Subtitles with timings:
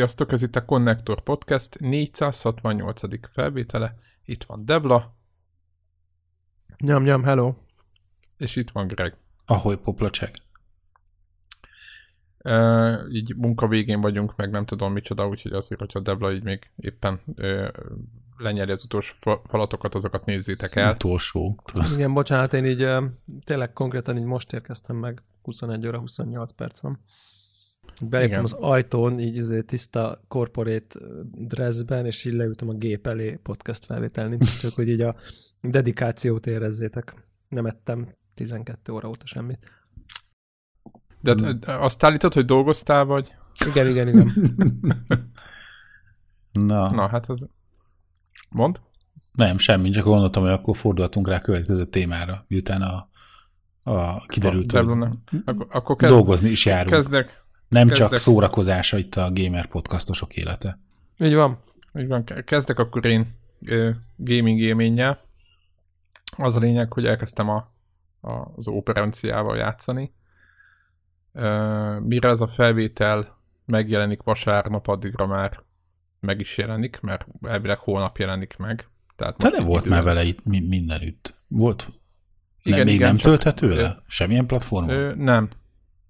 [0.00, 3.32] Sziasztok, ez itt a Connector Podcast 468.
[3.32, 3.94] felvétele.
[4.24, 5.16] Itt van Debla.
[6.78, 7.54] Nyam, nyam, hello.
[8.36, 9.16] És itt van Greg.
[9.46, 10.34] Ahogy poplacsek.
[12.44, 16.70] Uh, így munka végén vagyunk, meg nem tudom micsoda, úgyhogy azért, hogyha Debla így még
[16.76, 17.68] éppen uh,
[18.36, 20.92] lenyeli az utolsó falatokat, azokat nézzétek el.
[20.92, 21.62] Utolsó.
[21.94, 22.88] Igen, bocsánat, én így
[23.44, 27.00] tényleg konkrétan így most érkeztem meg, 21 óra 28 perc van.
[28.00, 30.98] Beléptem az ajtón, így izé tiszta corporate
[31.32, 35.14] dressben, és így leültem a gép elé podcast felvételni, csak hogy így a
[35.60, 37.14] dedikációt érezzétek.
[37.48, 39.70] Nem ettem 12 óra óta semmit.
[41.20, 41.58] De hmm.
[41.64, 43.34] azt állítod, hogy dolgoztál, vagy?
[43.66, 44.30] Igen, igen, igen.
[46.52, 46.90] Na.
[46.90, 47.46] Na, hát az...
[48.48, 48.80] Mond?
[49.32, 53.08] Nem, semmi, csak gondoltam, hogy akkor fordulhatunk rá a következő témára, miután a,
[53.82, 55.08] a kiderült, a, hogy
[55.44, 56.90] akkor, akkor kezd, dolgozni is járunk.
[56.90, 58.08] Kezdek, nem Kezdek.
[58.08, 60.78] csak szórakozása itt a gamer podcastosok élete.
[61.18, 61.58] Így van.
[61.98, 62.24] Így van.
[62.24, 63.34] Kezdek akkor én
[64.16, 65.24] gaming élménnyel.
[66.36, 67.72] Az a lényeg, hogy elkezdtem a,
[68.20, 70.12] a, az operenciával játszani.
[72.00, 75.62] Mire ez a felvétel megjelenik vasárnap, addigra már
[76.20, 78.88] meg is jelenik, mert elvileg holnap jelenik meg.
[79.16, 81.34] Tehát De nem volt már vele itt mindenütt.
[81.48, 81.88] Volt?
[82.62, 84.02] Igen, nem, még igen, nem tölthető le?
[84.06, 84.90] Semmilyen platformon?
[84.90, 85.48] Ö, nem,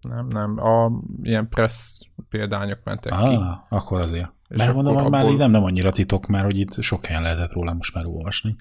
[0.01, 0.59] nem, nem.
[0.59, 0.91] A
[1.23, 3.39] ilyen press példányok mentek ah, ki.
[3.69, 4.33] akkor azért.
[4.48, 5.11] És Mert mondom, abból...
[5.11, 8.06] már így nem, nem annyira titok már, hogy itt sok helyen lehetett róla most már
[8.06, 8.56] olvasni.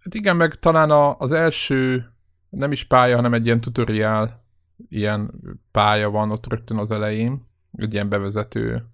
[0.00, 2.12] Hát igen, meg talán a, az első
[2.48, 4.44] nem is pálya, hanem egy ilyen tutoriál
[4.88, 5.30] ilyen
[5.70, 8.86] pálya van ott rögtön az elején, egy ilyen bevezető,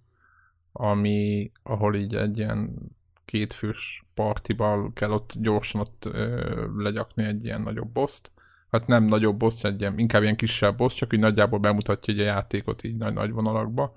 [0.72, 2.78] ami, ahol így egy ilyen
[3.24, 8.30] kétfős partival kell ott gyorsan ott ö, legyakni egy ilyen nagyobb boszt,
[8.78, 12.20] hát nem nagyobb boss, egy ilyen, inkább ilyen kisebb boss, csak úgy nagyjából bemutatja egy
[12.20, 13.96] a játékot így nagy-nagy vonalakba.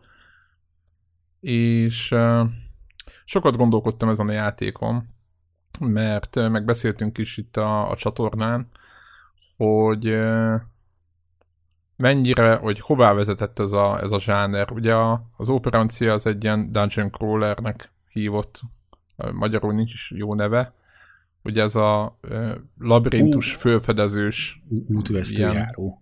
[1.40, 2.16] És
[3.26, 5.04] sokat gondolkodtam ezen a játékon,
[5.80, 8.68] mert megbeszéltünk is itt a, a csatornán,
[9.58, 10.62] hogy uh,
[11.96, 14.72] mennyire, hogy hová vezetett ez a, ez a zsáner.
[14.72, 14.96] Ugye
[15.38, 18.62] az operancia az egy ilyen dungeon crawlernek hívott,
[19.32, 20.74] magyarul nincs is jó neve,
[21.48, 22.20] Ugye ez a
[22.80, 24.64] labirintus uh, fölfedezős...
[24.88, 26.02] Útvesztőjáró.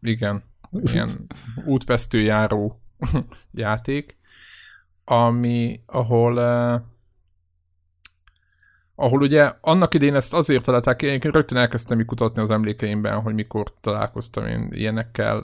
[0.00, 1.26] Igen, ilyen
[1.64, 2.80] útvesztőjáró
[3.52, 4.18] játék,
[5.04, 6.82] ami, ahol uh,
[8.94, 13.74] ahol ugye annak idén ezt azért találták, én rögtön elkezdtem kutatni az emlékeimben, hogy mikor
[13.80, 15.38] találkoztam én ilyenekkel.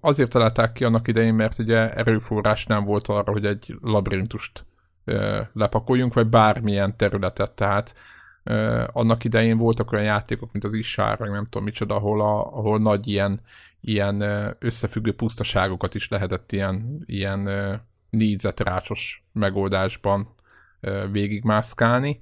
[0.00, 4.64] Azért találták ki annak idején, mert ugye erőforrás nem volt arra, hogy egy labirintust
[5.52, 7.94] lepakoljunk, vagy bármilyen területet, tehát
[8.92, 12.78] annak idején voltak olyan játékok, mint az Isár, vagy nem tudom micsoda, ahol, a, ahol
[12.78, 13.40] nagy ilyen,
[13.80, 14.20] ilyen
[14.58, 17.50] összefüggő pusztaságokat is lehetett ilyen, ilyen
[18.10, 20.34] négyzetrácsos megoldásban
[21.10, 22.20] végigmászkálni.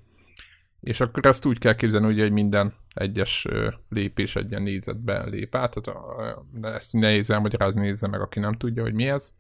[0.81, 3.47] És akkor ezt úgy kell képzelni, ugye, hogy minden egyes
[3.89, 6.01] lépés egy ilyen négyzetben lép át, tehát
[6.63, 9.33] ezt nehéz elmagyarázni, nézze meg, aki nem tudja, hogy mi ez.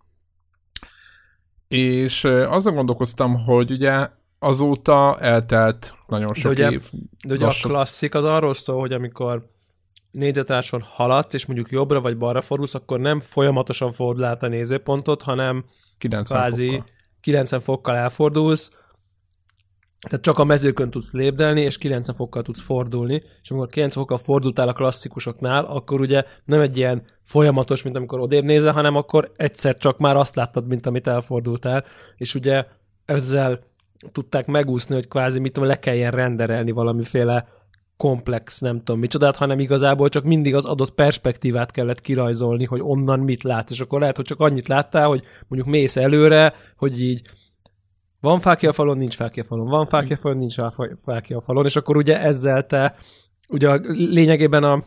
[1.69, 4.09] És azon gondolkoztam, hogy ugye
[4.45, 6.91] azóta eltelt nagyon sok de ugye, év.
[7.27, 7.71] De ugye lassan...
[7.71, 9.53] a klasszik az arról szól, hogy amikor
[10.11, 15.23] négyzetráson haladsz, és mondjuk jobbra vagy balra fordulsz, akkor nem folyamatosan fordul át a nézőpontot,
[15.23, 15.65] hanem
[15.99, 16.85] 90 kvázi fokkal.
[17.21, 18.71] 90 fokkal elfordulsz,
[20.09, 24.19] tehát csak a mezőkön tudsz lépdelni, és 90 fokkal tudsz fordulni, és amikor 90 fokkal
[24.25, 29.33] fordultál a klasszikusoknál, akkor ugye nem egy ilyen folyamatos, mint amikor odébb nézel, hanem akkor
[29.37, 31.85] egyszer csak már azt láttad, mint amit elfordultál,
[32.17, 32.67] és ugye
[33.05, 33.61] ezzel
[34.13, 37.49] tudták megúszni, hogy kvázi mit tudom, le kelljen renderelni valamiféle
[37.97, 43.21] komplex, nem tudom micsodát, hanem igazából csak mindig az adott perspektívát kellett kirajzolni, hogy onnan
[43.21, 47.23] mit látsz, és akkor lehet, hogy csak annyit láttál, hogy mondjuk mész előre, hogy így
[48.21, 50.55] van fákja a falon, nincs fákja a falon, van fákja a falon, nincs
[51.05, 52.95] fákja a falon, és akkor ugye ezzel te,
[53.49, 54.85] ugye lényegében a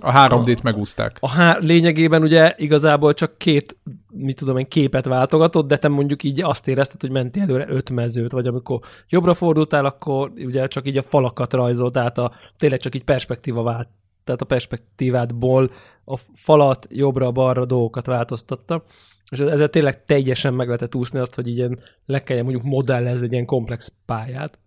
[0.00, 1.16] a 3D-t megúzták.
[1.20, 3.76] A há- lényegében ugye igazából csak két,
[4.10, 7.90] mit tudom én, képet váltogatott, de te mondjuk így azt érezted, hogy mentél előre öt
[7.90, 12.80] mezőt, vagy amikor jobbra fordultál, akkor ugye csak így a falakat rajzolt át, a, tényleg
[12.80, 13.88] csak így perspektíva vált,
[14.24, 15.70] tehát a perspektívádból
[16.04, 18.84] a falat jobbra-balra dolgokat változtatta,
[19.30, 23.32] és ezzel tényleg teljesen meg lehetett úszni azt, hogy ilyen le kelljen mondjuk modellezni egy
[23.32, 24.58] ilyen komplex pályát.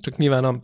[0.00, 0.62] Csak nyilván a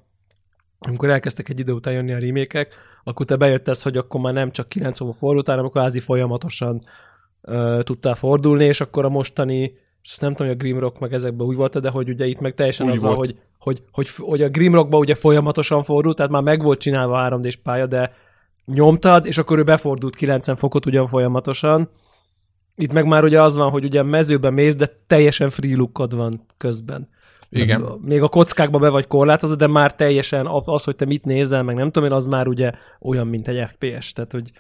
[0.87, 2.75] amikor elkezdtek egy idő után jönni a remékek,
[3.05, 6.01] akkor te bejött ez, hogy akkor már nem csak 9 óva fordultál, hanem akkor kvázi
[6.01, 6.83] folyamatosan
[7.43, 11.13] uh, tudtál fordulni, és akkor a mostani, és ezt nem tudom, hogy a Grimrock meg
[11.13, 13.17] ezekben úgy volt, de hogy ugye itt meg teljesen úgy az volt.
[13.17, 17.31] hogy, hogy, hogy, hogy, a Grimrockban ugye folyamatosan fordult, tehát már meg volt csinálva a
[17.31, 18.15] 3D-s pálya, de
[18.65, 21.91] nyomtad, és akkor ő befordult 90 fokot ugyan folyamatosan,
[22.77, 26.47] Itt meg már ugye az van, hogy ugye mezőben mész, de teljesen free lookod van
[26.57, 27.09] közben.
[27.51, 27.83] Igen.
[28.01, 31.75] Még a kockákba be vagy korlátozva, de már teljesen az, hogy te mit nézel, meg
[31.75, 34.13] nem tudom én, az már ugye olyan, mint egy FPS.
[34.13, 34.53] Tehát, hogy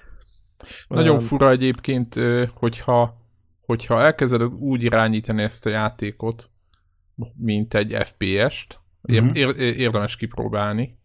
[0.88, 2.20] nagyon um, fura egyébként,
[2.54, 3.16] hogyha,
[3.60, 6.50] hogyha elkezded úgy irányítani ezt a játékot,
[7.36, 8.80] mint egy FPS-t,
[9.32, 10.98] ér, érdemes kipróbálni,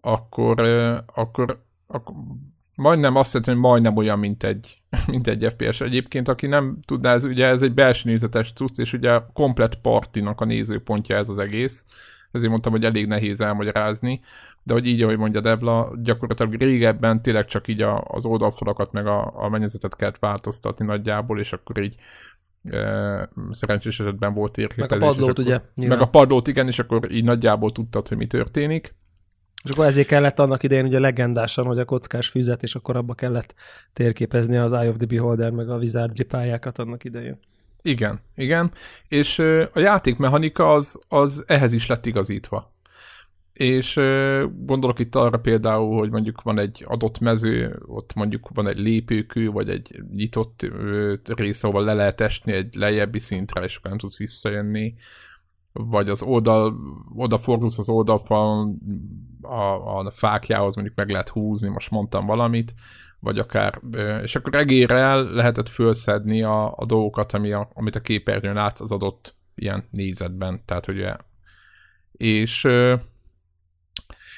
[0.00, 0.60] akkor,
[1.06, 2.14] akkor, akkor
[2.76, 4.82] majdnem azt jelenti, hogy majdnem olyan, mint egy,
[5.12, 5.80] mint egy FPS.
[5.80, 10.40] Egyébként, aki nem tudná, ez ugye ez egy belső nézetes cucc, és ugye komplet partinak
[10.40, 11.84] a nézőpontja ez az egész.
[12.32, 14.20] Ezért mondtam, hogy elég nehéz elmagyarázni
[14.64, 19.06] de hogy így, ahogy mondja Devla, gyakorlatilag régebben tényleg csak így a, az oldalfalakat meg
[19.06, 21.94] a, a mennyezetet kellett változtatni nagyjából, és akkor így
[22.64, 24.90] e, szerencsés esetben volt érkezés.
[24.90, 25.60] Meg a padlót, akkor, ugye?
[25.74, 25.98] Nyilván.
[25.98, 28.94] Meg a padlót, igen, és akkor így nagyjából tudtad, hogy mi történik.
[29.64, 33.14] És akkor ezért kellett annak idején ugye legendásan, hogy a kockás füzet, és akkor abba
[33.14, 33.54] kellett
[33.92, 37.38] térképezni az Eye of the Beholder, meg a Wizardry pályákat annak idején.
[37.82, 38.70] Igen, igen.
[39.08, 39.38] És
[39.72, 42.74] a játékmechanika az, az ehhez is lett igazítva
[43.54, 43.94] és
[44.56, 49.50] gondolok itt arra például, hogy mondjuk van egy adott mező, ott mondjuk van egy lépőkő,
[49.50, 50.66] vagy egy nyitott
[51.24, 54.94] rész, ahol le lehet esni egy lejjebbi szintre, és akkor nem tudsz visszajönni,
[55.74, 56.76] vagy az oldal,
[57.14, 58.78] odafordulsz az oldalfalon
[59.42, 62.74] a, a fákjához mondjuk meg lehet húzni, most mondtam valamit,
[63.20, 63.80] vagy akár,
[64.22, 68.92] és akkor egérrel lehetett fölszedni a, a dolgokat, ami a, amit a képernyőn látsz az
[68.92, 71.16] adott ilyen nézetben, tehát ugye
[72.12, 72.68] és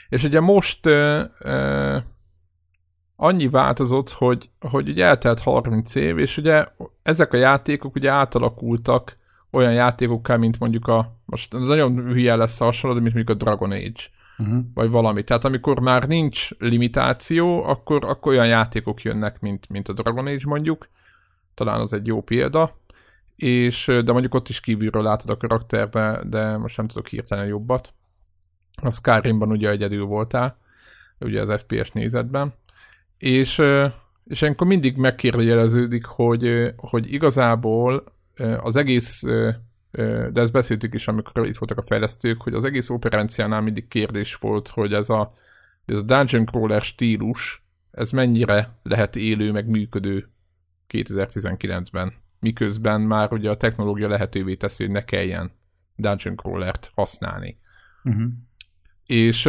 [0.09, 0.87] és ugye most
[3.17, 6.67] annyi változott, hogy, hogy ugye eltelt 30 év, és ugye
[7.03, 9.17] ezek a játékok ugye átalakultak
[9.51, 13.71] olyan játékokká, mint mondjuk a, most nagyon hülye lesz a hasonló, mint mondjuk a Dragon
[13.71, 14.03] Age,
[14.39, 14.65] uh-huh.
[14.75, 15.25] vagy valami.
[15.25, 20.47] Tehát amikor már nincs limitáció, akkor, akkor olyan játékok jönnek, mint, mint a Dragon Age
[20.47, 20.89] mondjuk,
[21.55, 22.77] talán az egy jó példa,
[23.37, 27.95] és, de mondjuk ott is kívülről látod a karakterbe, de most nem tudok hirtelen jobbat.
[28.83, 30.59] A Skyrimban ugye egyedül voltál,
[31.21, 32.55] ugye az FPS nézetben,
[33.19, 33.63] és,
[34.25, 38.16] és akkor mindig megkérdőjeleződik, hogy, hogy igazából
[38.59, 39.23] az egész,
[40.31, 44.35] de ezt beszéltük is, amikor itt voltak a fejlesztők, hogy az egész operenciánál mindig kérdés
[44.35, 45.33] volt, hogy ez a,
[45.87, 50.29] ez a dungeon crawler stílus, ez mennyire lehet élő, meg működő
[50.89, 55.51] 2019-ben, miközben már ugye a technológia lehetővé teszi, hogy ne kelljen
[55.97, 57.59] dungeon crawlert használni.
[58.05, 58.27] Uh-huh.
[59.07, 59.47] És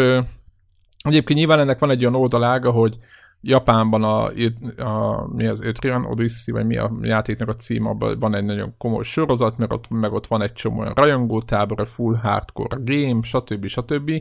[1.03, 2.97] egyébként nyilván ennek van egy olyan oldalága, hogy
[3.41, 4.25] Japánban a,
[4.83, 8.73] a mi az Etrian Odyssey, vagy mi a játéknak a cím, abban van egy nagyon
[8.77, 13.19] komoly sorozat, meg ott, meg ott van egy csomó olyan rajongótábor, a full hardcore game,
[13.23, 13.65] stb.
[13.65, 14.11] stb.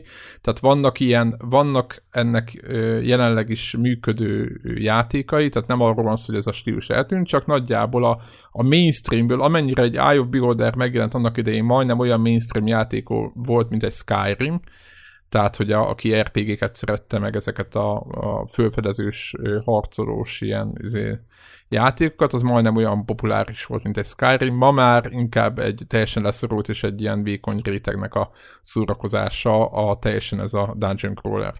[0.41, 2.53] Tehát vannak ilyen, vannak ennek
[3.01, 7.45] jelenleg is működő játékai, tehát nem arról van szó, hogy ez a stílus eltűnt, csak
[7.45, 8.19] nagyjából a,
[8.51, 13.69] a mainstreamből, amennyire egy Eye of Beholder megjelent annak idején, majdnem olyan mainstream játék volt,
[13.69, 14.59] mint egy Skyrim,
[15.29, 21.19] tehát hogy a, aki RPG-ket szerette meg ezeket a, a fölfedezős, harcolós ilyen izé,
[21.69, 24.55] játékokat, az majdnem olyan populáris volt, mint egy Skyrim.
[24.55, 28.31] Ma már inkább egy teljesen leszorult és egy ilyen vékony rétegnek a
[28.61, 31.53] szórakozása a teljesen ez a Dungeon Crawler.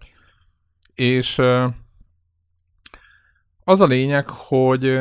[0.94, 1.38] És
[3.64, 4.98] az a lényeg, hogy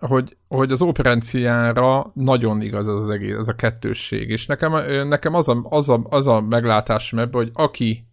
[0.00, 4.28] hogy, hogy az operenciára nagyon igaz ez az egész, ez a kettősség.
[4.28, 4.72] És nekem,
[5.08, 8.04] nekem az, a, az, a, az a meglátásom ebben, hogy aki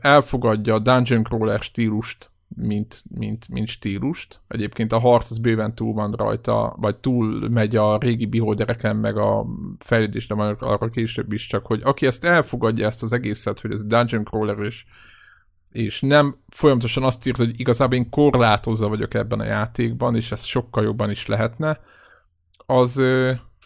[0.00, 4.40] elfogadja a Dungeon Crawler stílust, mint, mint, mint stílust.
[4.48, 9.16] Egyébként a harc az bőven túl van rajta, vagy túl megy a régi beholdereken, meg
[9.16, 9.46] a
[9.78, 13.84] fejlődés, de arra később is, csak hogy aki ezt elfogadja, ezt az egészet, hogy ez
[13.84, 14.84] Dungeon Crawler és
[15.72, 20.44] és nem folyamatosan azt írsz, hogy igazából én korlátozza vagyok ebben a játékban, és ez
[20.44, 21.80] sokkal jobban is lehetne,
[22.66, 23.02] az,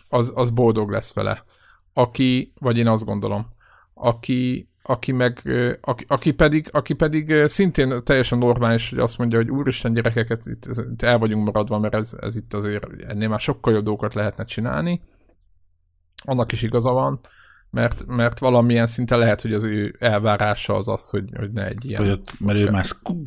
[0.08, 1.44] az, az boldog lesz vele.
[1.92, 3.46] Aki, vagy én azt gondolom,
[3.94, 5.42] aki, aki meg,
[5.80, 10.46] aki, aki, pedig, aki pedig szintén teljesen normális, hogy azt mondja, hogy úristen gyerekek, ez,
[10.46, 13.84] itt, ez, itt el vagyunk maradva, mert ez, ez itt azért ennél már sokkal jobb
[13.84, 15.02] dolgokat lehetne csinálni.
[16.24, 17.20] Annak is igaza van,
[17.70, 21.84] mert, mert valamilyen szinten lehet, hogy az ő elvárása az az, hogy, hogy ne egy
[21.84, 22.08] ilyen...
[22.08, 22.84] Hogy mert ő már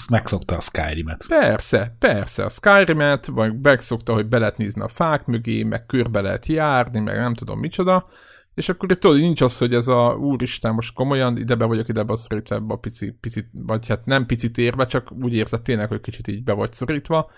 [0.09, 1.25] megszokta a Skyrim-et.
[1.27, 6.21] Persze, persze, a Skyrim-et, vagy megszokta, hogy be lehet nézni a fák mögé, meg körbe
[6.21, 8.07] lehet járni, meg nem tudom micsoda,
[8.53, 11.87] és akkor itt tudod, nincs az, hogy ez a úristen, most komolyan ide be vagyok
[11.87, 15.87] ide beszorítva ebbe a pici, picit, vagy hát nem picit érve, csak úgy érzed tényleg,
[15.87, 17.31] hogy kicsit így be vagy szorítva,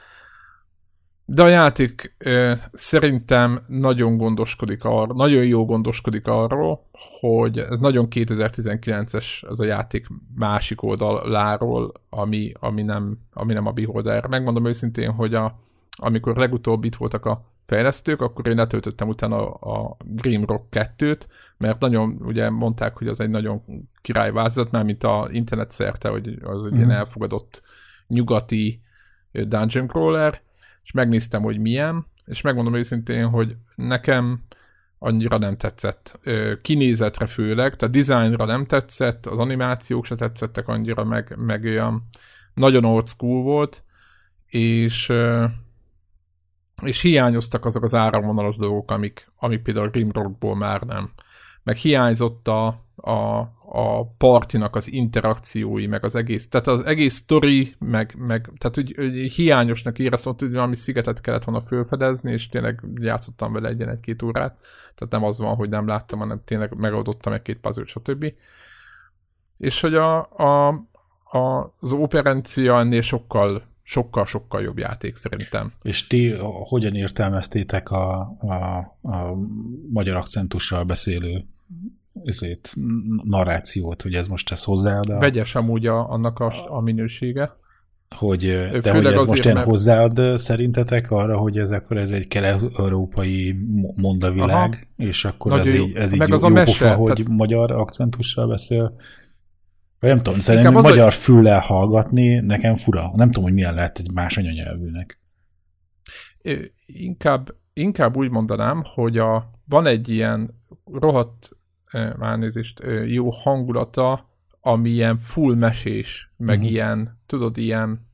[1.25, 6.85] de a játék ö, szerintem nagyon gondoskodik arról, nagyon jó gondoskodik arról,
[7.19, 13.71] hogy ez nagyon 2019-es ez a játék másik oldaláról, ami, ami, nem, ami nem a
[13.71, 14.27] Beholder.
[14.27, 15.59] Megmondom őszintén, hogy a,
[15.91, 21.21] amikor legutóbb itt voltak a fejlesztők, akkor én letöltöttem utána a, a Grimrock 2-t,
[21.57, 23.63] mert nagyon, ugye mondták, hogy az egy nagyon
[24.01, 26.75] királyvázat, már mint a internet szerte, hogy az egy mm.
[26.75, 26.97] ilyen mhm.
[26.97, 27.61] elfogadott
[28.07, 28.81] nyugati
[29.31, 30.41] dungeon crawler,
[30.83, 34.41] és megnéztem, hogy milyen, és megmondom őszintén, hogy nekem
[34.99, 36.19] annyira nem tetszett.
[36.61, 42.07] Kinézetre főleg, tehát dizájnra nem tetszett, az animációk se tetszettek annyira, meg, meg olyan
[42.53, 43.83] nagyon old school volt,
[44.45, 45.13] és
[46.81, 51.11] és hiányoztak azok az áramvonalos dolgok, amik, amik például Grimrockból már nem.
[51.63, 57.75] Meg hiányzott a, a, a partinak az interakciói, meg az egész, tehát az egész story,
[57.79, 62.83] meg, meg tehát úgy, úgy hiányosnak éreztem, hogy valami szigetet kellett volna felfedezni, és tényleg
[62.95, 64.57] játszottam vele egyen egy-két órát,
[64.95, 68.33] tehát nem az van, hogy nem láttam, hanem tényleg megoldottam egy-két puzzle, stb.
[69.57, 70.67] És hogy a, a,
[71.23, 75.73] a, az operencia ennél sokkal sokkal-sokkal jobb játék szerintem.
[75.81, 76.31] És ti
[76.69, 79.35] hogyan értelmeztétek a, a, a
[79.89, 81.45] magyar akcentussal beszélő
[82.23, 82.73] ezért,
[83.23, 85.17] narrációt, hogy ez most ez hozzáad a...
[85.17, 87.59] Vegyes amúgy a, annak a, a minősége.
[88.15, 88.39] Hogy,
[88.81, 89.67] de hogy ez most ilyen mert...
[89.67, 93.55] hozzáad szerintetek arra, hogy ez akkor ez egy kelet-európai
[94.01, 95.09] mondavilág, Aha.
[95.09, 97.31] és akkor Nagy ez jó, így, ez így jó, az a mese, pofa, hogy tehát...
[97.31, 98.95] magyar akcentussal beszél.
[99.99, 101.13] Vagy nem tudom, szerintem az, magyar hogy...
[101.13, 103.11] füllel hallgatni nekem fura.
[103.15, 105.19] Nem tudom, hogy milyen lehet egy más anyanyelvűnek.
[106.85, 111.49] Inkább, inkább úgy mondanám, hogy a, van egy ilyen rohadt,
[112.17, 114.29] már nézést, jó hangulata,
[114.61, 116.71] ami ilyen full mesés, meg uh-huh.
[116.71, 118.07] ilyen, tudod, ilyen,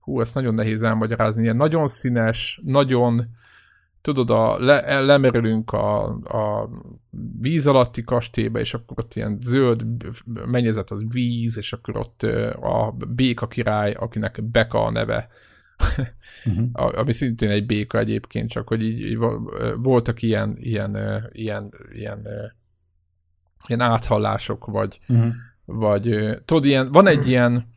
[0.00, 3.28] hú, ezt nagyon nehéz elmagyarázni, ilyen nagyon színes, nagyon
[4.00, 6.68] tudod, a, le, lemerülünk a, a
[7.40, 9.86] víz alatti kastélyba, és akkor ott ilyen zöld
[10.50, 12.22] mennyezet az víz, és akkor ott
[12.60, 15.28] a béka király, akinek Beka a neve,
[16.44, 16.98] uh-huh.
[16.98, 19.18] ami szintén egy béka egyébként, csak hogy így, így
[19.76, 20.96] voltak ilyen, ilyen,
[21.32, 22.26] ilyen, ilyen,
[23.66, 25.32] ilyen áthallások, vagy, uh-huh.
[25.64, 27.30] vagy tudod, ilyen, van egy uh-huh.
[27.30, 27.68] ilyen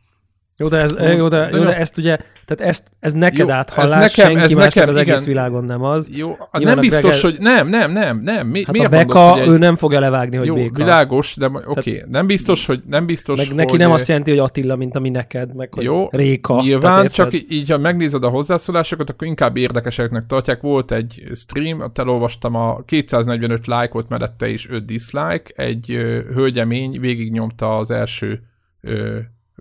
[0.56, 3.92] jó, de, ez, jó, de, jó, de ezt ugye, tehát ezt, ez neked jó, áthallás,
[3.92, 5.14] ez nekem, senki ez nekem, az igen.
[5.14, 6.16] egész világon nem az.
[6.16, 8.46] Jó, nem biztos, hogy nem, nem, nem, nem.
[8.46, 9.58] Mi, hát a beka, mondod, ő egy...
[9.58, 10.74] nem fogja levágni, hogy jó, béka.
[10.74, 12.02] világos, de oké, okay.
[12.08, 13.56] nem biztos, hogy nem biztos, meg hogy...
[13.56, 16.60] neki nem azt jelenti, hogy Attila, mint ami neked, meg hogy jó, Réka.
[16.60, 20.60] Nyilván, csak így, ha megnézed a hozzászólásokat, akkor inkább érdekeseknek tartják.
[20.60, 25.86] Volt egy stream, ott elolvastam a 245 lájkot mellette is 5 dislike, egy
[26.34, 28.40] hölgyemény végignyomta az első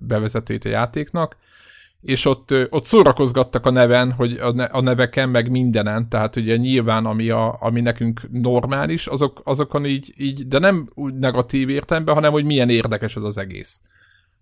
[0.07, 1.37] bevezetőjét a játéknak,
[2.01, 6.55] és ott, ott szórakozgattak a neven, hogy a, ne, a neveken, meg mindenen, tehát ugye
[6.55, 12.15] nyilván, ami, a, ami nekünk normális, azok, azokon így, így, de nem úgy negatív értelemben,
[12.15, 13.81] hanem hogy milyen érdekes az az egész.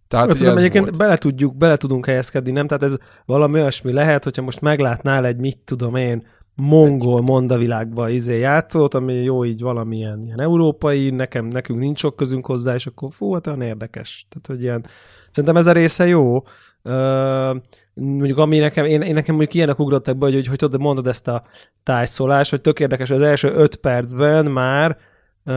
[0.08, 0.98] Tehát, Azt tudom, egyébként volt.
[0.98, 2.68] bele, tudjuk, bele tudunk helyezkedni, nem?
[2.68, 8.39] Tehát ez valami olyasmi lehet, hogyha most meglátnál egy, mit tudom én, mongol mondavilágba izé
[8.39, 13.10] játszott, ami jó így valamilyen ilyen európai, nekem, nekünk nincs sok közünk hozzá, és akkor
[13.13, 14.27] fú, hát olyan érdekes.
[14.29, 14.86] Tehát, hogy ilyen,
[15.29, 16.36] szerintem ez a része jó.
[16.84, 17.55] Uh,
[17.93, 21.08] mondjuk ami nekem, én, én nekem mondjuk ilyenek ugrottak be, hogy, hogy, hogy tudod, mondod
[21.08, 21.43] ezt a
[21.84, 24.98] tájszólás, hogy tök érdekes, hogy az első öt percben már
[25.46, 25.55] uh,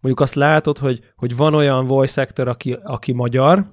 [0.00, 3.66] mondjuk azt látod, hogy, hogy van olyan voice actor, aki, aki magyar,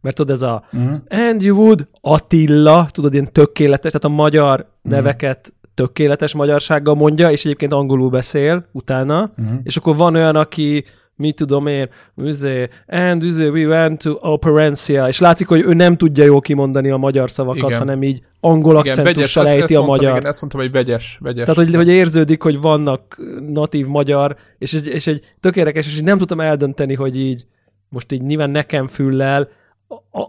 [0.00, 1.00] mert tudod, ez a uh-huh.
[1.08, 4.92] and you would Attila, tudod, ilyen tökéletes, tehát a magyar uh-huh.
[4.92, 9.58] neveket tökéletes magyarsággal mondja, és egyébként angolul beszél utána, uh-huh.
[9.62, 10.84] és akkor van olyan, aki
[11.16, 15.96] mit tudom én, üzé, and üzé, we went to Operencia, és látszik, hogy ő nem
[15.96, 17.78] tudja jól kimondani a magyar szavakat, igen.
[17.78, 20.16] hanem így angol akcentussal ejti ezt, a mondtam, magyar.
[20.16, 21.44] Igen, ezt mondtam, hogy vegyes, vegyes.
[21.44, 26.18] Tehát, hogy, hogy érződik, hogy vannak natív magyar, és, és egy tök érdekes, és nem
[26.18, 27.46] tudtam eldönteni, hogy így
[27.88, 29.48] most így nyilván nekem füllel,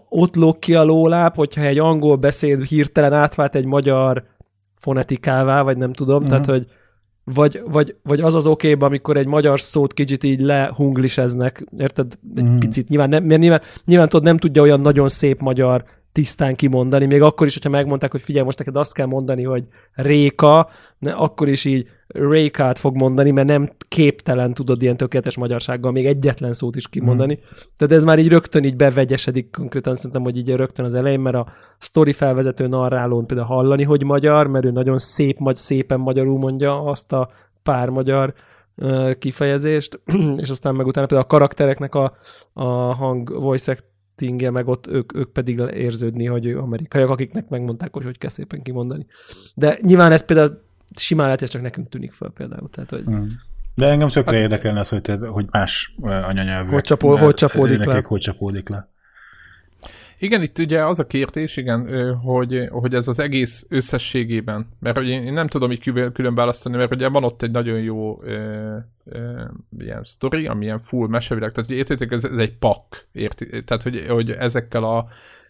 [0.08, 4.24] ott lóg ki a lóláp, hogyha egy angol beszéd hirtelen átvált egy magyar
[4.86, 6.30] fonetikává, vagy nem tudom, uh-huh.
[6.30, 6.66] tehát hogy
[7.34, 12.18] vagy, vagy, vagy az az oké, amikor egy magyar szót kicsit így lehungliseznek, érted?
[12.34, 12.58] Egy uh-huh.
[12.58, 17.06] picit, nyilván, nem, mert nyilván, nyilván tudod, nem tudja olyan nagyon szép magyar tisztán kimondani,
[17.06, 21.12] még akkor is, hogyha megmondták, hogy figyelj, most neked azt kell mondani, hogy réka, ne,
[21.12, 21.88] akkor is így
[22.18, 27.34] rékát fog mondani, mert nem képtelen tudod ilyen tökéletes magyarsággal még egyetlen szót is kimondani.
[27.34, 27.46] Mm.
[27.76, 31.36] Tehát ez már így rögtön így bevegyesedik konkrétan, szerintem, hogy így rögtön az elején, mert
[31.36, 31.46] a
[31.78, 36.82] story felvezető narrálón például hallani, hogy magyar, mert ő nagyon szép, majd szépen magyarul mondja
[36.82, 37.30] azt a
[37.62, 38.34] pár magyar
[39.18, 40.00] kifejezést,
[40.42, 42.16] és aztán meg utána például a karaktereknek a,
[42.52, 43.76] a hang voice
[44.16, 48.30] actingje, meg ott ők, ők pedig érződni, hogy ő amerikaiak, akiknek megmondták, hogy hogy kell
[48.30, 49.06] szépen kimondani.
[49.54, 52.68] De nyilván ez például simán lehet, hogy csak nekünk tűnik fel például.
[52.68, 53.04] Tehát, hogy...
[53.04, 53.40] Hmm.
[53.74, 56.70] De engem csak hát, érdekelne az, hogy, te, hogy más anyanyelvű.
[56.70, 58.02] Hogy, csapó, hogy csapódik le.
[58.06, 58.88] Hogy csapódik le.
[60.18, 65.08] Igen, itt ugye az a kérdés, igen, hogy, hogy ez az egész összességében, mert hogy
[65.08, 68.76] én nem tudom így külön, külön választani, mert ugye van ott egy nagyon jó ö,
[69.04, 69.42] ö,
[69.78, 73.82] ilyen sztori, ami ilyen full mesevileg, tehát hogy értitek, ez, ez egy pak, érti, tehát
[73.82, 75.06] hogy, hogy ezekkel a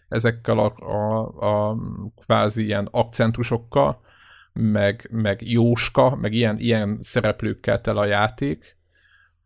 [0.07, 1.77] ezekkel a, a, a
[2.25, 4.01] kvázi ilyen akcentusokkal,
[4.57, 8.77] meg, meg Jóska, meg ilyen, ilyen szereplőkkel tel a játék,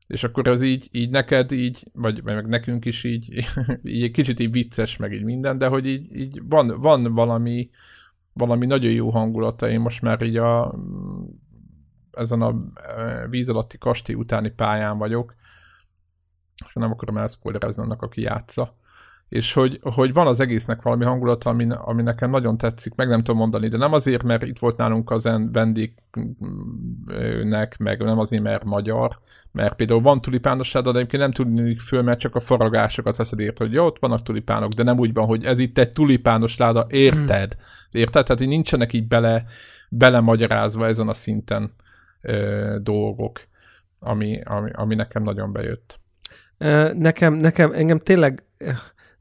[0.08, 3.34] és akkor az így, így neked így, vagy meg nekünk is így,
[3.84, 7.70] így egy kicsit így vicces, meg így minden, de hogy így, így van, van valami,
[8.34, 10.76] valami nagyon jó hangulata, én most már így a,
[12.12, 15.36] ezen a e, víz alatti kastély utáni pályán vagyok,
[16.66, 18.80] és nem akarom elszpoilerezni annak, aki játsza
[19.32, 23.24] és hogy, hogy van az egésznek valami hangulata, ami, ami nekem nagyon tetszik, meg nem
[23.24, 25.98] tudom mondani, de nem azért, mert itt volt nálunk az vendégnek,
[27.78, 29.20] meg nem azért, mert magyar,
[29.52, 33.58] mert például van tulipános de egyébként nem tudni föl, mert csak a faragásokat veszed ért,
[33.58, 36.86] hogy jó, ott vannak tulipánok, de nem úgy van, hogy ez itt egy tulipános láda,
[36.90, 37.56] érted?
[37.92, 38.24] Érted?
[38.24, 39.44] Tehát, hogy nincsenek így bele,
[39.90, 41.74] belemagyarázva ezen a szinten
[42.22, 43.40] ö, dolgok,
[44.00, 46.00] ami, ami, ami nekem nagyon bejött.
[46.92, 48.44] Nekem, nekem, engem tényleg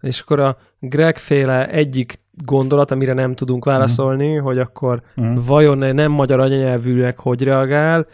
[0.00, 4.42] és akkor a Greg féle egyik gondolat, amire nem tudunk válaszolni, mm.
[4.42, 5.34] hogy akkor mm.
[5.46, 8.06] vajon nem magyar anyanyelvűek hogy reagál,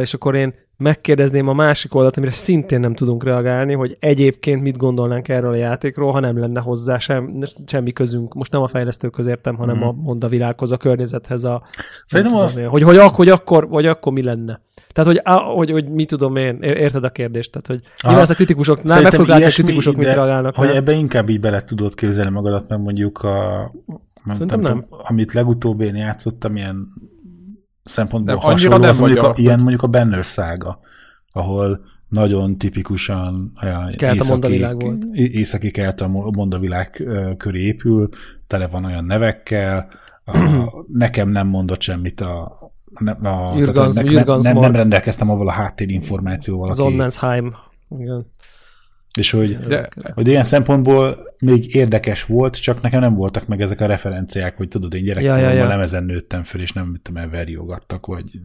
[0.00, 4.76] és akkor én megkérdezném a másik oldalt, amire szintén nem tudunk reagálni, hogy egyébként mit
[4.76, 8.34] gondolnánk erről a játékról, ha nem lenne hozzá sem, semmi közünk.
[8.34, 9.82] Most nem a fejlesztőköz értem, hanem mm.
[9.82, 11.62] a mond a világhoz, a környezethez, a,
[12.08, 12.58] tudom azt...
[12.58, 14.60] én, hogy, hogy, ak- hogy, akkor, vagy akkor mi lenne.
[14.92, 17.50] Tehát, hogy, á, hogy, hogy mi tudom én, érted a kérdést?
[17.50, 20.54] Tehát, hogy nyilván a kritikusok, nem meg fogják a kritikusok mit reagálnak.
[20.54, 23.70] Hogy ebbe inkább így bele tudod képzelni magadat, mert mondjuk a
[24.24, 24.84] nem, nem, nem.
[24.88, 26.92] amit legutóbb én játszottam, ilyen
[27.84, 30.80] szempontból nem, hasonló, nem az mondjuk a, ilyen mondjuk a Banner szága,
[31.32, 34.66] ahol nagyon tipikusan olyan északi,
[35.12, 38.08] északi kelt a mondavilág köré épül,
[38.46, 39.88] tele van olyan nevekkel,
[40.24, 40.38] a,
[41.04, 42.56] nekem nem mondott semmit a,
[43.22, 46.70] a, a Jürgens, tehát, ne, nem, nem, rendelkeztem avval a háttérinformációval.
[46.70, 47.54] Az Onnensheim.
[47.98, 48.26] Igen.
[49.14, 53.80] És hogy, de, hogy ilyen szempontból még érdekes volt, csak nekem nem voltak meg ezek
[53.80, 55.66] a referenciák, hogy tudod, én gyerekkoromban ja, ja, ja.
[55.66, 58.40] nem ezen nőttem föl, és nem tudom, verjogattak, vagy...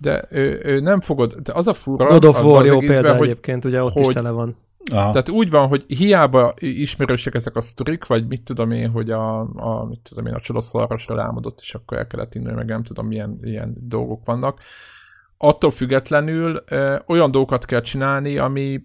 [0.00, 2.06] De ő, ő nem fogod, de az a fura...
[2.06, 4.56] God of War jó példa hogy, egyébként, ugye ott hogy, is tele van.
[4.90, 5.10] Aha.
[5.10, 9.40] Tehát úgy van, hogy hiába ismerősek ezek a sztorik, vagy mit tudom én, hogy a,
[9.40, 13.06] a mit tudom én, a csodaszarrasra álmodott, és akkor el kellett indulni, meg nem tudom,
[13.06, 14.60] milyen ilyen dolgok vannak.
[15.36, 18.80] Attól függetlenül ö, olyan dolgokat kell csinálni, ami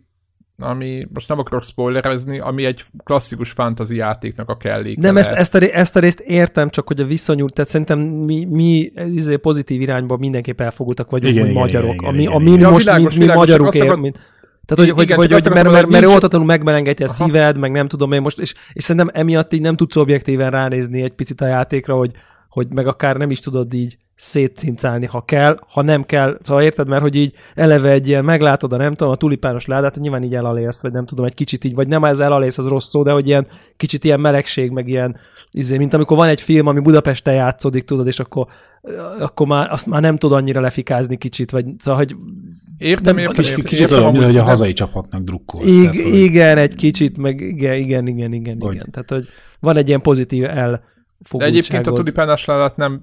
[0.57, 5.01] ami, most nem akarok spoilerezni, ami egy klasszikus fantasy játéknak a kelléke.
[5.01, 8.45] Nem, ezt, ezt, a, ezt a részt értem, csak hogy a visszanyúl, tehát szerintem mi,
[8.45, 11.93] mi izé, pozitív irányba mindenképp elfogultak vagyunk, igen, igen, magyarok.
[11.93, 14.19] Igen, igen, ami, igen, ami most, világos, mint mi magyarok ér, mint,
[14.65, 17.15] tehát, hogy, igen, hogy, hogy, hogy mert, mert, mert oltatlanul megmelengeti a Aha.
[17.15, 21.01] szíved, meg nem tudom én most, és, és szerintem emiatt így nem tudsz objektíven ránézni
[21.01, 22.11] egy picit a játékra, hogy,
[22.53, 26.87] hogy meg akár nem is tudod így szétcincálni, ha kell, ha nem kell, szóval érted,
[26.87, 30.35] mert hogy így eleve egy ilyen, meglátod a nem tudom, a tulipános ládát, nyilván így
[30.35, 33.11] elalélsz, vagy nem tudom, egy kicsit így, vagy nem ez elalélsz, az rossz szó, de
[33.11, 35.17] hogy ilyen kicsit ilyen melegség, meg ilyen,
[35.51, 38.47] izé, mint amikor van egy film, ami Budapesten játszódik, tudod, és akkor,
[39.19, 42.15] akkor már azt már nem tud annyira lefikázni kicsit, vagy szóval, hogy
[42.77, 45.65] Értem, nem, értem, kicsit, kicsit olyan, hogy a hazai csapatnak drukkolsz.
[45.65, 46.15] Ig- tehát, hogy...
[46.15, 48.73] Igen, egy kicsit, meg igen, igen, igen, igen, hogy...
[48.73, 48.87] igen.
[48.91, 49.27] Tehát, hogy
[49.59, 50.83] van egy ilyen pozitív el
[51.31, 53.01] de egyébként a tulipánás ládát nem,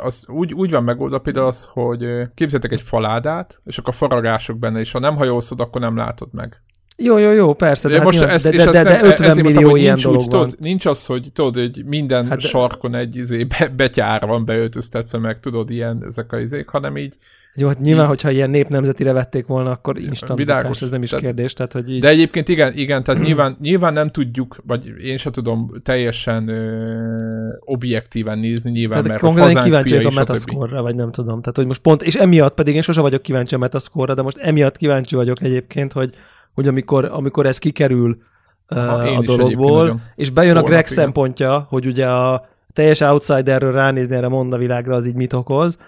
[0.00, 4.80] az úgy, úgy van megoldva például az, hogy képzeltek egy faládát, és akkor faragások benne,
[4.80, 6.62] és ha nem hajolszod, akkor nem látod meg.
[7.02, 9.60] Jó, jó, jó, persze, de, de, most hát, ez, de, de, de, de 50 millió
[9.60, 10.40] mondtam, ilyen nincs dolog úgy, van.
[10.40, 15.18] Tudod, nincs az, hogy tudod, hogy minden hát sarkon egy izé, be, betyár van beöltöztetve,
[15.18, 17.14] meg tudod, ilyen ezek a izék, hanem így
[17.54, 21.08] jó, hát nyilván, így, hogyha ilyen népnemzetire vették volna, akkor instant világos, ez nem is
[21.08, 21.52] tehát, kérdés.
[21.52, 22.00] Tehát, hogy így...
[22.00, 27.48] De egyébként igen, igen tehát nyilván, nyilván nem tudjuk, vagy én sem tudom teljesen ö,
[27.60, 31.40] objektíven nézni, nyilván, tehát mert konkrétan kíváncsi vagyok a metascore vagy nem tudom.
[31.40, 34.36] Tehát, hogy most pont, és emiatt pedig én sose vagyok kíváncsi a metascore de most
[34.36, 36.14] emiatt kíváncsi vagyok egyébként, hogy,
[36.54, 38.22] hogy amikor, amikor ez kikerül
[38.66, 44.26] Aha, a dologból, és bejön a Greg szempontja, hogy ugye a teljes outsiderről ránézni erre
[44.26, 45.78] a világra az így mit okoz,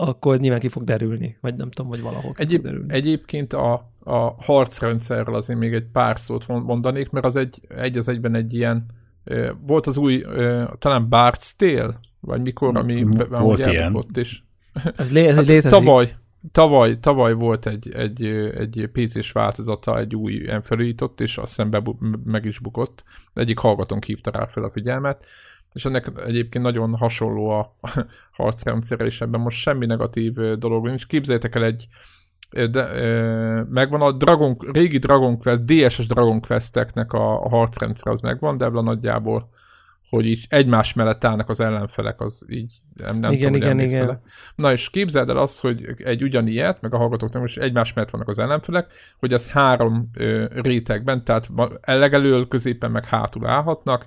[0.00, 2.94] akkor nyilván ki fog derülni, vagy nem tudom, hogy valahol Egyéb, fog derülni.
[2.94, 8.08] Egyébként a, a harcrendszerről azért még egy pár szót mondanék, mert az egy, egy az
[8.08, 8.86] egyben egy ilyen,
[9.66, 10.24] volt az új,
[10.78, 14.04] talán Bart's Tale, vagy mikor, ami volt ilyen.
[14.14, 14.44] is.
[14.96, 15.70] Ez, lé, ez hát létezik.
[15.70, 16.14] Tavaly,
[16.52, 21.82] tavaly, tavaly volt egy, egy, egy PC-s változata, egy új felújított, és azt hiszem be,
[22.24, 23.04] meg is bukott.
[23.34, 25.24] Egyik hallgatónk hívta rá fel a figyelmet
[25.74, 27.76] és ennek egyébként nagyon hasonló a
[28.38, 31.06] harcrendszere, és ebben most semmi negatív dolog nincs.
[31.06, 31.86] Képzeljétek el egy,
[32.70, 32.84] de,
[33.68, 38.68] megvan a Dragon, régi Dragon Quest, DSS Dragon Questeknek a, a harcrendszer az megvan, de
[38.68, 39.48] nagyjából
[40.14, 44.20] hogy így egymás mellett állnak az ellenfelek, az így nem, nem igen, tudom, igen, igen.
[44.56, 48.10] Na és képzeld el azt, hogy egy ugyanilyet, meg a hallgatók nem, most egymás mellett
[48.10, 48.86] vannak az ellenfelek,
[49.18, 51.48] hogy az három ö, rétegben, tehát
[51.82, 54.06] legelől, középen, meg hátul állhatnak,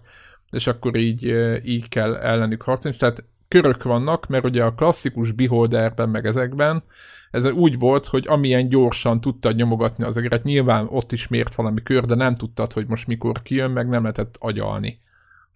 [0.52, 1.24] és akkor így,
[1.64, 2.98] így kell ellenük harcolni.
[2.98, 6.84] Tehát körök vannak, mert ugye a klasszikus beholderben, meg ezekben,
[7.32, 11.84] ez úgy volt, hogy amilyen gyorsan tudtad nyomogatni az egeret, nyilván ott is mért valami
[11.84, 15.00] kör, de nem tudtad, hogy most mikor kijön, meg nem lehetett agyalni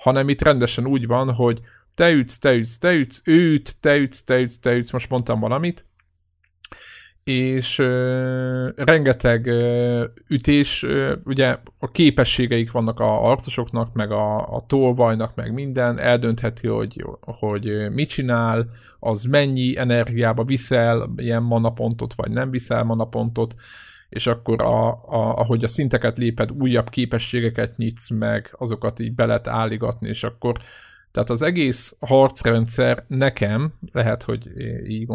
[0.01, 1.61] hanem itt rendesen úgy van, hogy
[1.95, 5.09] te ütsz, te ütsz, te ütsz, ő üt, te ütsz, te ütsz, te ütsz, most
[5.09, 5.85] mondtam valamit,
[7.23, 14.65] és ö, rengeteg ö, ütés, ö, ugye a képességeik vannak a arcosoknak, meg a, a
[14.67, 22.31] tolvajnak, meg minden, eldöntheti, hogy, hogy mit csinál, az mennyi energiába viszel ilyen manapontot, vagy
[22.31, 23.55] nem viszel manapontot,
[24.11, 29.25] és akkor a, a, ahogy a szinteket léped, újabb képességeket nyitsz meg, azokat így be
[29.25, 30.57] lehet álligatni, és akkor
[31.11, 34.47] tehát az egész harcrendszer nekem, lehet, hogy
[34.87, 35.07] így,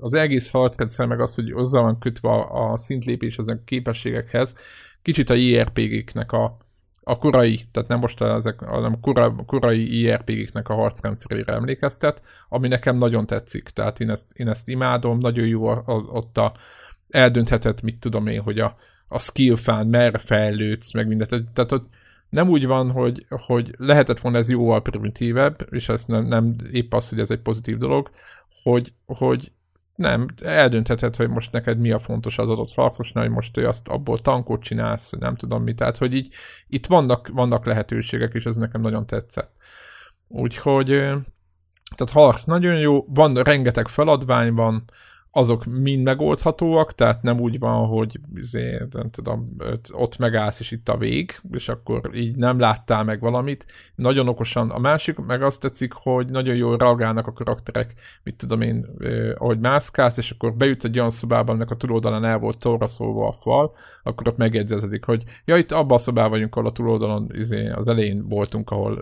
[0.00, 4.54] az egész harcrendszer meg az, hogy hozzá van kötve a, szintlépés az a képességekhez,
[5.02, 6.56] kicsit a JRPG-knek a,
[7.02, 12.96] a korai, tehát nem most ezek, hanem kora, korai IRPG-knek a harcrendszerére emlékeztet, ami nekem
[12.96, 13.68] nagyon tetszik.
[13.68, 16.52] Tehát én ezt, én ezt imádom, nagyon jó a, a, ott a,
[17.10, 18.76] eldöntheted, mit tudom én, hogy a,
[19.08, 21.50] a skill fan merre fejlődsz, meg mindent.
[21.52, 21.88] Tehát ott
[22.28, 26.94] nem úgy van, hogy, hogy lehetett volna ez jóval primitívebb, és ez nem, nem épp
[26.94, 28.10] az, hogy ez egy pozitív dolog,
[28.62, 29.52] hogy, hogy
[29.94, 34.18] nem, eldöntheted, hogy most neked mi a fontos az adott harcosnál, hogy most azt abból
[34.18, 35.74] tankot csinálsz, nem tudom mi.
[35.74, 36.34] Tehát, hogy így
[36.68, 39.52] itt vannak, vannak lehetőségek, és ez nekem nagyon tetszett.
[40.28, 40.86] Úgyhogy
[41.96, 44.84] tehát harc nagyon jó, van rengeteg feladvány van,
[45.32, 49.56] azok mind megoldhatóak, tehát nem úgy van, hogy izé, nem tudom,
[49.92, 53.66] ott megállsz, és itt a vég, és akkor így nem láttál meg valamit.
[53.94, 54.70] Nagyon okosan.
[54.70, 59.30] A másik, meg azt tetszik, hogy nagyon jól reagálnak a karakterek, mit tudom én, eh,
[59.34, 63.28] ahogy mászkálsz, és akkor beütsz egy olyan szobában, aminek a túloldalán el volt torra szólva
[63.28, 67.30] a fal, akkor ott megjegyzezik, hogy ja, itt abban a szobában vagyunk, ahol a túloldalon
[67.32, 69.00] izé, az elején voltunk, ahol...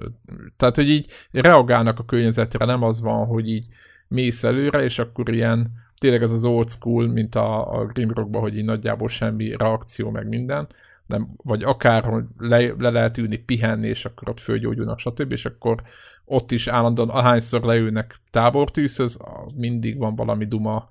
[0.56, 3.66] Tehát, hogy így reagálnak a környezetre, nem az van, hogy így
[4.08, 8.56] mész előre, és akkor ilyen tényleg ez az old school, mint a, a Grimrockban, hogy
[8.56, 10.66] így nagyjából semmi reakció, meg minden,
[11.06, 15.82] nem, vagy akár, le, le lehet ülni, pihenni, és akkor ott fölgyógyulnak, stb., és akkor
[16.24, 19.18] ott is állandóan, ahányszor leülnek tábortűzhöz,
[19.54, 20.88] mindig van valami duma,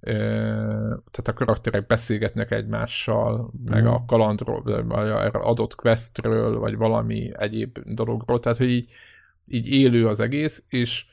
[0.00, 4.06] tehát a karakterek beszélgetnek egymással, meg a mhm.
[4.06, 8.92] kalandról, vagy a adott questről, vagy valami egyéb dologról, tehát hogy így,
[9.46, 11.06] így élő az egész, és,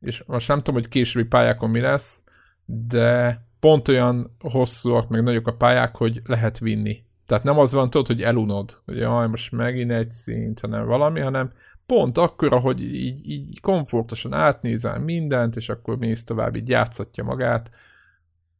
[0.00, 2.24] és most nem tudom, hogy későbbi pályákon mi lesz,
[2.70, 7.04] de pont olyan hosszúak, meg nagyok a pályák, hogy lehet vinni.
[7.26, 11.20] Tehát nem az van, tudod, hogy elunod, hogy jaj, most megint egy szint, hanem valami,
[11.20, 11.52] hanem
[11.86, 17.76] pont akkor, hogy így, így komfortosan átnézel mindent, és akkor mész tovább, így játszatja magát.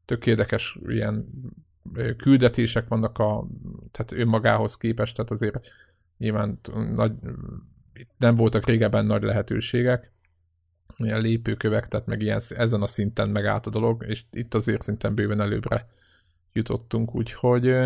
[0.05, 1.27] Tök érdekes ilyen
[2.17, 3.47] küldetések vannak a,
[3.91, 5.69] tehát önmagához képest, tehát azért
[6.19, 6.59] nyilván
[6.95, 7.13] nagy,
[8.17, 10.13] nem voltak régebben nagy lehetőségek,
[10.97, 15.15] ilyen lépőkövek, tehát meg ilyen, ezen a szinten megállt a dolog, és itt azért szinten
[15.15, 15.89] bőven előbbre
[16.53, 17.77] jutottunk, úgyhogy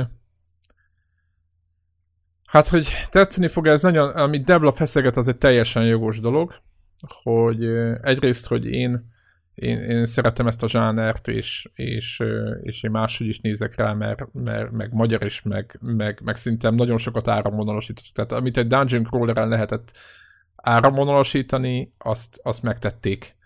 [2.45, 6.55] hát, hogy tetszeni fog ez nagyon, amit Devla feszeget, az egy teljesen jogos dolog,
[7.23, 7.65] hogy
[8.03, 9.11] egyrészt, hogy én
[9.55, 12.23] én, én szeretem ezt a zsánert, és, és,
[12.63, 16.75] és én máshogy is nézek rá, mert, mert meg magyar is, meg, meg, meg szintem
[16.75, 18.13] nagyon sokat áramvonalasítottak.
[18.15, 19.99] Tehát amit egy Dungeon Crawler-en lehetett
[20.63, 23.37] áramvonalasítani, azt, azt megtették.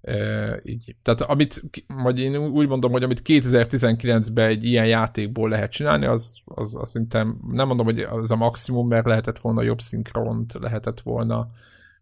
[0.00, 0.96] E, így.
[1.02, 1.62] Tehát amit,
[2.02, 6.90] vagy én úgy mondom, hogy amit 2019-ben egy ilyen játékból lehet csinálni, az, az, az
[6.90, 11.50] szerintem, nem mondom, hogy az a maximum, mert lehetett volna jobb szinkront, lehetett volna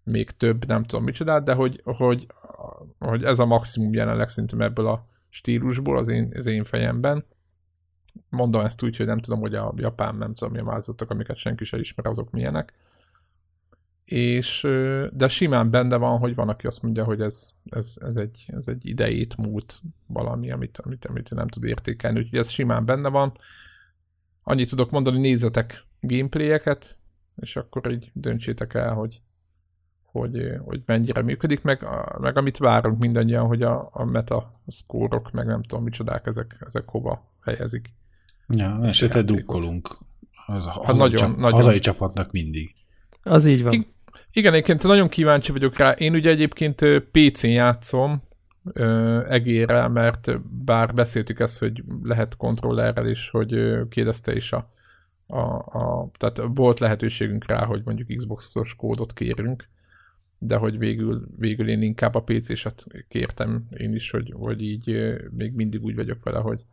[0.03, 2.27] még több, nem tudom micsoda, de hogy, hogy,
[2.99, 7.25] hogy ez a maximum jelenleg szerintem ebből a stílusból az én, az én fejemben.
[8.29, 11.64] Mondom ezt úgy, hogy nem tudom, hogy a japán, nem tudom, milyen változatok, amiket senki
[11.64, 12.73] sem ismer, azok milyenek
[14.11, 14.66] és,
[15.12, 18.68] de simán benne van, hogy van, aki azt mondja, hogy ez, ez, ez, egy, ez
[18.68, 23.33] egy idejét múlt valami, amit, amit, amit nem tud értékelni, úgyhogy ez simán benne van.
[24.42, 26.99] Annyit tudok mondani, nézzetek gameplayeket,
[27.37, 29.20] és akkor így döntsétek el, hogy,
[30.03, 31.87] hogy, hogy mennyire működik, meg,
[32.20, 36.88] meg amit várunk mindannyian, hogy a, a meta szkórok, meg nem tudom micsodák, ezek, ezek
[36.88, 37.92] hova helyezik.
[38.49, 39.88] Ja, esetleg dukkolunk.
[40.46, 41.53] Az, hát hazai, nagyon, csap, nagyon.
[41.53, 42.75] hazai csapatnak mindig.
[43.23, 43.87] Az így van.
[44.33, 45.90] Igen, egyébként nagyon kíváncsi vagyok rá.
[45.90, 48.23] Én ugye egyébként PC-n játszom,
[48.73, 54.71] ö, egére, mert bár beszéltük ezt, hogy lehet kontrollerrel is, hogy kérdezte is a,
[55.27, 55.40] a,
[55.79, 59.69] a, tehát volt lehetőségünk rá, hogy mondjuk Xbox-os kódot kérünk,
[60.38, 65.53] de hogy végül, végül én inkább a PC-set kértem én is, hogy, hogy így még
[65.53, 66.64] mindig úgy vagyok vele, hogy,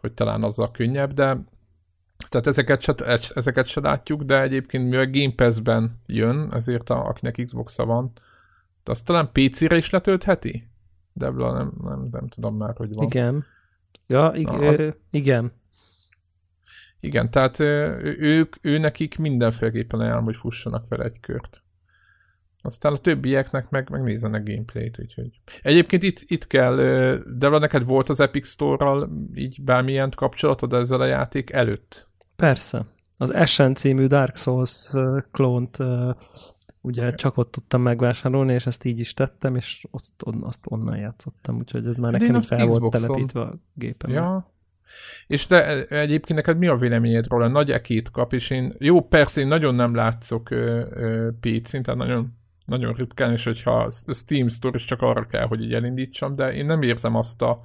[0.00, 1.44] hogy talán azzal könnyebb, de
[2.28, 2.94] tehát ezeket se,
[3.34, 8.12] ezeket se látjuk, de egyébként mivel Game Pass-ben jön, ezért a, akinek Xbox-a van,
[8.84, 10.68] de azt talán PC-re is letöltheti?
[11.12, 13.06] Debla, nem, nem, nem tudom már, hogy van.
[13.06, 13.44] Igen.
[14.06, 14.96] Ja, ig- Na, az...
[15.10, 15.52] igen.
[17.00, 21.62] Igen, tehát ők, ő nekik mindenféleképpen ajánlom, hogy fussanak fel egy kört.
[22.62, 25.40] Aztán a többieknek meg, meg nézzenek gameplayt, úgyhogy...
[25.62, 26.76] Egyébként itt, itt kell,
[27.26, 32.09] de neked volt az Epic Store-ral így bármilyen kapcsolatod ezzel a játék előtt?
[32.40, 32.86] Persze.
[33.18, 34.90] Az Ashen című Dark Souls
[35.30, 35.78] klónt
[36.80, 40.96] ugye csak ott tudtam megvásárolni, és ezt így is tettem, és azt, on, azt onnan
[40.96, 44.10] játszottam, úgyhogy ez már nekem fel volt telepítve a gépem.
[44.10, 44.52] Ja,
[45.26, 47.48] és de egyébként neked mi a véleményed róla?
[47.48, 50.48] Nagy ekét kap, és én, jó, persze én nagyon nem látszok
[51.40, 52.38] PC-n, tehát nagyon
[52.70, 56.52] nagyon ritkán, és hogyha a Steam Store is csak arra kell, hogy így elindítsam, de
[56.52, 57.64] én nem érzem azt a,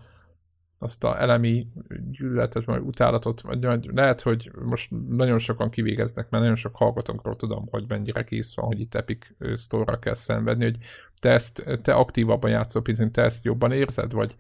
[0.80, 1.68] azt a elemi
[2.12, 7.68] gyűlöletet, vagy utálatot, vagy, lehet, hogy most nagyon sokan kivégeznek, mert nagyon sok hallgatónkról tudom,
[7.70, 10.78] hogy mennyire kész van, hogy itt Epic Store-ra kell szenvedni, hogy
[11.20, 14.36] te ezt, te aktívabban játszol picit, te ezt jobban érzed, vagy,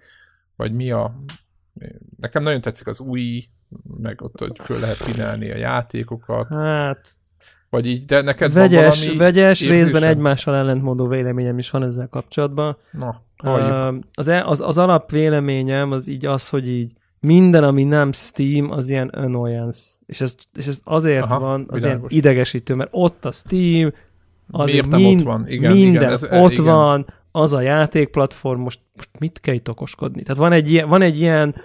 [0.55, 1.15] vagy mi a...
[2.19, 3.43] Nekem nagyon tetszik az új,
[3.97, 6.55] meg ott, hogy föl lehet pinálni a játékokat.
[6.55, 7.09] Hát,
[7.69, 9.75] vagy így, de neked vegyes, van valami Vegyes, érzésem?
[9.75, 12.77] részben egymással ellentmondó véleményem is van ezzel kapcsolatban.
[12.91, 13.24] Na,
[14.13, 18.71] az, e- az, az alap véleményem az így az, hogy így minden, ami nem Steam,
[18.71, 19.81] az ilyen annoyance.
[20.05, 22.11] És ez, és ez azért Aha, van, az világos.
[22.11, 23.93] ilyen idegesítő, mert ott a Steam,
[24.51, 25.47] azért mind, ott van?
[25.47, 26.63] Igen, minden igen, ez, ott igen.
[26.63, 30.23] van, az a játékplatform, most, most mit kell itt okoskodni?
[30.23, 31.55] Tehát van egy ilyen, van egy ilyen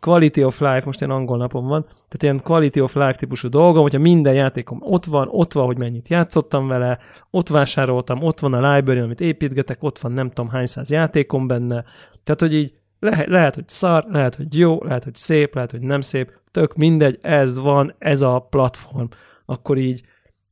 [0.00, 3.82] quality of life, most én angol napom van, tehát ilyen quality of life típusú dolgom,
[3.82, 6.98] hogyha minden játékom ott van, ott van, hogy mennyit játszottam vele,
[7.30, 11.46] ott vásároltam, ott van a library, amit építgetek, ott van nem tudom hány száz játékom
[11.46, 11.84] benne,
[12.24, 15.80] tehát hogy így lehet, lehet, hogy szar, lehet, hogy jó, lehet, hogy szép, lehet, hogy
[15.80, 19.06] nem szép, tök mindegy, ez van, ez a platform.
[19.44, 20.02] Akkor így,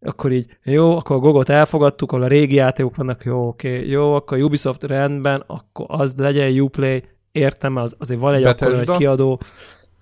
[0.01, 4.15] akkor így, jó, akkor a Gogot elfogadtuk, ahol a régi játékok vannak, jó, oké, jó,
[4.15, 9.41] akkor Ubisoft rendben, akkor az legyen Uplay, értem, az, azért van egy akkor egy kiadó,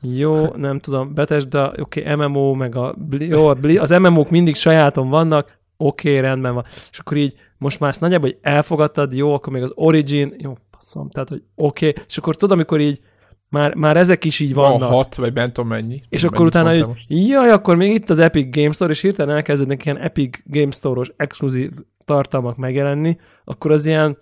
[0.00, 3.46] jó, nem tudom, Bethesda, oké, okay, MMO, meg a, jó,
[3.78, 6.64] az MMO-k mindig sajáton vannak, oké, okay, rendben van.
[6.90, 10.52] És akkor így most már ezt nagyjából, hogy elfogadtad, jó, akkor még az Origin, jó,
[10.70, 12.02] passzom, tehát, hogy oké, okay.
[12.06, 13.00] és akkor tudod, amikor így
[13.48, 14.80] már, már ezek is így vannak.
[14.80, 16.00] Van hat, vagy bent tudom mennyi.
[16.08, 19.84] És akkor utána, hogy jaj, akkor még itt az Epic Game Store, és hirtelen elkezdődnek
[19.84, 21.70] ilyen Epic Game Store-os exkluzív
[22.04, 24.18] tartalmak megjelenni, akkor az ilyen,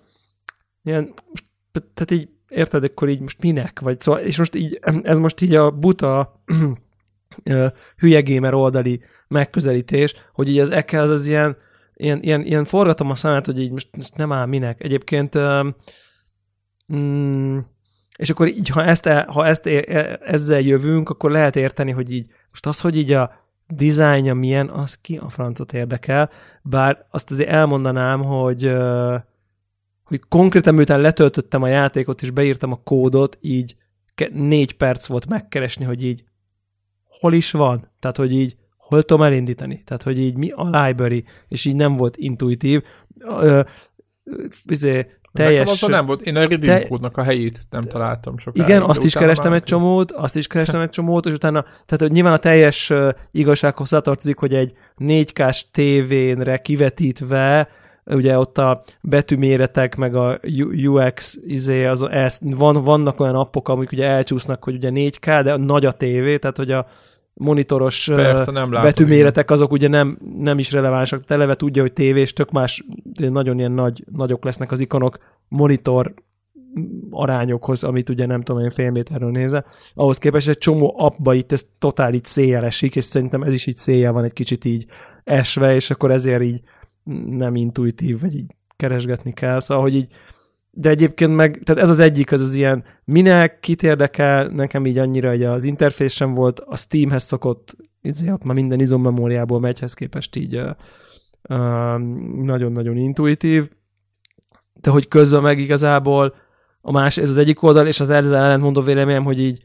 [0.83, 1.12] ilyen
[1.95, 3.81] tehát így érted, akkor így most minek?
[3.81, 6.41] Vagy szóval, és most így, ez most így a buta
[7.99, 11.57] hülye gamer oldali megközelítés, hogy így az Eke az, ilyen,
[11.95, 14.83] ilyen, ilyen, ilyen forgatom a szemet, hogy így most, most nem áll minek.
[14.83, 15.39] Egyébként
[16.95, 17.59] mm,
[18.17, 19.67] és akkor így, ha ezt, ha ezt
[20.25, 24.95] ezzel jövünk, akkor lehet érteni, hogy így, most az, hogy így a dizájnja milyen, az
[24.95, 26.31] ki a francot érdekel,
[26.63, 28.77] bár azt azért elmondanám, hogy
[30.07, 33.77] hogy konkrétan miután letöltöttem a játékot és beírtam a kódot, így
[34.33, 36.25] négy perc volt megkeresni, hogy így
[37.09, 41.25] hol is van, tehát hogy így hol tudom elindítani, tehát hogy így mi a library,
[41.49, 42.83] és így nem volt intuitív.
[43.19, 43.61] Ö,
[44.64, 45.81] izé, teljes...
[45.81, 46.87] Nekem nem volt, én a redeem te...
[46.87, 48.69] kódnak a helyét nem találtam sokáig.
[48.69, 52.11] Igen, azt is kerestem egy csomót, azt is kerestem egy csomót, és utána, tehát hogy
[52.11, 52.92] nyilván a teljes
[53.31, 57.69] igazsághoz tartozik, hogy egy 4K-s tévénre kivetítve
[58.07, 60.40] ugye ott a betűméretek, meg a
[60.85, 65.57] UX, izé, az, ez, van, vannak olyan appok, amik ugye elcsúsznak, hogy ugye 4K, de
[65.57, 66.87] nagy a tévé, tehát hogy a
[67.35, 71.25] monitoros Persze, nem látom, betűméretek azok ugye nem, nem is relevánsak.
[71.25, 72.85] Televe tudja, hogy tévés, tök más,
[73.19, 76.14] nagyon ilyen nagy, nagyok lesznek az ikonok monitor
[77.11, 79.64] arányokhoz, amit ugye nem tudom, én fél méterről nézze.
[79.95, 83.66] Ahhoz képest egy csomó appba itt ez totál így széjjel esik, és szerintem ez is
[83.66, 84.87] így széjjel van egy kicsit így
[85.25, 86.61] esve, és akkor ezért így
[87.27, 90.09] nem intuitív, vagy így keresgetni kell, szóval, hogy így
[90.79, 94.99] de egyébként meg, tehát ez az egyik, az az ilyen, minek, kit érdekel, nekem így
[94.99, 99.95] annyira, hogy az interfész sem volt, a Steamhez szokott, így ott már minden izommemóriából megyhez
[99.95, 100.61] képest így
[102.42, 103.71] nagyon-nagyon intuitív,
[104.81, 106.35] de hogy közben meg igazából
[106.81, 109.64] a más, ez az egyik oldal, és az ezzel ellentmondó véleményem, hogy így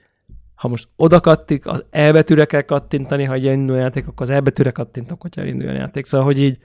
[0.56, 4.72] ha most oda kattik, az elbetűre kell kattintani, ha egy indul játék, akkor az elbetűre
[4.72, 6.06] kattintok, hogyha a játék.
[6.06, 6.58] Szóval, hogy így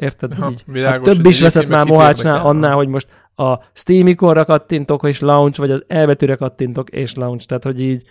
[0.00, 0.30] Érted?
[0.32, 0.62] Ez így.
[0.66, 5.20] Világos, hát több is veszett már Mohácsnál annál, hogy most a Steam ikonra kattintok, és
[5.20, 7.46] launch, vagy az elbetűre kattintok, és launch.
[7.46, 8.02] Tehát, hogy így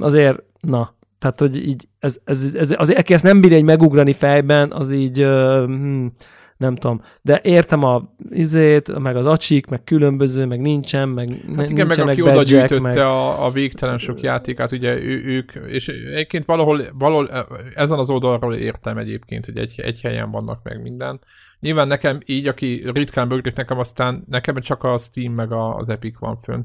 [0.00, 4.12] azért, na, tehát, hogy így, ez, ez, ez, az, aki ezt nem bírja egy megugrani
[4.12, 6.12] fejben, az így, uh, hmm,
[6.60, 11.70] nem tudom, de értem a izét, meg az acsik, meg különböző, meg nincsen, meg hát
[11.70, 12.96] igen, meg aki oda gyűjtötte meg...
[12.96, 17.28] a, a végtelen sok játékát, ugye ő, ők, és egyébként valahol, valahol
[17.74, 21.20] ezen az oldalról értem egyébként, hogy egy, egy helyen vannak meg minden.
[21.60, 25.88] Nyilván nekem így, aki ritkán bögrik nekem, aztán nekem csak a Steam meg a, az
[25.88, 26.60] Epic van fönn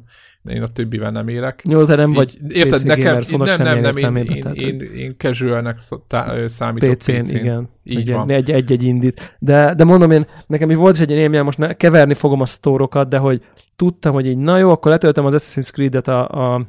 [0.49, 1.61] én a többivel nem élek.
[1.69, 5.15] Jó, de nem vagy érted, PC nekem, gamer, nem, nem, nem, én, én, én, én
[5.17, 5.77] casualnek
[6.45, 7.21] számítok PC-n.
[7.21, 7.35] PC-n.
[7.35, 7.69] igen.
[7.83, 8.31] Így igen, van.
[8.31, 9.35] Egy, egy-egy indít.
[9.39, 12.41] De, de mondom én, nekem is volt is egy ilyen élmény, most ne, keverni fogom
[12.41, 13.41] a sztórokat, de hogy
[13.75, 16.67] tudtam, hogy így, na jó, akkor letöltöm az Assassin's Creed-et a, a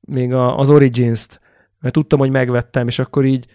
[0.00, 1.40] még a, az Origins-t,
[1.80, 3.46] mert tudtam, hogy megvettem, és akkor így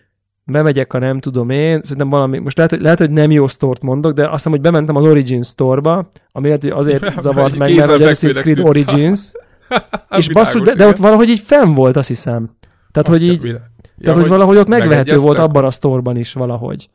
[0.45, 3.81] bemegyek a nem tudom én, szerintem valami, most lehet, hogy, lehet, hogy nem jó sztort
[3.81, 7.75] mondok, de azt hiszem, hogy bementem az Origin Store-ba, ami lehet, hogy azért zavart meg,
[7.75, 9.31] mert hogy Assassin's Creed Origins,
[10.17, 12.49] és basszus, de, de ott valahogy így fenn volt, azt hiszem.
[12.91, 13.59] Tehát, hogy így, ja,
[14.01, 16.89] tehát, hogy valahogy ott megvehető volt abban a sztorban is valahogy.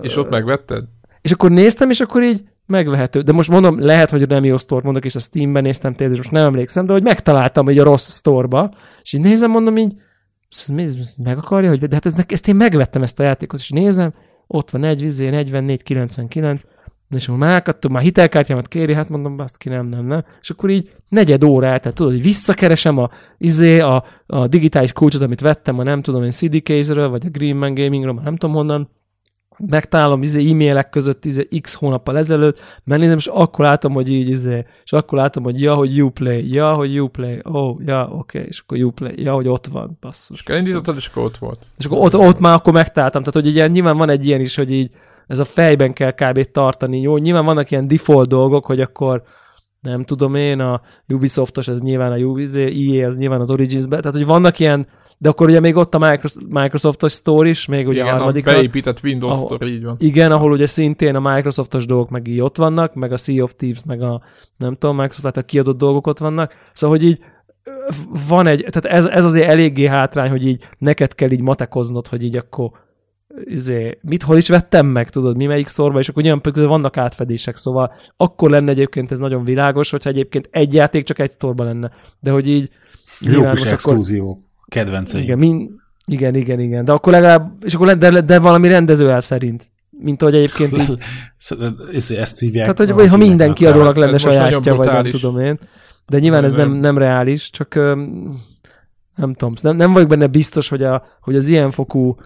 [0.00, 0.84] És ott megvetted?
[1.20, 3.20] És akkor néztem, és akkor így megvehető.
[3.20, 6.22] De most mondom, lehet, hogy nem jó sztort mondok, és a Steamben néztem tényleg, és
[6.22, 8.70] most nem emlékszem, de hogy megtaláltam hogy a rossz sztorba,
[9.02, 9.94] és így nézem, mondom így,
[11.24, 14.14] meg akarja, hogy de hát ez, ezt én megvettem ezt a játékot, és nézem,
[14.46, 16.62] ott van egy vizé, 44, 99,
[17.10, 20.24] és akkor már elkattom, már hitelkártyámat kéri, hát mondom, azt ki nem, nem, nem.
[20.40, 25.22] És akkor így negyed óra tehát tudod, hogy visszakeresem a, izé, a, a digitális kulcsot,
[25.22, 28.54] amit vettem, a nem tudom én CD Case-ről, vagy a Greenman Gamingről, már nem tudom
[28.54, 28.90] honnan,
[29.58, 34.64] megtalálom izé, e-mailek között izé, x hónappal ezelőtt, megnézem, és akkor látom, hogy így, izé,
[34.84, 38.60] és akkor látom, hogy ja, hogy Uplay, ja, hogy Uplay, oh, ja, oké, okay, és
[38.60, 40.40] akkor Uplay, ja, hogy ott van, basszus.
[40.40, 41.66] És elindítottad, és akkor ott volt.
[41.78, 44.56] És akkor ott, ott már akkor megtaláltam, tehát hogy ugye nyilván van egy ilyen is,
[44.56, 44.90] hogy így
[45.26, 46.50] ez a fejben kell kb.
[46.50, 49.22] tartani, jó, nyilván vannak ilyen default dolgok, hogy akkor
[49.80, 54.16] nem tudom én, a Ubisoftos, ez nyilván a Ubisoft, EA, az nyilván az Origins-ben, tehát
[54.16, 54.86] hogy vannak ilyen
[55.18, 58.46] de akkor ugye még ott a Microsoftos Store is, még ugye igen, a harmadik.
[58.46, 59.96] A beépített Windows ahol, Store, így van.
[59.98, 63.54] Igen, ahol ugye szintén a Microsoftos dolgok meg így ott vannak, meg a Sea of
[63.56, 64.22] Thieves, meg a
[64.56, 66.54] nem tudom, Microsoft tehát a kiadott dolgok ott vannak.
[66.72, 67.20] Szóval, hogy így
[68.28, 72.22] van egy, tehát ez, ez azért eléggé hátrány, hogy így neked kell így matekoznod, hogy
[72.22, 72.70] így akkor
[73.44, 77.56] izé, mit hol is vettem meg, tudod, mi melyik szorba, és akkor nyilván vannak átfedések,
[77.56, 81.90] szóval akkor lenne egyébként ez nagyon világos, hogyha egyébként egy játék csak egy sztorba lenne,
[82.20, 82.70] de hogy így
[83.20, 85.24] Jó kis exkluzívok kedvenceim.
[85.24, 86.84] Igen, min, igen, igen, igen.
[86.84, 89.70] De akkor legalább, és akkor de, de valami rendezőelv szerint.
[89.90, 90.98] Mint ahogy egyébként így...
[92.18, 92.72] Ezt hívják.
[92.72, 95.58] Tehát, hogy ha minden kiadónak lenne sajátja, vagy nem tudom én.
[96.08, 97.74] De nyilván ez nem, nem reális, csak
[99.16, 102.16] nem tudom, nem, nem vagyok benne biztos, hogy, a, hogy az ilyenfokú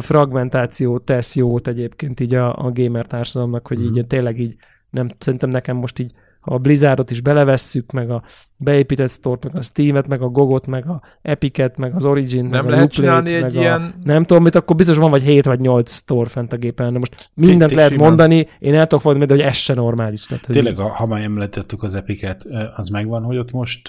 [0.00, 4.06] fragmentáció tesz jót egyébként így a, a gamer társadalomnak, hogy így mm.
[4.06, 4.56] tényleg így
[4.90, 6.12] nem, szerintem nekem most így
[6.48, 8.22] a Blizzardot is belevesszük, meg a
[8.56, 12.64] beépített store meg a Steam-et, meg a Gogot, meg a Epic-et, meg az Origin, nem
[12.64, 13.82] meg lehet a csinálni egy meg ilyen...
[13.82, 16.92] A, nem tudom, mit, akkor biztos van vagy 7 vagy 8 store fent a gépen,
[16.92, 18.06] de most mindent lehet simán.
[18.06, 20.24] mondani, én el tudok fogadni, hogy ez se normális.
[20.24, 22.44] Tehát, hogy Tényleg, ha már említettük az Epic-et,
[22.76, 23.88] az megvan, hogy ott most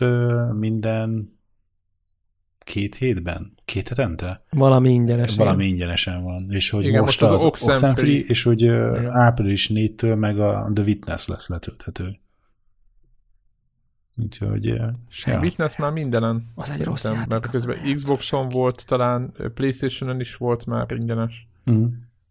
[0.60, 1.38] minden
[2.70, 3.54] két hétben?
[3.66, 4.44] Két hetente?
[4.50, 5.36] Valami ingyenes.
[5.36, 6.48] Valami ingyenesen van.
[6.50, 9.10] És hogy Igen, most, most az, az Oxenfree, és hogy Igen.
[9.10, 12.20] április 4-től meg a The Witness lesz letölthető.
[14.24, 14.66] Úgyhogy...
[14.66, 15.40] Ja.
[15.42, 16.46] Witness már mindenen.
[16.56, 21.48] Az egy rossz játék, Mert közben Xboxon volt, talán Playstation-on is volt már ingyenes.
[21.72, 21.86] Mm.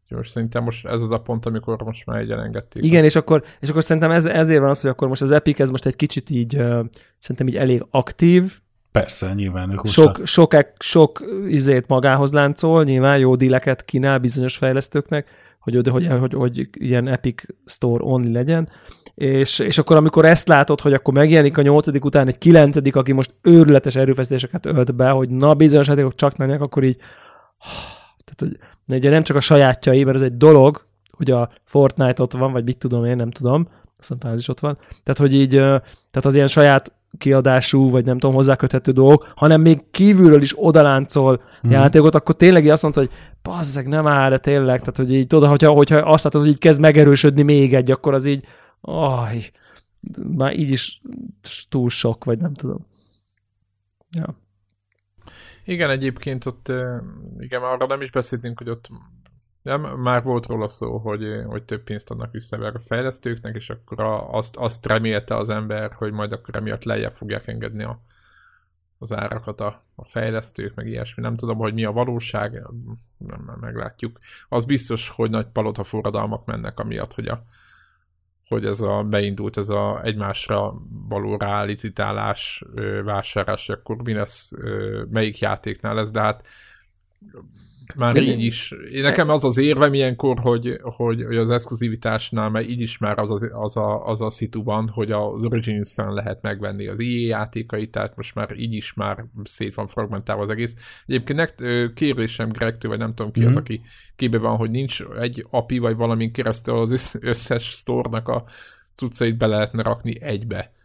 [0.08, 2.84] Most szerintem most ez az a pont, amikor most már egy elengedték.
[2.84, 5.60] Igen, és akkor, és akkor szerintem ez, ezért van az, hogy akkor most az Epic
[5.60, 6.84] ez most egy kicsit így, uh,
[7.18, 8.60] szerintem így elég aktív,
[8.92, 9.70] Persze, nyilván.
[9.70, 15.88] Ők sok, sok, sok izét magához láncol, nyilván jó díleket kínál bizonyos fejlesztőknek, hogy, hogy,
[15.88, 18.68] hogy, hogy, hogy ilyen Epic Store only legyen,
[19.18, 23.12] és, és akkor amikor ezt látod, hogy akkor megjelenik a nyolcadik után egy kilencedik, aki
[23.12, 26.96] most őrületes erőfeszítéseket ölt be, hogy na bizonyos játékok csak mennek, akkor így
[28.24, 32.32] tehát, hogy ugye nem csak a sajátjai, mert ez egy dolog, hogy a Fortnite ott
[32.32, 34.78] van, vagy mit tudom én, nem tudom, aztán az is ott van.
[35.02, 39.90] Tehát, hogy így, tehát az ilyen saját kiadású, vagy nem tudom, hozzáköthető dolgok, hanem még
[39.90, 41.70] kívülről is odaláncol mm.
[41.70, 43.10] játékot, akkor tényleg azt mondta, hogy
[43.42, 46.58] bazzeg, nem áll, de tényleg, tehát hogy így tudod, hogyha, hogyha azt látod, hogy így
[46.58, 48.44] kezd megerősödni még egy, akkor az így,
[48.80, 49.50] aj,
[50.36, 51.00] már így is
[51.68, 52.86] túl sok, vagy nem tudom.
[54.10, 54.38] Ja.
[55.64, 56.72] Igen, egyébként ott,
[57.38, 58.88] igen, arra nem is beszéltünk, hogy ott
[59.62, 64.00] nem, már volt róla szó, hogy, hogy több pénzt adnak vissza a fejlesztőknek, és akkor
[64.30, 68.02] azt, azt remélte az ember, hogy majd akkor emiatt lejjebb fogják engedni a,
[68.98, 71.22] az árakat a, a fejlesztők, meg ilyesmi.
[71.22, 72.52] Nem tudom, hogy mi a valóság,
[73.16, 74.18] nem, nem meglátjuk.
[74.48, 77.44] Az biztos, hogy nagy palota forradalmak mennek amiatt, hogy a
[78.48, 80.74] hogy ez a, beindult ez a egymásra
[81.08, 82.64] való rálicitálás,
[83.04, 84.52] vásárlás, akkor mi lesz,
[85.10, 86.46] melyik játéknál lesz, de hát
[87.96, 88.74] már De így is.
[88.92, 93.18] Én nekem az az érvem ilyenkor, hogy, hogy, hogy az exkluzivitásnál már így is már
[93.18, 97.26] az, az, az, a, az a szitu van, hogy az origins lehet megvenni az IE
[97.26, 100.74] játékait, tehát most már így is már szét van fragmentálva az egész.
[101.06, 101.54] Egyébként
[101.94, 103.48] kérdésem Gregtől, vagy nem tudom ki mm-hmm.
[103.48, 103.62] az, mhm.
[103.62, 103.80] aki
[104.16, 108.44] képbe van, hogy nincs egy API, vagy valamin keresztül az összes store a
[108.94, 110.76] cuccait be lehetne rakni egybe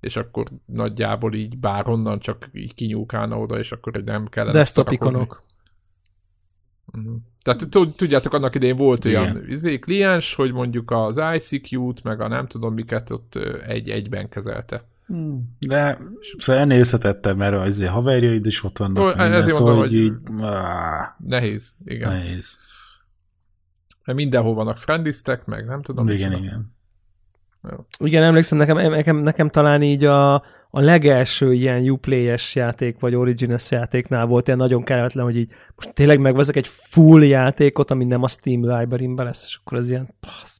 [0.00, 5.42] és akkor nagyjából így bárhonnan csak így kinyúkálna oda, és akkor nem kellene Desktop ikonok.
[6.92, 7.16] Uh-huh.
[7.42, 12.46] Tehát tudjátok, annak idején volt olyan izé, kliens, hogy mondjuk az ICQ-t, meg a nem
[12.46, 13.34] tudom miket ott
[13.66, 14.84] egy-egyben kezelte.
[15.06, 15.56] Hmm.
[15.66, 15.98] De
[16.38, 19.02] szóval ennél összetettem, mert az izé haverjaid is ott vannak.
[19.02, 20.12] Ó, minden, ezért szóval mondom, hogy így,
[21.18, 22.08] nehéz, igen.
[22.08, 22.58] Nehéz.
[24.04, 26.08] Mert mindenhol vannak friendistek, meg nem tudom.
[26.08, 26.76] Igen, igen.
[27.70, 27.86] Jó.
[27.98, 30.44] Igen, emlékszem, nekem, nekem, nekem talán így a,
[30.78, 35.94] a legelső ilyen Uplay-es játék, vagy Origines játéknál volt ilyen nagyon kellemetlen, hogy így most
[35.94, 40.14] tényleg megvezek egy full játékot, ami nem a Steam library lesz, és akkor az ilyen,
[40.20, 40.58] passz,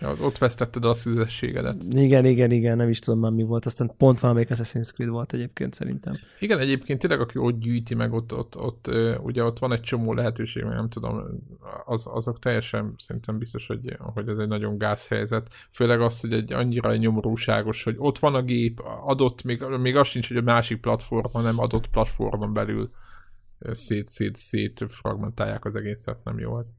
[0.00, 1.82] Ja, ott vesztetted a szüzességedet.
[1.90, 3.66] Igen, igen, igen, nem is tudom már mi volt.
[3.66, 6.14] Aztán pont valamelyik Assassin's Creed volt egyébként szerintem.
[6.38, 8.90] Igen, egyébként tényleg, aki ott gyűjti meg, ott, ott, ott
[9.22, 11.24] ugye ott van egy csomó lehetőség, nem tudom,
[11.84, 15.48] az, azok teljesen szerintem biztos, hogy, hogy ez egy nagyon gázhelyzet.
[15.72, 20.08] Főleg az, hogy egy annyira nyomorúságos, hogy ott van a gép, adott, még, még az
[20.08, 22.88] sincs, hogy a másik platform, hanem adott platformon belül
[23.70, 26.74] szét, szét, szét fragmentálják az egészet, nem jó az.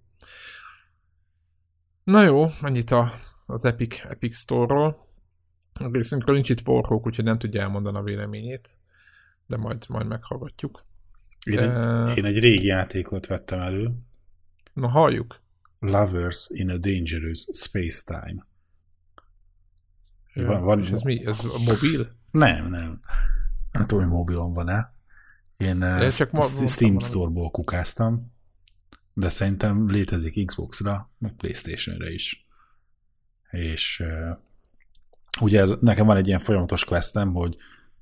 [2.03, 3.11] Na jó, mennyit a,
[3.45, 4.97] az Epic, Epic Store-ról.
[5.73, 8.77] A részünkről nincs itt Warhawk, úgyhogy nem tudja elmondani a véleményét,
[9.45, 10.83] de majd, majd meghallgatjuk.
[11.45, 13.91] Én, egy, én egy régi játékot vettem elő.
[14.73, 15.41] Na, halljuk.
[15.79, 18.45] Lovers in a Dangerous Space Time.
[20.33, 21.25] Ja, van, van, és ez mi?
[21.25, 22.15] Ez a mobil?
[22.31, 23.01] Nem, nem.
[23.71, 24.93] Nem tudom, hogy mobilon van-e.
[25.57, 26.09] Én uh,
[26.67, 28.33] Steam Store-ból kukáztam
[29.13, 32.45] de szerintem létezik Xbox-ra, meg Playstation-re is.
[33.49, 34.37] És uh,
[35.41, 37.57] ugye ez, nekem van egy ilyen folyamatos questem, hogy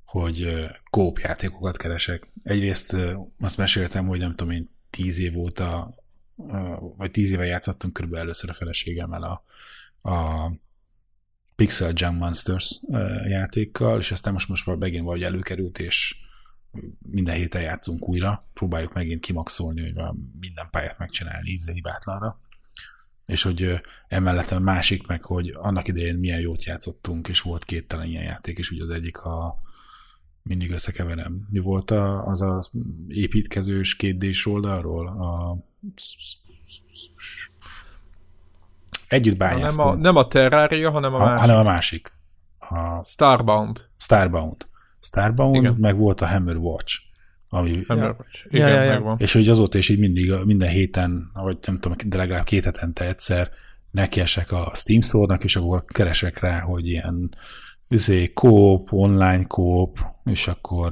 [0.09, 2.27] hogy kóp játékokat keresek.
[2.43, 2.95] Egyrészt
[3.39, 5.93] azt meséltem, hogy nem tudom én, tíz év óta,
[6.97, 9.43] vagy tíz éve játszottunk körülbelül először a feleségemmel a,
[10.09, 10.51] a
[11.55, 12.79] Pixel Jam Monsters
[13.27, 16.15] játékkal, és aztán most, most már megint valahogy előkerült, és
[16.99, 20.03] minden héten játszunk újra, próbáljuk megint kimaxolni, hogy
[20.39, 22.39] minden pályát megcsinálni ízre hibátlanra.
[23.25, 27.87] És hogy emellett a másik meg, hogy annak idején milyen jót játszottunk, és volt két
[27.87, 29.57] talán ilyen játék, és ugye az egyik a
[30.43, 31.47] mindig összekeverem.
[31.49, 32.71] Mi volt a, az az
[33.07, 35.07] építkezős kétdés oldalról?
[35.07, 35.57] A
[39.07, 39.89] együtt bányáztunk.
[39.89, 41.39] Nem a, nem a Terraria, hanem a ha, másik.
[41.39, 42.11] Hanem a másik.
[42.59, 43.85] A Starbound.
[43.97, 44.67] Starbound.
[45.01, 45.75] Starbound, Igen.
[45.79, 46.99] meg volt a Hammer Watch.
[47.49, 48.45] Ami, Hammer Watch.
[48.49, 49.15] Igen, ja, ja, ja.
[49.17, 53.07] És hogy azóta is így mindig, minden héten, vagy nem tudom, de legalább két hetente
[53.07, 53.49] egyszer
[53.91, 57.35] nekiesek a Steam store és akkor keresek rá, hogy ilyen
[57.89, 60.89] üzé, kóp, online kóp, és akkor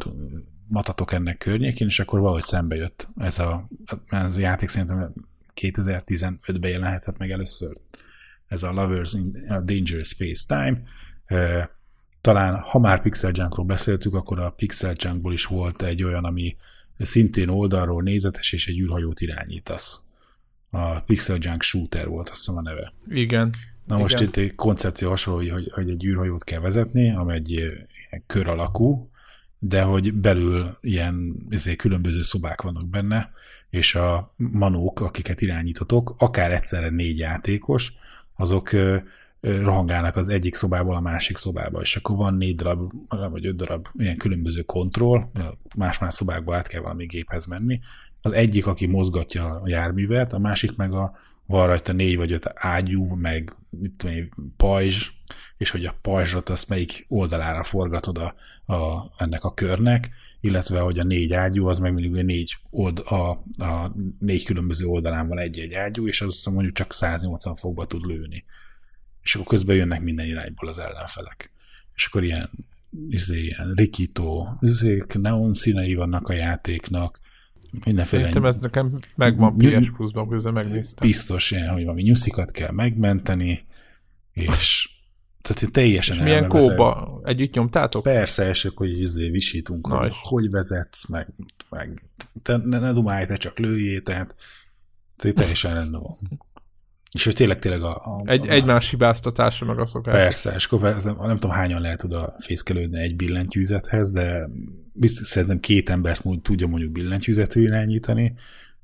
[0.67, 3.67] matatok ennek környékén, és akkor valahogy szembe jött ez a,
[4.09, 5.13] ez a játék szerintem
[5.61, 7.73] 2015-ben jelenhetett meg először.
[8.47, 10.81] Ez a Lovers in a Dangerous Space Time
[12.27, 16.55] talán, ha már Pixel Junkról beszéltük, akkor a Pixel Junkból is volt egy olyan, ami
[16.97, 20.03] szintén oldalról nézetes, és egy űrhajót irányítasz.
[20.69, 22.91] A Pixel Junk Shooter volt, azt hiszem a neve.
[23.09, 23.47] Igen.
[23.47, 23.99] Na Igen.
[23.99, 27.87] most itt egy koncepció hasonló, hogy, hogy egy űrhajót kell vezetni, ami egy ilyen
[28.25, 29.09] kör alakú,
[29.59, 33.31] de hogy belül ilyen ezért különböző szobák vannak benne,
[33.69, 37.93] és a manók, akiket irányítotok, akár egyszerre négy játékos,
[38.35, 38.69] azok
[39.61, 42.91] rohangálnak az egyik szobából a másik szobába, és akkor van négy darab,
[43.31, 45.23] vagy öt darab ilyen különböző kontroll,
[45.75, 47.79] más-más szobákba át kell valami géphez menni.
[48.21, 52.51] Az egyik, aki mozgatja a járművet, a másik meg a van rajta négy vagy öt
[52.53, 55.09] ágyú, meg mit tudom én, pajzs,
[55.57, 58.35] és hogy a pajzsot azt melyik oldalára forgatod a,
[58.73, 60.09] a, ennek a körnek,
[60.41, 63.29] illetve hogy a négy ágyú, az meg mondjuk a négy, old, a,
[63.63, 68.43] a négy különböző oldalán van egy-egy ágyú, és azt mondjuk csak 180 fokba tud lőni
[69.27, 71.51] és akkor közben jönnek minden irányból az ellenfelek.
[71.95, 72.49] És akkor ilyen,
[73.09, 77.19] izé, ilyen rikító, izé, neon színei vannak a játéknak,
[77.71, 78.21] mindenféle...
[78.21, 81.07] Szerintem ez nekem megvan PS Plus-ban, közben megnéztem.
[81.07, 83.65] Biztos ilyen, hogy valami nyuszikat kell megmenteni,
[84.31, 84.89] és
[85.41, 87.19] tehát teljesen És milyen kóba?
[87.23, 88.03] Együtt nyomtátok?
[88.03, 91.33] Persze, és akkor így izé visítunk, hogy hogy vezetsz, meg,
[91.69, 92.03] meg
[92.43, 94.35] te ne, ne dumálj, te csak lőjé, tehát
[95.15, 96.39] teljesen rendben van.
[97.17, 97.95] És hogy tényleg, tényleg a...
[97.95, 100.13] a egy, a, egymás hibáztatása meg a szokás.
[100.13, 104.49] Persze, és akkor nem, nem tudom hányan lehet oda fészkelődni egy billentyűzethez, de
[104.93, 108.33] biztos szerintem két embert úgy tudja mondjuk billentyűzetű irányítani,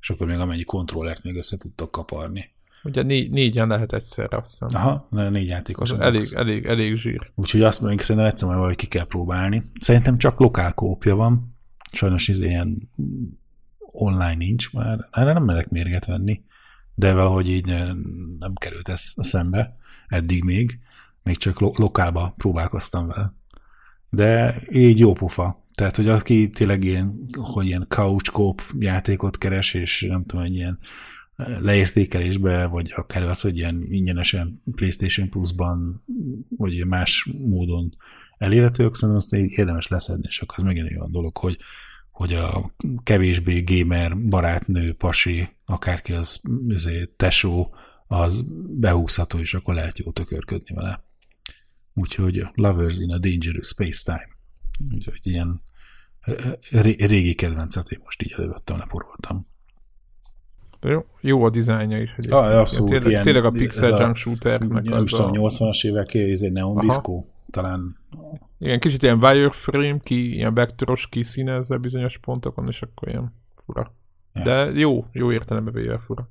[0.00, 2.50] és akkor még amennyi kontrollert még össze tudtak kaparni.
[2.82, 4.68] Ugye négy, négyen lehet egyszerre, azt hiszem.
[4.82, 5.90] Aha, négy játékos.
[5.90, 7.30] Elég, elég, elég zsír.
[7.34, 9.62] Úgyhogy azt mondjuk, szerintem egyszer majd valahogy ki kell próbálni.
[9.80, 11.56] Szerintem csak lokál kópja van.
[11.92, 12.90] Sajnos ilyen
[13.78, 15.08] online nincs már.
[15.10, 16.42] Erre nem merek mérget venni.
[16.94, 17.66] De valahogy így
[18.38, 19.76] nem került ez szembe.
[20.08, 20.78] Eddig még.
[21.22, 23.32] Még csak lo- lokálba próbálkoztam vele.
[24.10, 25.62] De így jó pofa.
[25.74, 30.78] Tehát, hogy aki tényleg ilyen, hogy ilyen couch játékot keres, és nem tudom, egy ilyen
[31.60, 36.04] leértékelésbe, vagy akár az, hogy ilyen ingyenesen PlayStation Plus-ban,
[36.56, 37.90] vagy más módon
[38.38, 41.56] elérhetők, szerintem azt érdemes leszedni, és akkor az megint olyan dolog, hogy,
[42.14, 42.70] hogy a
[43.02, 47.74] kevésbé gamer barátnő, pasi, akárki az, az tesó,
[48.06, 48.44] az
[48.80, 51.04] behúzható, és akkor lehet jó tökörködni vele.
[51.94, 54.28] Úgyhogy Lovers in a Dangerous Space-Time.
[54.94, 55.62] Úgyhogy ilyen
[56.96, 59.46] régi kedvencet én most így elővettem, leporoltam.
[60.80, 62.14] De jó, jó a dizájnja is.
[62.30, 62.90] Ah, abszolút.
[62.90, 64.60] Tényleg, ilyen, tényleg a pixel junk shooter.
[64.60, 67.24] Nem is tudom, 80-as évek, ez egy neon Aha.
[67.50, 67.96] Talán.
[68.58, 73.34] Igen, kicsit ilyen wireframe, ki, ilyen vektoros kiszínezze bizonyos pontokon, és akkor ilyen
[73.64, 73.94] fura.
[74.32, 74.42] Ja.
[74.42, 76.30] De jó, jó értelembe véve fura.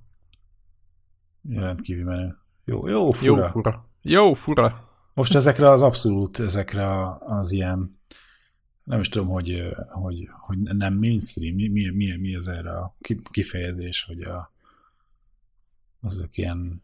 [1.49, 2.38] Rendkívül menő.
[2.66, 3.41] Jó, jó fura.
[3.41, 3.89] Jó fura.
[4.01, 4.89] Jó fura.
[5.14, 8.01] Most ezekre az abszolút, ezekre az ilyen
[8.84, 12.95] nem is tudom, hogy, hogy, hogy nem mainstream, mi, mi, mi, mi az erre a
[13.32, 14.51] kifejezés, hogy a,
[16.01, 16.82] azok ilyen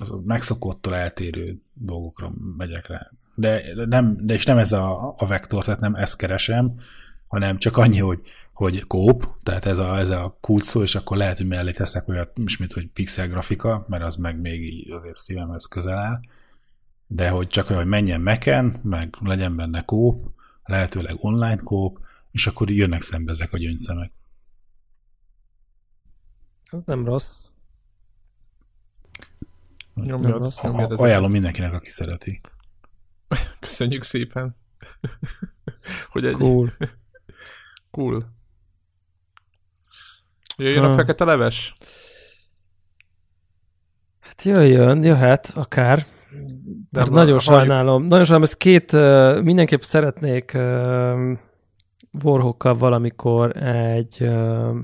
[0.00, 3.10] az a megszokottól eltérő dolgokra megyek rá.
[3.34, 6.80] De, de, nem, de és nem ez a, a vektor, tehát nem ezt keresem,
[7.26, 8.20] hanem csak annyi, hogy,
[8.52, 12.08] hogy kóp, tehát ez a, ez a kult szó, és akkor lehet, hogy mellé teszek
[12.08, 16.20] olyat, ismét, hogy pixel grafika, mert az meg még így azért szívemhez közel áll,
[17.06, 20.20] de hogy csak hogy menjen meken, meg legyen benne kóp,
[20.64, 21.98] lehetőleg online kóp,
[22.30, 24.12] és akkor jönnek szembe ezek a gyöngyszemek.
[26.70, 27.50] Ez nem rossz.
[30.04, 30.62] Nyomjad, rossz.
[30.62, 32.40] Nyomjad ajánlom mindenkinek, aki szereti.
[33.60, 34.56] Köszönjük szépen.
[36.12, 36.34] hogy egy...
[36.34, 36.68] Cool.
[37.90, 38.36] cool.
[40.56, 40.90] Jöjjön ha.
[40.90, 41.72] a fekete leves?
[44.20, 46.06] Hát jöjjön, jöhet, akár.
[46.90, 48.92] Mert nagyon sajnálom, nagyon sajnálom, ezt két,
[49.42, 51.38] mindenképp szeretnék uh,
[52.22, 54.76] Warhawkkal valamikor egy uh,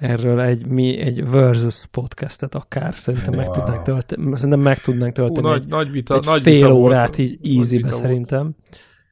[0.00, 3.42] erről egy, mi, egy versus podcastet akár, szerintem wow.
[3.42, 6.74] meg tudnánk tölteni, szerintem meg tudnánk tölteni Hú, egy, nagy vita, egy nagy fél vita
[6.74, 8.54] órát volt, így easy-be szerintem.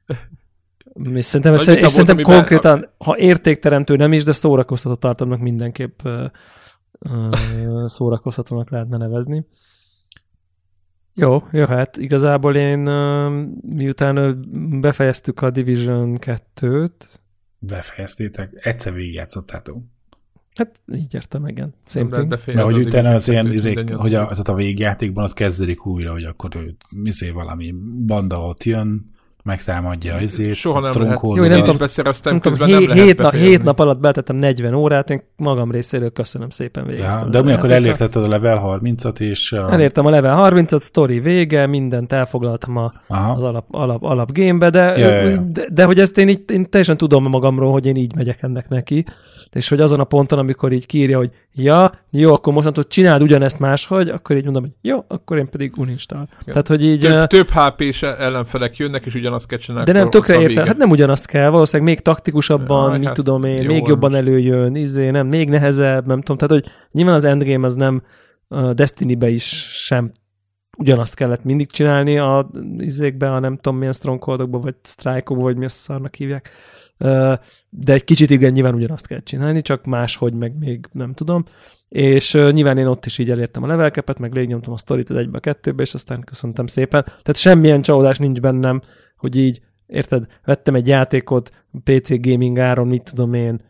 [1.14, 3.04] És szerintem, és szerintem volt, konkrétan, a...
[3.04, 6.24] ha értékteremtő nem is, de szórakoztató tartalmak mindenképp uh,
[6.98, 9.46] uh, szórakoztatónak lehetne nevezni.
[11.14, 11.96] Jó, jöhet.
[11.96, 12.78] Igazából én
[13.60, 14.44] miután
[14.80, 16.90] befejeztük a Division 2-t.
[17.58, 18.50] Befejeztétek?
[18.54, 19.82] Egyszer végigjátszottátok?
[20.58, 21.72] Hát így értem, igen.
[21.86, 26.12] Same Mert hogy utána az ilyen, izék, hogy a, tehát a végjátékban ott kezdődik újra,
[26.12, 27.74] hogy akkor ő, izé valami
[28.06, 29.16] banda ott jön,
[29.48, 30.54] megtámadja azért.
[30.54, 31.20] Soha nem lehet.
[31.22, 34.74] Jó, nem tudom, beszereztem, nem tudom, hé, nem hét, na, hét nap alatt betettem 40
[34.74, 37.18] órát, én magam részéről köszönöm szépen végeztem.
[37.18, 39.52] Ja, de mi akkor elértetted a level 30-at, és...
[39.52, 39.72] A...
[39.72, 44.98] Elértem a level 30-at, story vége, mindent elfoglaltam a, az alap, alap, alap gamebe, de,
[44.98, 45.36] ja, ja, ja.
[45.36, 48.68] de, de, hogy ezt én, így, én teljesen tudom magamról, hogy én így megyek ennek
[48.68, 49.04] neki,
[49.52, 53.58] és hogy azon a ponton, amikor így kírja, hogy ja, jó, akkor mostantól csináld ugyanezt
[53.58, 56.26] máshogy, akkor így mondom, hogy jó, akkor én pedig uninstall.
[56.30, 56.52] Ja.
[56.52, 57.00] Tehát, hogy így...
[57.00, 59.92] Több, több HP-s ellenfelek jönnek, és ugyanazt kell csinálni.
[59.92, 60.66] De nem, tökre értem.
[60.66, 64.22] Hát nem ugyanazt kell, valószínűleg még taktikusabban, ja, mit hát tudom én, még jobban most.
[64.22, 66.36] előjön, izé, nem, még nehezebb, nem tudom.
[66.36, 68.02] Tehát, hogy nyilván az endgame az nem
[68.48, 70.12] a Destiny-be is sem
[70.78, 75.64] ugyanazt kellett mindig csinálni a izékbe, a nem tudom milyen strongholdokba, vagy strike vagy mi
[75.64, 76.50] a szarnak hívják.
[76.98, 81.44] De egy kicsit igen, nyilván ugyanazt kell csinálni, csak máshogy, meg még nem tudom.
[81.88, 85.40] És nyilván én ott is így elértem a levelkepet, meg végignyomtam a sztorit egybe a
[85.40, 87.02] kettőbe, és aztán köszöntem szépen.
[87.04, 88.80] Tehát semmilyen csalódás nincs bennem,
[89.16, 93.60] hogy így, érted, vettem egy játékot PC gaming áron, mit tudom én,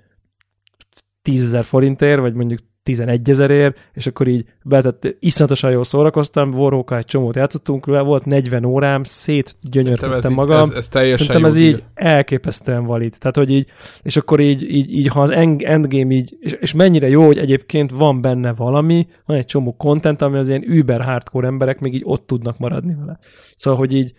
[1.23, 7.05] 10 forintért, vagy mondjuk 11 ezerért, és akkor így betett, iszonyatosan jól szórakoztam, Warhawk egy
[7.05, 10.61] csomót játszottunk, le volt 40 órám, szétgyönyörködtem magam.
[10.61, 13.17] Ez, ez teljesen Szerintem ez így elképesztően valid.
[13.19, 13.67] Tehát, hogy így,
[14.03, 17.91] és akkor így, így, így ha az endgame így, és, és, mennyire jó, hogy egyébként
[17.91, 22.03] van benne valami, van egy csomó content, ami az ilyen über hardcore emberek még így
[22.05, 23.19] ott tudnak maradni vele.
[23.57, 24.13] Szóval, hogy így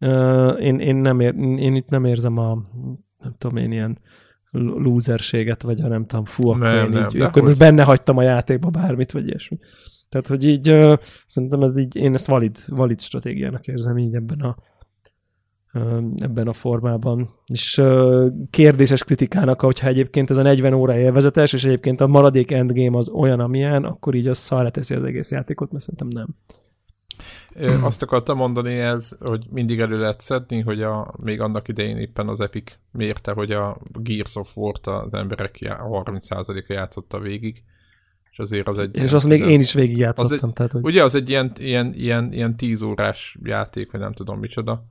[0.00, 2.58] uh, én, én, nem ér, én itt nem érzem a
[3.18, 3.98] nem tudom én ilyen
[4.50, 8.16] lúzerséget, vagy a nem tudom, fú, akkor, nem, én nem, így, akkor most benne hagytam
[8.16, 9.58] a játékba bármit, vagy ilyesmi.
[10.08, 14.40] Tehát, hogy így uh, szerintem ez így, én ezt valid, valid stratégiának érzem így ebben
[14.40, 14.56] a,
[15.72, 17.30] uh, ebben a formában.
[17.46, 22.50] És uh, kérdéses kritikának, hogyha egyébként ez a 40 óra élvezetes, és egyébként a maradék
[22.50, 26.36] endgame az olyan, amilyen, akkor így az szarra teszi az egész játékot, mert szerintem nem.
[27.82, 32.28] Azt akartam mondani ez, hogy mindig elő lehet szedni, hogy a, még annak idején éppen
[32.28, 37.62] az Epic mérte, hogy a Gears of War-t az emberek 30%-a játszotta végig.
[38.30, 38.96] És azért az egy...
[38.96, 40.48] És azt még én is végig játszottam.
[40.48, 40.84] egy, tehát, hogy...
[40.84, 44.84] Ugye az egy ilyen, ilyen, ilyen, ilyen 10 órás játék, vagy nem tudom micsoda.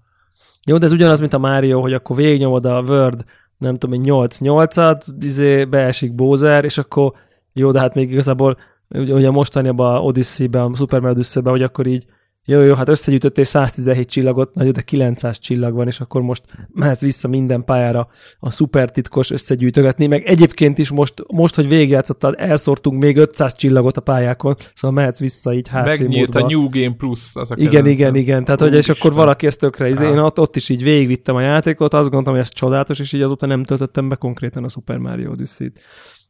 [0.65, 3.23] Jó, de ez ugyanaz, mint a Mario, hogy akkor végignyomod a Word,
[3.57, 7.13] nem tudom, 8-8-at, izé beesik Bowser, és akkor
[7.53, 8.57] jó, de hát még igazából
[8.89, 12.05] ugye a Odyssey-ben, a Super Mario Odyssey-ben, hogy akkor így
[12.49, 16.43] jó, jó, hát összegyűjtöttél 117 csillagot, nagyon, de 900 csillag van, és akkor most
[16.73, 18.07] mehetsz vissza minden pályára
[18.39, 23.97] a szuper titkos összegyűjtögetni, meg egyébként is most, most hogy végigjátszottad, elszórtunk még 500 csillagot
[23.97, 26.39] a pályákon, szóval mehetsz vissza így HC Megnyílt módba.
[26.39, 27.29] a New Game Plus.
[27.33, 30.17] Az a igen, igen, igen, igen, tehát hogy és akkor valaki ezt tökre, izé, én
[30.17, 33.45] ott, ott is így végigvittem a játékot, azt gondoltam, hogy ez csodálatos, és így azóta
[33.45, 35.79] nem töltöttem be konkrétan a Super Mario Odyssey-t.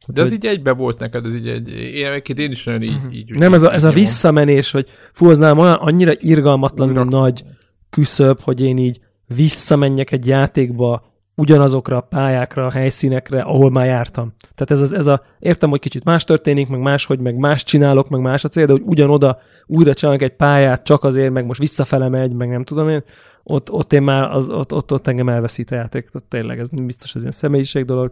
[0.06, 3.30] De ez így egybe volt neked, ez így egy, én, én is nagyon így, így
[3.30, 7.08] Nem, ez a, ez a visszamenés, hogy fú, az nem olyan, annyira irgalmatlanul Urak.
[7.08, 7.44] nagy
[7.90, 14.32] küszöb, hogy én így visszamenjek egy játékba ugyanazokra a pályákra, a helyszínekre, ahol már jártam.
[14.54, 18.08] Tehát ez, az, ez a, értem, hogy kicsit más történik, meg máshogy, meg más csinálok,
[18.08, 21.60] meg más a cél, de hogy ugyanoda újra csinálok egy pályát csak azért, meg most
[21.60, 23.02] visszafele megy, meg nem tudom én,
[23.42, 26.68] ott, ott én már, az, ott, ott, ott engem elveszít a játék, ott tényleg ez
[26.68, 28.10] biztos, ez ilyen személyiség dolog,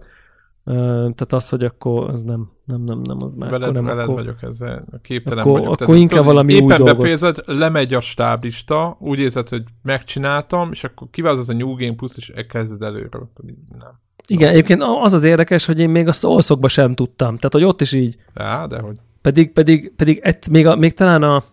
[0.73, 3.51] tehát az, hogy akkor az nem, nem, nem, nem az már.
[3.51, 5.81] Veled, nem, veled akkor, vagyok ezzel, képtelen akkor, vagyok.
[5.81, 10.85] Akkor inkább tudod, valami éppen új befejezed, lemegy a stáblista, úgy érzed, hogy megcsináltam, és
[10.85, 13.31] akkor kiválasztod a New Game Plus, és elkezded előről.
[13.79, 14.01] Nem.
[14.27, 17.37] Igen, egyébként az az érdekes, hogy én még a szószokba sem tudtam.
[17.37, 18.17] Tehát, hogy ott is így.
[18.35, 18.97] Ja, de hogy.
[19.21, 21.45] Pedig, pedig, pedig ett, még, a, még talán a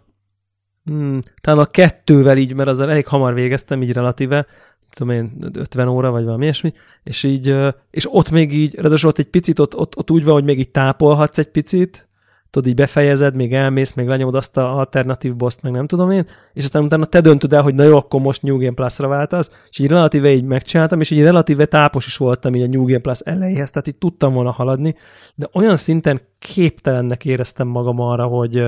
[0.86, 4.46] hmm, talán a kettővel így, mert azzal elég hamar végeztem, így relatíve,
[4.94, 6.74] tudom én, 50 óra, vagy valami ilyesmi,
[7.04, 7.56] és így,
[7.92, 10.60] és ott még így, ráadásul ott egy picit, ott, ott, ott úgy van, hogy még
[10.60, 12.08] így tápolhatsz egy picit,
[12.50, 16.26] tudod, így befejezed, még elmész, még lenyomod azt a alternatív boszt, meg nem tudom én,
[16.54, 19.66] és aztán utána te döntöd el, hogy na jó, akkor most New Game Plus-ra váltasz,
[19.70, 23.00] és így relatíve így megcsináltam, és így relatíve tápos is voltam így a New Game
[23.00, 24.96] Plus elejéhez, tehát így tudtam volna haladni,
[25.36, 28.64] de olyan szinten képtelennek éreztem magam arra, hogy,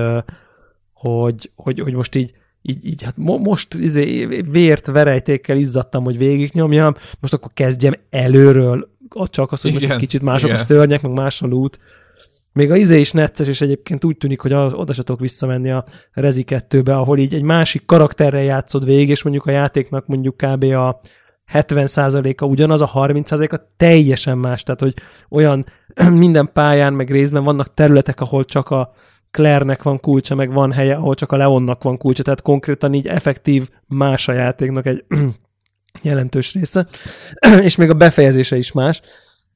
[0.92, 2.34] hogy, hogy, hogy most így
[2.68, 8.88] így, így hát mo- most izé, vért, verejtékkel izzadtam, hogy végignyomjam, most akkor kezdjem előről,
[9.24, 10.60] csak az, hogy igen, most kicsit mások igen.
[10.60, 11.78] a szörnyek, meg más a loot.
[12.52, 15.70] Még a izé is necces, és egyébként úgy tűnik, hogy az, oda se tudok visszamenni
[15.70, 20.36] a Rezi 2-be, ahol így egy másik karakterrel játszod végig, és mondjuk a játéknak mondjuk
[20.36, 20.64] kb.
[20.64, 21.00] a
[21.52, 24.62] 70%-a ugyanaz, a 30%-a teljesen más.
[24.62, 24.94] Tehát, hogy
[25.28, 25.66] olyan
[26.12, 28.92] minden pályán, meg részben vannak területek, ahol csak a
[29.36, 33.06] Claire-nek van kulcsa, meg van helye, ahol csak a Leonnak van kulcsa, tehát konkrétan így
[33.06, 35.04] effektív más a játéknak egy
[36.02, 36.86] jelentős része,
[37.66, 39.00] és még a befejezése is más.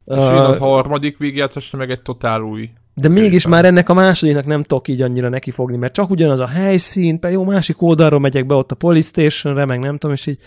[0.04, 2.70] És uh, az harmadik végjátszásra meg egy totál új.
[2.94, 6.46] De mégis már ennek a másodiknak nem tudok így annyira nekifogni, mert csak ugyanaz a
[6.46, 10.38] helyszín, jó, másik oldalról megyek be ott a police station meg nem tudom, és így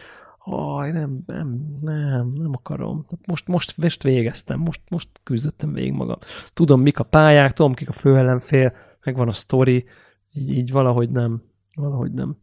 [0.46, 3.06] Aj, nem, nem, nem, nem akarom.
[3.26, 6.18] Most, most, most végeztem, most, most küzdöttem végig magam.
[6.54, 8.74] Tudom, mik a pályák, tudom, kik a főellenfél,
[9.04, 9.86] megvan a sztori,
[10.34, 11.42] így, így valahogy nem,
[11.76, 12.38] valahogy nem.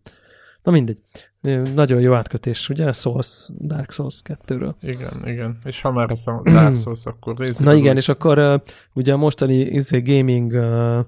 [0.63, 0.99] Na mindegy.
[1.75, 2.93] Nagyon jó átkötés, ugye?
[2.93, 4.75] Souls, Dark Souls 2-ről.
[4.81, 5.59] Igen, igen.
[5.65, 7.67] És ha már ez a Dark Souls, akkor nézzük.
[7.67, 8.61] Na igen, és akkor uh,
[8.93, 10.99] ugye a mostani izé, gaming uh,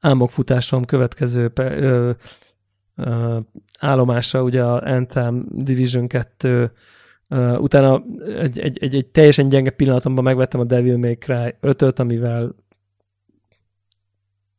[0.00, 2.14] álmokfutásom következő uh,
[2.96, 3.36] uh,
[3.80, 6.72] állomása, ugye a Anthem Division 2
[7.30, 8.02] Uh, utána
[8.38, 12.54] egy, egy, egy, egy teljesen gyenge pillanatomban megvettem a Devil May Cry 5-öt, amivel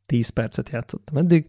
[0.09, 1.45] 10 percet játszottam eddig,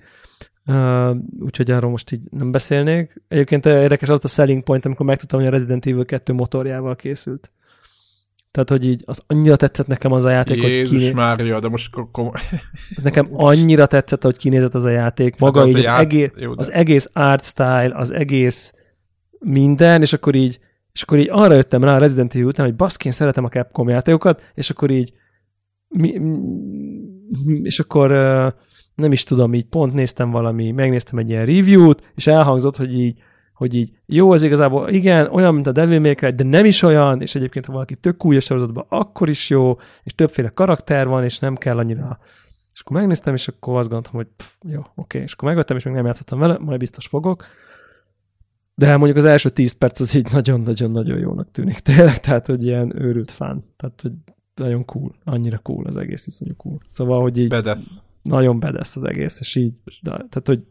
[0.67, 3.23] uh, úgyhogy arról most így nem beszélnék.
[3.29, 7.53] Egyébként érdekes az a selling point, amikor megtudtam, hogy a Resident Evil 2 motorjával készült.
[8.51, 11.13] Tehát, hogy így az annyira tetszett nekem az a játék, Jézus hogy kiné...
[11.13, 12.41] Mária, de most komoly.
[12.97, 15.31] Ez nekem annyira tetszett, hogy kinézett az a játék.
[15.31, 16.01] Hát Maga hát az így az, ját...
[16.01, 16.61] egész, Jó, de...
[16.61, 18.73] az egész art style, az egész
[19.39, 20.61] minden, és akkor így
[20.93, 23.89] és akkor így arra jöttem rá a Resident Evil után, hogy baszkén szeretem a Capcom
[23.89, 25.13] játékokat, és akkor így
[25.89, 26.19] mi,
[27.63, 28.11] és akkor
[28.95, 33.19] nem is tudom, így pont néztem valami, megnéztem egy ilyen review-t, és elhangzott, hogy így,
[33.55, 36.83] hogy így jó, az igazából igen, olyan, mint a Devil May Cry, de nem is
[36.83, 41.09] olyan, és egyébként, ha valaki tök új a sorozatban, akkor is jó, és többféle karakter
[41.09, 42.19] van, és nem kell annyira
[42.81, 45.85] és akkor megnéztem, és akkor azt gondoltam, hogy pff, jó, oké, és akkor megvettem, és
[45.85, 47.45] még nem játszottam vele, majd biztos fogok.
[48.75, 53.03] De mondjuk az első 10 perc az így nagyon-nagyon-nagyon jónak tűnik tényleg, tehát hogy ilyen
[53.03, 53.65] őrült fán.
[53.77, 54.13] Tehát, hogy
[54.61, 56.81] nagyon cool, annyira cool az egész iszonyú cool.
[56.89, 57.49] Szóval, hogy így...
[57.49, 58.03] Bedesz.
[58.23, 60.63] nagyon bedesz az egész, és így, de, tehát, hogy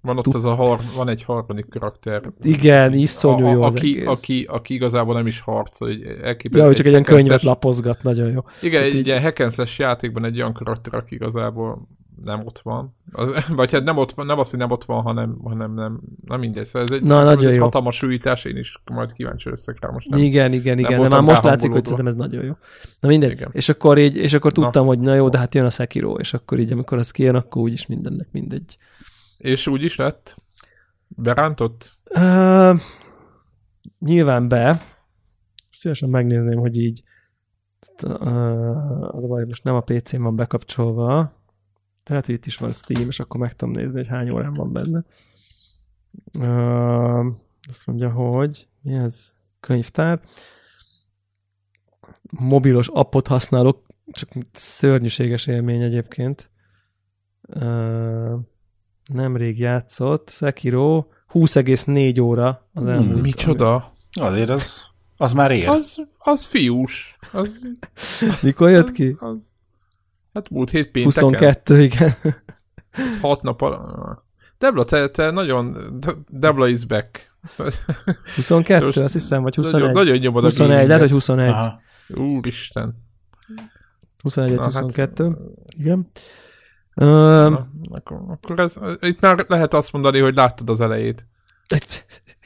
[0.00, 2.32] van ott ez a har, van egy harmadik karakter.
[2.42, 4.06] Igen, iszonyú jó az aki, egész.
[4.06, 6.58] Aki, aki igazából nem is harcol, hogy elképesztő.
[6.58, 8.40] Ja, hogy csak egy ilyen könyvet lapozgat, nagyon jó.
[8.62, 9.06] Igen, egy így...
[9.06, 11.88] ilyen hack játékban egy olyan karakter, aki igazából
[12.22, 12.96] nem ott van.
[13.12, 16.00] Az, vagy hát nem ott van, nem az, hogy nem ott van, hanem, hanem nem,
[16.24, 16.64] nem mindegy.
[16.64, 17.62] Szóval ez egy, Na, nagyon ez egy jó.
[17.62, 20.08] hatalmas újítás, én is majd kíváncsi leszek rá most.
[20.08, 22.52] Nem, igen, igen, igen, de már most látszik, hogy szerintem ez nagyon jó.
[23.00, 23.30] Na mindegy.
[23.30, 23.48] Igen.
[23.52, 24.88] És akkor így, és akkor tudtam, na.
[24.88, 27.62] hogy na jó, de hát jön a Sekiro, és akkor így, amikor az kijön, akkor
[27.62, 28.76] úgyis mindennek mindegy.
[29.36, 30.36] És úgy is lett?
[31.08, 31.98] Berántott?
[32.14, 32.80] Uh,
[33.98, 34.82] nyilván be.
[35.70, 37.02] Szívesen megnézném, hogy így
[38.02, 41.32] uh, az a baj, most nem a PC-n van bekapcsolva,
[42.04, 44.72] tehát, hogy itt is van Steam, és akkor meg tudom nézni, hogy hány órán van
[44.72, 45.04] benne.
[46.38, 47.34] Uh,
[47.68, 49.32] azt mondja, hogy mi ez?
[49.60, 50.20] Könyvtár.
[52.30, 56.50] Mobilos appot használok, csak szörnyűséges élmény egyébként.
[57.42, 58.38] Uh,
[59.12, 60.28] nemrég játszott.
[60.28, 63.12] Sekiro 20,4 óra az elmúlt.
[63.12, 63.92] Hmm, micsoda?
[64.20, 64.82] Azért az,
[65.16, 65.68] az már ér.
[65.68, 67.18] Az, az fiús.
[67.32, 67.66] Az,
[68.42, 69.16] Mikor jött az, ki?
[69.18, 69.53] Az,
[70.34, 71.22] Hát múlt hét pénteken.
[71.22, 72.14] 22, igen.
[73.20, 74.22] Hat nap alatt.
[74.58, 75.76] Debla, te, te nagyon...
[76.28, 77.32] Debla is back.
[78.34, 79.80] 22, Most azt hiszem, vagy 21.
[79.80, 81.48] Nagyon, nagyon nyomod 21, lehet, hogy 21.
[81.48, 81.80] Aha.
[82.08, 83.02] Úristen.
[84.22, 85.36] 21, 22, hát,
[85.78, 86.08] igen.
[86.94, 87.46] Na,
[87.90, 91.26] akkor, akkor ez, itt már lehet azt mondani, hogy láttad az elejét.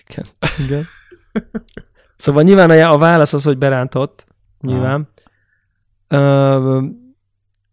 [0.09, 0.27] Igen,
[0.67, 0.85] igen.
[2.17, 4.25] Szóval nyilván a, a válasz az, hogy berántott,
[4.61, 5.09] nyilván.
[6.11, 6.85] Uh,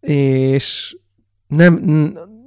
[0.06, 0.96] és
[1.46, 1.76] nem,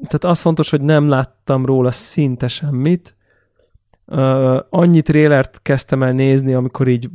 [0.07, 3.16] tehát az fontos, hogy nem láttam róla szinte semmit.
[4.05, 7.10] Uh, annyi trélert kezdtem el nézni, amikor így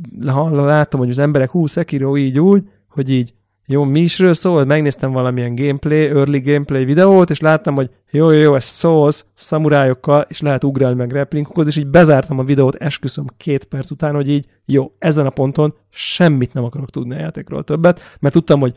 [0.51, 3.33] láttam, hogy az emberek hú, Sekiro így úgy, hogy így
[3.67, 8.41] jó, mi isről szól, megnéztem valamilyen gameplay, early gameplay videót, és láttam, hogy jó, jó,
[8.41, 13.25] jó, ez Souls, szamurájokkal, és lehet ugrálni meg replinkozni, és így bezártam a videót, esküszöm
[13.37, 17.63] két perc után, hogy így jó, ezen a ponton semmit nem akarok tudni a játékról
[17.63, 18.73] többet, mert tudtam, hogy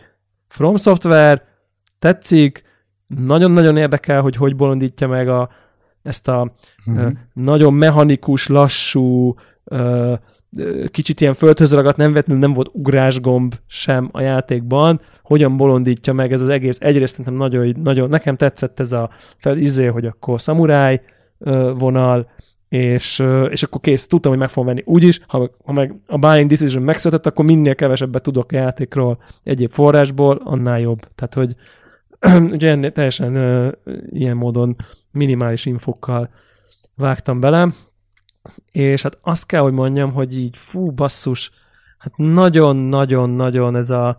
[0.49, 1.43] From Software,
[1.99, 2.63] tetszik,
[3.07, 5.49] nagyon-nagyon érdekel, hogy hogy bolondítja meg a,
[6.03, 6.53] ezt a
[6.87, 7.05] uh-huh.
[7.05, 9.35] uh, nagyon mechanikus, lassú,
[9.65, 10.19] uh,
[10.91, 16.33] kicsit ilyen földhöz ragadt, nem vettem, nem volt ugrásgomb sem a játékban, hogyan bolondítja meg
[16.33, 16.79] ez az egész.
[16.81, 21.01] Egyrészt szerintem nagyon, nagyon nekem tetszett ez a fel, izé, hogy akkor szamuráj
[21.39, 22.31] uh, vonal,
[22.69, 24.83] és, és akkor kész, tudtam, hogy meg fogom venni.
[24.87, 29.73] Úgyis, ha, ha meg a buying decision megszületett, akkor minél kevesebbet tudok a játékról egyéb
[29.73, 31.01] forrásból, annál jobb.
[31.15, 31.55] Tehát, hogy
[32.53, 33.73] ugye teljesen uh,
[34.11, 34.77] ilyen módon
[35.11, 36.31] minimális infokkal
[36.95, 37.75] vágtam bele,
[38.73, 41.51] és hát azt kell, hogy mondjam, hogy így fú, basszus,
[41.99, 44.19] hát nagyon-nagyon-nagyon ez a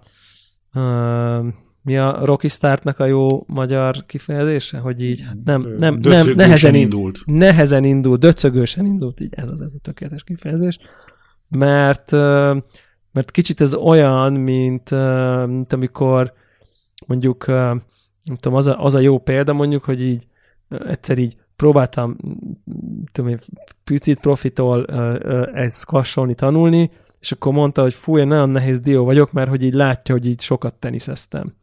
[0.74, 1.46] uh,
[1.82, 6.76] mi a Rocky Startnak a jó magyar kifejezése, hogy így hát nem, nem, nem nehezen
[6.76, 7.20] indult.
[7.26, 10.80] Nehezen indult, döcögősen indult, így ez az, ez a tökéletes kifejezés,
[11.50, 12.12] mert,
[13.12, 14.90] mert kicsit ez olyan, mint,
[15.46, 16.34] mint amikor
[17.10, 20.28] mondjuk nem tudom, az a, az a jó példa mondjuk, hogy így
[20.70, 22.18] egyszer így próbáltam
[23.12, 23.40] tudom én,
[23.84, 24.86] picit profitól
[25.54, 29.64] egy squasholni, tanulni, és akkor mondta, hogy fú, én nagyon nehéz dió vagyok, mert hogy
[29.64, 31.54] így látja, hogy így sokat teniszeztem.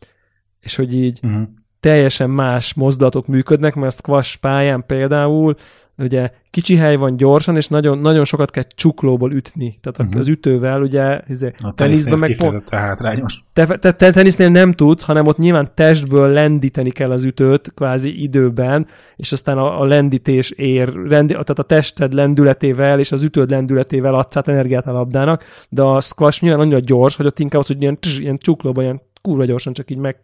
[0.61, 1.49] És hogy így uh-huh.
[1.87, 5.57] Teljesen más mozdulatok működnek, mert a squash pályán például
[5.99, 9.79] ugye kicsi hely van gyorsan, és nagyon, nagyon sokat kell csuklóból ütni.
[9.81, 10.21] Tehát uh-huh.
[10.21, 12.69] az ütővel, ugye, izé, a teniszben meg pont...
[12.69, 13.45] hátrányos.
[13.53, 18.23] Te, te, te, tenisznél nem tudsz, hanem ott nyilván testből lendíteni kell az ütőt, kvázi
[18.23, 23.51] időben, és aztán a, a lendítés ér, rendi, tehát a tested lendületével és az ütőd
[23.51, 27.61] lendületével adsz át energiát a labdának, de a squash nyilván annyira gyors, hogy ott inkább
[27.61, 30.17] az, hogy ilyen, ilyen csuklóban, ilyen kurva gyorsan csak így meg...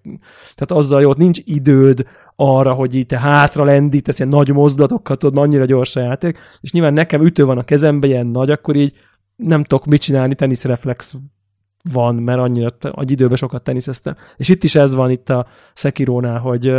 [0.54, 5.44] Tehát azzal jó, nincs időd arra, hogy így te hátra lendítesz, ilyen nagy mozdulatokkal tudod,
[5.44, 8.94] annyira gyors a játék, és nyilván nekem ütő van a kezembe, ilyen nagy, akkor így
[9.36, 11.14] nem tudok mit csinálni, teniszreflex
[11.92, 14.16] van, mert annyira egy időben sokat teniszeztem.
[14.36, 16.72] És itt is ez van itt a Sekirónál, hogy,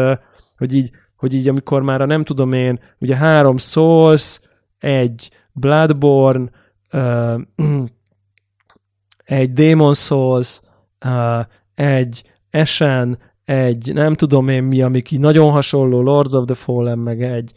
[0.58, 4.40] hogy így, hogy így amikor már a nem tudom én, ugye három Souls,
[4.80, 6.50] egy Bloodborne,
[9.42, 10.62] egy Demon Souls,
[11.76, 17.00] egy Esen, egy nem tudom én mi, amik így nagyon hasonló, Lords of the Fallen,
[17.00, 17.52] meg egy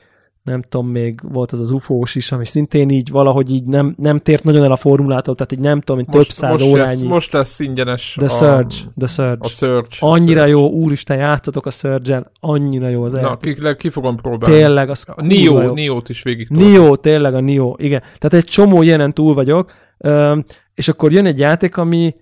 [0.47, 4.19] nem tudom, még volt az az ufós is, ami szintén így valahogy így nem, nem
[4.19, 6.89] tért nagyon el a formulától, tehát így nem tudom, több száz most órányi.
[6.89, 9.39] Lesz, most lesz ingyenes The a, Surge, The Surge.
[9.41, 9.97] A Surge.
[9.99, 10.61] Annyira a Surge.
[10.61, 14.57] jó, úristen, játszatok a Surge-en, annyira jó az Na, ki, ki fogom próbálni.
[14.57, 18.01] Tényleg, az a Nio, Nio-t is végig Nio, tényleg a Nio, igen.
[18.01, 19.73] Tehát egy csomó ilyenen túl vagyok,
[20.75, 22.15] és akkor jön egy játék, ami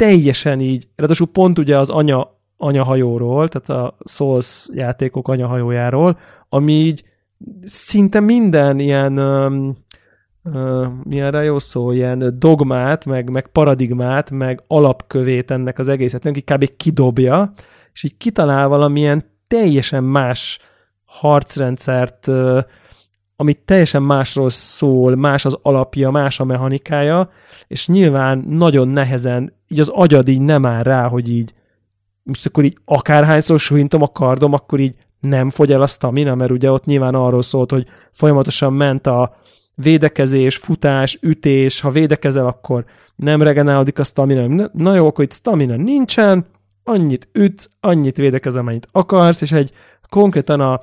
[0.00, 7.04] teljesen így, ráadásul pont ugye az anya anyahajóról, tehát a Souls játékok anyahajójáról, ami így
[7.62, 9.76] szinte minden ilyen um,
[10.44, 16.40] uh, milyen jó szó, ilyen dogmát, meg, meg paradigmát, meg alapkövét ennek az egészet, ki
[16.40, 16.76] kb.
[16.76, 17.52] kidobja,
[17.92, 20.58] és így kitalál valamilyen teljesen más
[21.04, 22.58] harcrendszert, uh,
[23.40, 27.30] ami teljesen másról szól, más az alapja, más a mechanikája,
[27.66, 31.54] és nyilván nagyon nehezen, így az agyad így nem áll rá, hogy így
[32.22, 36.50] most akkor így akárhányszor suhintom a kardom, akkor így nem fogy el a stamina, mert
[36.50, 39.34] ugye ott nyilván arról szólt, hogy folyamatosan ment a
[39.74, 42.84] védekezés, futás, ütés, ha védekezel, akkor
[43.16, 44.70] nem regenerálódik a stamina.
[44.72, 46.46] Na jó, akkor itt stamina nincsen,
[46.84, 49.72] annyit ütsz, annyit védekezel, amennyit akarsz, és egy
[50.08, 50.80] konkrétan a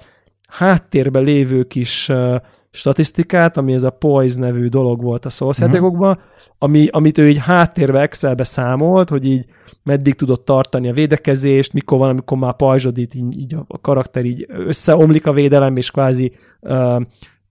[0.47, 2.35] háttérben lévő kis uh,
[2.71, 5.73] statisztikát, ami ez a Poise nevű dolog volt a Souls uh-huh.
[5.73, 6.19] játékokban,
[6.57, 9.45] ami, amit ő így háttérbe Excelbe számolt, hogy így
[9.83, 14.45] meddig tudott tartani a védekezést, mikor van, amikor már pajzsodít, így, így a karakter így
[14.49, 16.31] összeomlik a védelem, és kvázi
[16.61, 16.95] uh,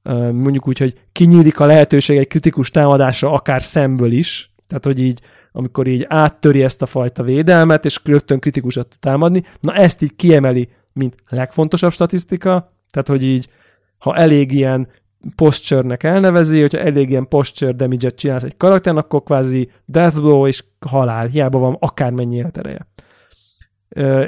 [0.05, 5.01] uh, mondjuk úgy, hogy kinyílik a lehetőség egy kritikus támadásra, akár szemből is, tehát hogy
[5.01, 5.21] így
[5.53, 10.17] amikor így áttöri ezt a fajta védelmet, és rögtön kritikusat tud támadni, na ezt így
[10.17, 13.49] kiemeli, mint legfontosabb statisztika, tehát hogy így
[13.99, 14.89] ha elég ilyen
[15.35, 20.65] posture-nek elnevezi, hogyha elég ilyen posture damage-et csinálsz egy karakternek, akkor kvázi death blow és
[20.87, 22.87] halál, hiába van akármennyi életereje.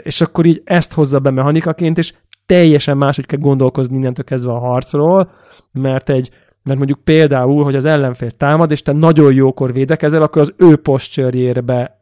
[0.03, 2.15] És akkor így ezt hozza be mechanikaként, és
[2.47, 5.31] teljesen máshogy kell gondolkozni innentől kezdve a harcról,
[5.73, 6.31] mert egy
[6.63, 10.77] mert mondjuk például, hogy az ellenfél támad, és te nagyon jókor védekezel, akkor az ő
[10.77, 11.99] posture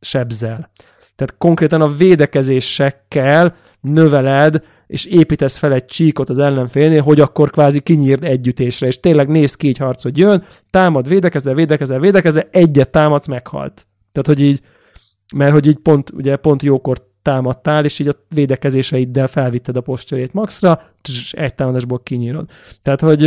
[0.00, 0.70] sebzel.
[1.16, 7.80] Tehát konkrétan a védekezésekkel növeled és építesz fel egy csíkot az ellenfélnél, hogy akkor kvázi
[7.80, 12.90] kinyírd együttésre, és tényleg néz ki így harc, hogy jön, támad, védekezel, védekezel, védekezel, egyet
[12.90, 13.86] támadsz, meghalt.
[14.12, 14.60] Tehát, hogy így,
[15.34, 20.32] mert hogy így pont, ugye pont jókor támadtál, és így a védekezéseiddel felvitted a postörét
[20.32, 22.50] maxra, és egy támadásból kinyírod.
[22.82, 23.20] Tehát, hogy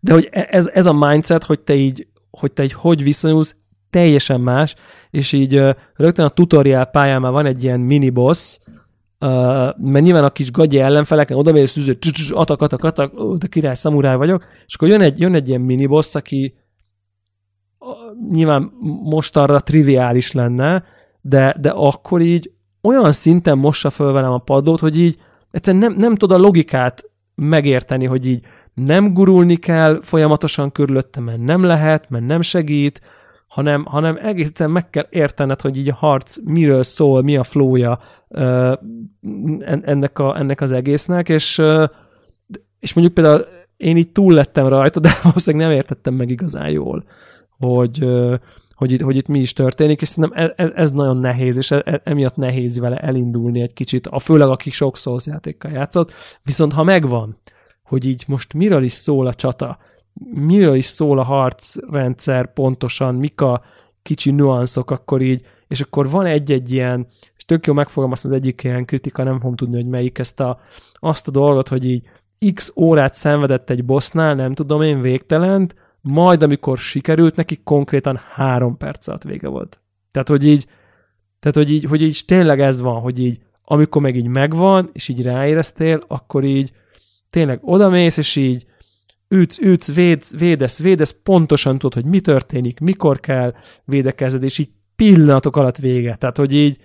[0.00, 3.56] de hogy e, ez, ez a mindset, hogy te így, hogy te így hogy viszonyulsz,
[3.90, 4.74] teljesen más,
[5.10, 5.62] és így
[5.94, 8.58] rögtön a tutorial pályán már van egy ilyen mini boss,
[9.24, 9.30] Uh,
[9.78, 11.98] mert nyilván a kis gagyi ellenfeleken oda mész, hogy
[12.30, 15.60] atak, atak, atak, ó, de király, szamuráj vagyok, és akkor jön egy, jön egy ilyen
[15.60, 16.54] miniboss, aki
[17.78, 17.88] uh,
[18.30, 18.72] nyilván
[19.02, 20.84] most arra triviális lenne,
[21.20, 22.50] de, de akkor így
[22.82, 25.18] olyan szinten mossa föl velem a padlót, hogy így
[25.50, 28.44] egyszerűen nem, nem tud a logikát megérteni, hogy így
[28.74, 33.00] nem gurulni kell folyamatosan körülöttem, mert nem lehet, mert nem segít,
[33.54, 37.42] hanem, hanem egész egyszerűen meg kell értened, hogy így a harc miről szól, mi a
[37.42, 37.98] flója
[39.82, 41.62] ennek, a, ennek az egésznek, és,
[42.80, 43.46] és mondjuk például
[43.76, 47.04] én így túl lettem rajta, de valószínűleg nem értettem meg igazán jól,
[47.58, 48.08] hogy,
[48.74, 51.82] hogy, itt, hogy itt mi is történik, és szerintem ez, ez nagyon nehéz, és e,
[51.84, 56.72] e, emiatt nehéz vele elindulni egy kicsit, a főleg akik sok Souls játékkal játszott, viszont
[56.72, 57.38] ha megvan,
[57.82, 59.78] hogy így most miről is szól a csata,
[60.34, 63.62] miről is szól a harcrendszer pontosan, mik a
[64.02, 67.06] kicsi nuanszok, akkor így, és akkor van egy-egy ilyen,
[67.36, 70.60] és tök jó megfogalmazni az egyik ilyen kritika, nem fogom tudni, hogy melyik ezt a,
[70.94, 72.06] azt a dolgot, hogy így
[72.54, 78.76] x órát szenvedett egy bossnál, nem tudom én, végtelent, majd amikor sikerült neki, konkrétan három
[78.76, 79.80] perc alatt vége volt.
[80.10, 80.66] Tehát, hogy így,
[81.40, 85.08] tehát, hogy így, hogy így tényleg ez van, hogy így, amikor meg így megvan, és
[85.08, 86.72] így ráéreztél, akkor így
[87.30, 88.66] tényleg odamész, és így
[89.34, 93.54] ütsz, ütsz, védsz, védesz, védesz, pontosan tudod, hogy mi történik, mikor kell
[93.84, 96.16] védekezned, és így pillanatok alatt vége.
[96.16, 96.78] Tehát, hogy így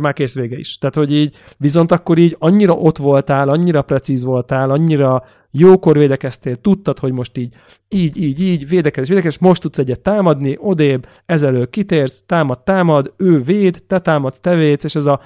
[0.00, 0.78] már kész vége is.
[0.78, 6.56] Tehát, hogy így viszont akkor így annyira ott voltál, annyira precíz voltál, annyira jókor védekeztél,
[6.56, 7.54] tudtad, hogy most így,
[7.88, 13.42] így, így, így, védekezés, védekezés, most tudsz egyet támadni, odébb, ezelő kitérsz, támad, támad, ő
[13.42, 15.20] véd, te támadsz, te védsz, és ez a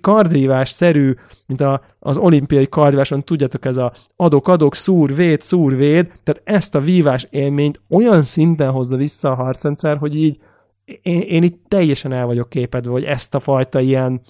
[0.00, 1.14] kardvívás szerű,
[1.46, 6.42] mint a, az olimpiai kardvíváson, tudjátok, ez a adok, adok, szúr, véd, szúr, véd, tehát
[6.44, 10.38] ezt a vívás élményt olyan szinten hozza vissza a harcrendszer, hogy így
[11.02, 14.20] én, én itt teljesen el vagyok képedve, hogy ezt a fajta ilyen,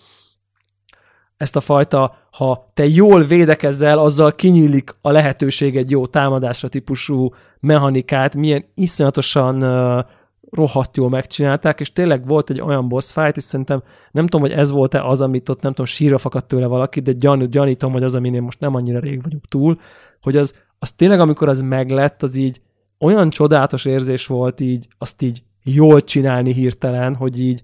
[1.37, 7.31] ezt a fajta, ha te jól védekezzel, azzal kinyílik a lehetőség egy jó támadásra típusú
[7.61, 10.05] mechanikát, milyen iszonyatosan uh,
[10.51, 14.59] rohadt jól megcsinálták, és tényleg volt egy olyan boss fight, és szerintem nem tudom, hogy
[14.59, 18.03] ez volt-e az, amit ott nem tudom, sírva fakadt tőle valaki, de gyan, gyanítom, hogy
[18.03, 19.79] az, aminél most nem annyira rég vagyunk túl,
[20.23, 22.61] hogy az, az tényleg, amikor az meglett, az így
[22.99, 25.43] olyan csodálatos érzés volt így, azt így
[25.75, 27.63] jól csinálni hirtelen, hogy így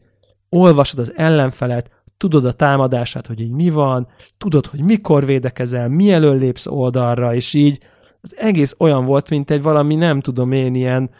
[0.49, 6.41] olvasod az ellenfelet, tudod a támadását, hogy így mi van, tudod, hogy mikor védekezel, mielőtt
[6.41, 7.79] lépsz oldalra, és így
[8.21, 11.11] az egész olyan volt, mint egy valami, nem tudom én, ilyen,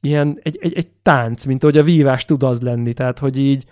[0.00, 3.64] ilyen egy, egy, egy tánc, mint ahogy a vívás tud az lenni, tehát hogy így,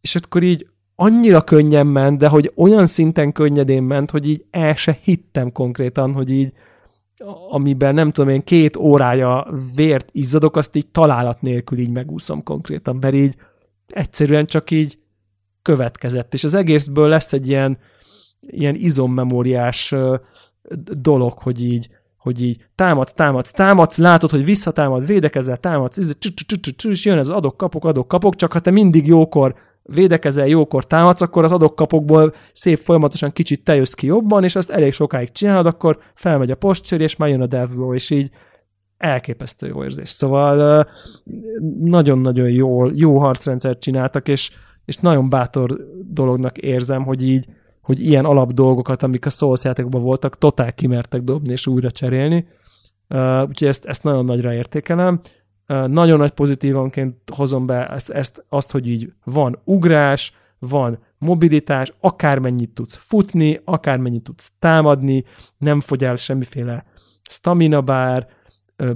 [0.00, 4.74] és akkor így annyira könnyen ment, de hogy olyan szinten könnyedén ment, hogy így el
[4.74, 6.52] se hittem konkrétan, hogy így
[7.50, 12.96] amiben nem tudom én két órája vért izzadok, azt így találat nélkül így megúszom konkrétan,
[13.00, 13.36] mert így
[13.86, 14.98] egyszerűen csak így
[15.62, 17.78] következett, és az egészből lesz egy ilyen,
[18.40, 19.94] ilyen izommemóriás
[21.00, 25.98] dolog, hogy így, hogy így támadsz, támadsz, támadsz, látod, hogy visszatámad, védekezel, támadsz,
[26.88, 31.20] és jön ez adok, kapok, adok, kapok, csak ha te mindig jókor védekezel, jókor támadsz,
[31.20, 35.30] akkor az adok kapokból szép folyamatosan kicsit te jössz ki jobban, és azt elég sokáig
[35.32, 38.30] csinálod, akkor felmegy a posture, és már jön a devblow, és így
[38.96, 40.08] elképesztő jó érzés.
[40.08, 40.86] Szóval
[41.80, 44.50] nagyon-nagyon jó, jó harcrendszert csináltak, és,
[44.84, 47.46] és nagyon bátor dolognak érzem, hogy így,
[47.80, 52.46] hogy ilyen alap dolgokat, amik a Souls játékokban voltak, totál kimertek dobni és újra cserélni.
[53.48, 55.20] Úgyhogy ezt, ezt nagyon nagyra értékelem.
[55.86, 62.70] Nagyon nagy pozitívonként hozom be ezt, ezt, azt, hogy így van ugrás, van mobilitás, akármennyit
[62.70, 65.24] tudsz futni, akármennyit tudsz támadni,
[65.58, 66.84] nem fogy el semmiféle
[67.30, 68.28] stamina bár,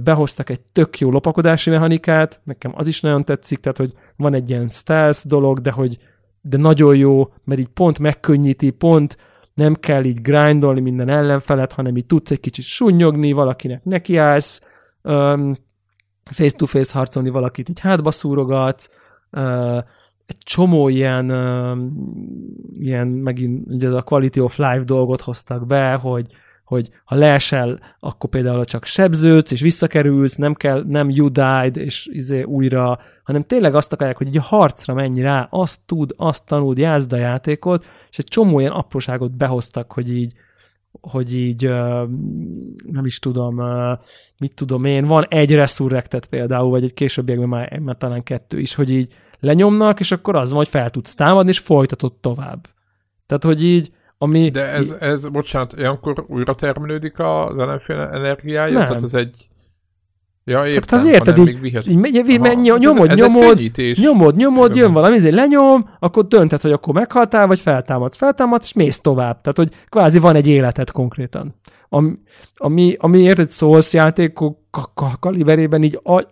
[0.03, 4.49] behoztak egy tök jó lopakodási mechanikát, nekem az is nagyon tetszik, tehát hogy van egy
[4.49, 5.97] ilyen stealth dolog, de hogy
[6.41, 9.17] de nagyon jó, mert így pont megkönnyíti, pont
[9.53, 14.61] nem kell így grindolni minden ellenfelet, hanem így tudsz egy kicsit sunnyogni, valakinek nekiállsz,
[15.03, 15.55] um,
[16.31, 18.89] face-to-face harcolni valakit így hátba szúrogatsz,
[20.25, 21.29] egy csomó ilyen,
[22.73, 26.27] ilyen megint ugye ez a quality of life dolgot hoztak be, hogy
[26.67, 32.07] hogy ha leesel, akkor például csak sebződsz, és visszakerülsz, nem kell, nem you died, és
[32.11, 36.45] izé újra, hanem tényleg azt akarják, hogy így a harcra menj rá, azt tud, azt
[36.45, 40.33] tanuld, jázd a játékot, és egy csomó ilyen apróságot behoztak, hogy így,
[41.01, 41.63] hogy így
[42.83, 43.61] nem is tudom,
[44.39, 48.75] mit tudom én, van egy resurrected például, vagy egy későbbiekben már, már talán kettő is,
[48.75, 52.67] hogy így lenyomnak, és akkor az van, hogy fel tudsz támadni, és folytatod tovább.
[53.25, 54.49] Tehát, hogy így ami...
[54.49, 58.77] De ez, ez bocsánat, ilyenkor újra termelődik az ellenfél energiája?
[58.77, 58.85] Nem.
[58.85, 59.47] Tehát ez egy...
[60.49, 64.93] Ja, értem, Tehát, érted, így, így megy, megy, nyomod, ez, nyomod, ez nyomod, nyomod, jön
[64.93, 69.41] valami, ezért lenyom, akkor dönted, hogy akkor meghaltál, vagy feltámadsz, feltámadsz, és mész tovább.
[69.41, 71.55] Tehát, hogy kvázi van egy életed konkrétan.
[71.89, 72.13] Ami,
[72.53, 74.59] ami, ami érted, Souls játékok
[75.19, 76.27] kaliberében így a,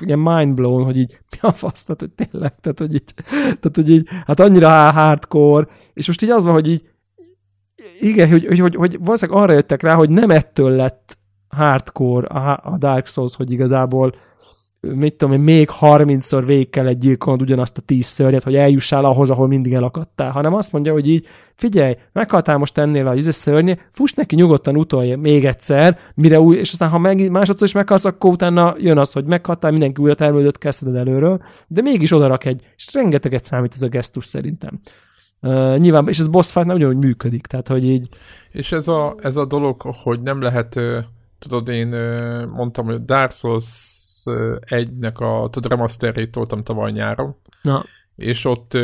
[0.00, 3.72] ilyen mind blown, hogy így mi a fasz, tehát, hogy tényleg, tehát, hogy így, tehát,
[3.74, 6.82] hogy így, hát annyira hardcore, és most így az van, hogy így,
[8.00, 11.18] igen, hogy, hogy, hogy, hogy valószínűleg arra jöttek rá, hogy nem ettől lett
[11.50, 14.14] hardcore a, Dark Souls, hogy igazából
[14.80, 19.04] mit tudom én, még 30-szor végig kell egy gyilkolnod ugyanazt a tíz szörnyet, hogy eljussál
[19.04, 23.30] ahhoz, ahol mindig elakadtál, hanem azt mondja, hogy így, figyelj, meghaltál most ennél a izé
[23.30, 27.74] szörnye, fuss neki nyugodtan utolja még egyszer, mire új, és aztán ha meg, másodszor is
[27.74, 32.44] meghalsz, akkor utána jön az, hogy meghaltál, mindenki újra termelődött, kezdted előről, de mégis odarak
[32.44, 34.80] egy, és rengeteget számít ez a gesztus szerintem.
[35.42, 38.08] Uh, nyilván, és ez boss fight nem ugyanúgy működik, tehát hogy így...
[38.50, 40.80] És ez a, ez a dolog, hogy nem lehet,
[41.40, 41.88] tudod, én
[42.46, 44.24] mondtam, hogy Dark Souls
[44.60, 47.84] egynek a tudod, remasterét toltam tavaly nyáron, Na.
[48.16, 48.76] és ott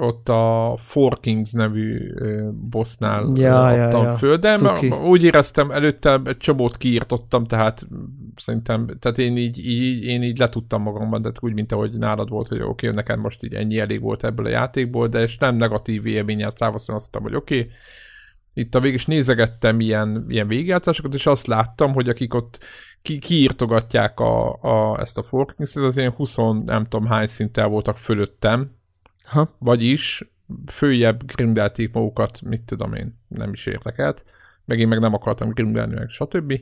[0.00, 2.14] ott a Four Kings nevű
[2.52, 4.16] bossnál ja, adtam ja, ja.
[4.16, 4.88] föl, de Szuki.
[4.88, 7.86] úgy éreztem, előtte egy csomót kiírtottam, tehát
[8.36, 12.48] szerintem, tehát én így, így, én így letudtam magamban, de úgy, mint ahogy nálad volt,
[12.48, 15.56] hogy oké, okay, neked most így ennyi elég volt ebből a játékból, de és nem
[15.56, 17.70] negatív élménnyel távoztam, azt mondtam, hogy oké, okay,
[18.58, 22.64] itt a végig is nézegettem ilyen, ilyen végigjátszásokat, és azt láttam, hogy akik ott
[23.02, 27.68] ki, kiírtogatják a, a, ezt a Forkings, ez az én 20 nem tudom hány szinttel
[27.68, 28.70] voltak fölöttem,
[29.24, 29.56] ha.
[29.58, 30.30] vagyis
[30.66, 34.24] följebb grindelték magukat, mit tudom én, nem is érdekelt,
[34.64, 36.60] meg én meg nem akartam grindelni, meg stb.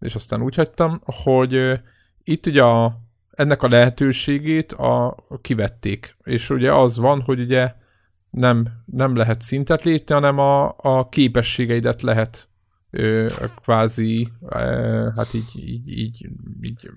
[0.00, 1.80] És aztán úgy hagytam, hogy
[2.24, 7.74] itt ugye a, ennek a lehetőségét a, kivették, és ugye az van, hogy ugye
[8.34, 12.48] nem, nem lehet szintet lépni, hanem a, a képességeidet lehet
[12.90, 13.26] ö,
[13.62, 16.28] kvázi, ö, hát így, így, így,
[16.60, 16.90] így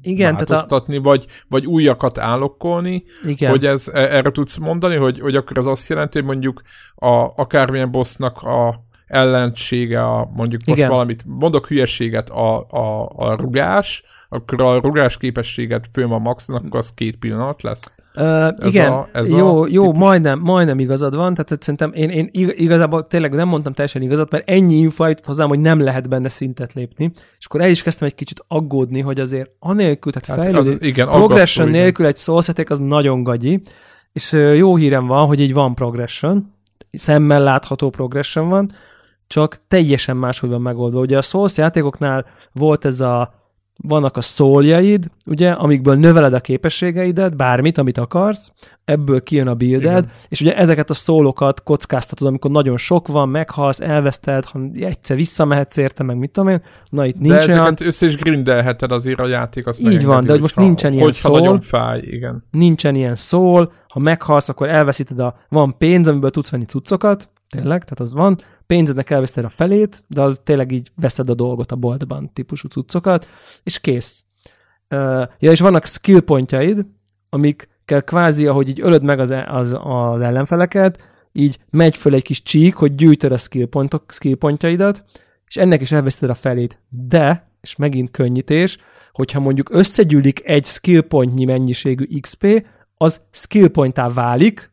[0.00, 1.08] igen, változtatni, tehát a...
[1.08, 3.50] vagy, vagy újakat állokkolni, Igen.
[3.50, 6.62] hogy ez, e, erre tudsz mondani, hogy, hogy akkor az azt jelenti, hogy mondjuk
[6.94, 10.90] a, akármilyen bossnak a ellensége, a, mondjuk most Igen.
[10.90, 14.04] valamit, mondok hülyeséget, a, a, a rugás,
[14.34, 17.94] akkor a rugás képességet főm a maxon, akkor az két pillanat lesz.
[18.14, 22.10] Uh, ez igen, a, ez jó, a jó majdnem, majdnem igazad van, tehát szerintem én,
[22.10, 26.08] én igazából tényleg nem mondtam teljesen igazat, mert ennyi info jutott hozzám, hogy nem lehet
[26.08, 30.28] benne szintet lépni, és akkor el is kezdtem egy kicsit aggódni, hogy azért anélkül, tehát
[30.28, 32.06] hát fejlődni, az, igen, progression aggasztó, nélkül igen.
[32.06, 33.62] egy szószeték az nagyon gagyi,
[34.12, 36.52] és jó hírem van, hogy így van progression,
[36.92, 38.70] szemmel látható progression van,
[39.26, 41.00] csak teljesen máshogy van megoldva.
[41.00, 43.43] Ugye a Souls játékoknál volt ez a
[43.76, 48.52] vannak a szóljaid, ugye, amikből növeled a képességeidet, bármit, amit akarsz,
[48.84, 50.10] ebből kijön a builded, Igen.
[50.28, 55.76] és ugye ezeket a szólokat kockáztatod, amikor nagyon sok van, meghalsz, elveszted, ha egyszer visszamehetsz
[55.76, 57.66] érte, meg mit tudom én, na itt nincs de olyan...
[57.66, 61.12] ezeket össze is grindelheted azért a játék, azt Így van, de hogy most nincsen ilyen
[61.12, 61.38] szól.
[61.38, 62.44] nagyon fáj, igen.
[62.50, 67.84] Nincsen ilyen szól, ha meghalsz, akkor elveszíted a, van pénz, amiből tudsz venni cuccokat, tényleg,
[67.84, 71.76] tehát az van, pénzednek elveszted a felét, de az tényleg így veszed a dolgot a
[71.76, 73.28] boltban, típusú cuccokat,
[73.62, 74.24] és kész.
[75.38, 76.86] Ja, és vannak skill pontjaid,
[77.28, 81.02] amikkel kvázi, ahogy így ölöd meg az, e, az, az ellenfeleket,
[81.32, 85.04] így megy föl egy kis csík, hogy gyűjtöd a skill, pontok, skill pontjaidat,
[85.46, 86.78] és ennek is elveszted a felét.
[86.88, 88.78] De, és megint könnyítés,
[89.12, 94.72] hogyha mondjuk összegyűlik egy skill pontnyi mennyiségű XP, az skill pointtá válik,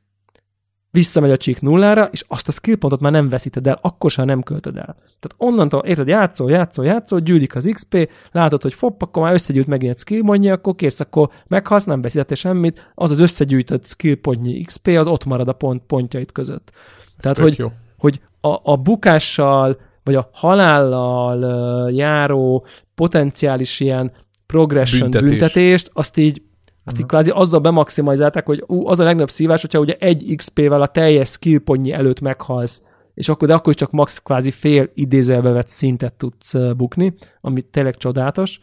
[0.92, 4.26] visszamegy a csík nullára, és azt a skill pontot már nem veszíted el, akkor sem
[4.26, 4.96] nem költöd el.
[4.96, 9.68] Tehát onnantól, érted, játszol, játszol, játszol, gyűlik az XP, látod, hogy fopp, akkor már összegyűjt
[9.68, 14.16] megint egy skill pontnyi, akkor kész, akkor meghalsz, nem veszítettél semmit, az az összegyűjtött skill
[14.16, 16.72] pontnyi XP, az ott marad a pont, pontjait között.
[17.18, 17.72] Ez Tehát, hogy, jó.
[17.98, 22.66] hogy a, a bukással, vagy a halállal járó
[22.96, 24.12] potenciális ilyen
[24.46, 25.30] progression Büntetés.
[25.30, 26.42] büntetést, azt így
[26.84, 30.82] azt így kvázi azzal bemaximalizálták, hogy ú, az a legnagyobb szívás, hogyha ugye egy XP-vel
[30.82, 32.82] a teljes skillpontnyi előtt meghalsz,
[33.14, 37.62] és akkor, de akkor is csak max kvázi fél idézőjelbe vett szintet tudsz bukni, ami
[37.62, 38.60] tényleg csodálatos.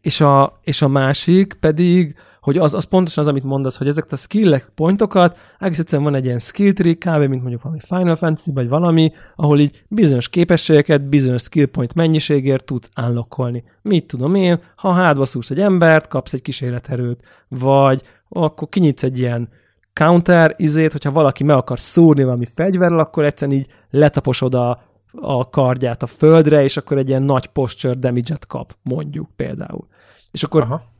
[0.00, 4.12] És a, és a másik pedig, hogy az, az pontosan az, amit mondasz, hogy ezeket
[4.12, 7.28] a skillek pontokat, egész egyszerűen van egy ilyen skill tree, kb.
[7.28, 12.64] mint mondjuk valami Final Fantasy, vagy valami, ahol így bizonyos képességeket, bizonyos skill point mennyiségért
[12.64, 13.64] tudsz unlockolni.
[13.82, 19.02] Mit tudom én, ha hátba szúrsz egy embert, kapsz egy kis életerőt, vagy akkor kinyitsz
[19.02, 19.48] egy ilyen
[19.92, 24.82] counter izét, hogyha valaki meg akar szúrni valami fegyverrel, akkor egyszerűen így letaposod a,
[25.12, 29.86] a kardját a földre, és akkor egy ilyen nagy posture damage-et kap, mondjuk például.
[30.30, 30.92] És akkor, Aha.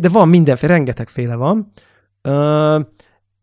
[0.00, 1.68] De van mindenféle, rengetegféle van,
[2.22, 2.86] uh,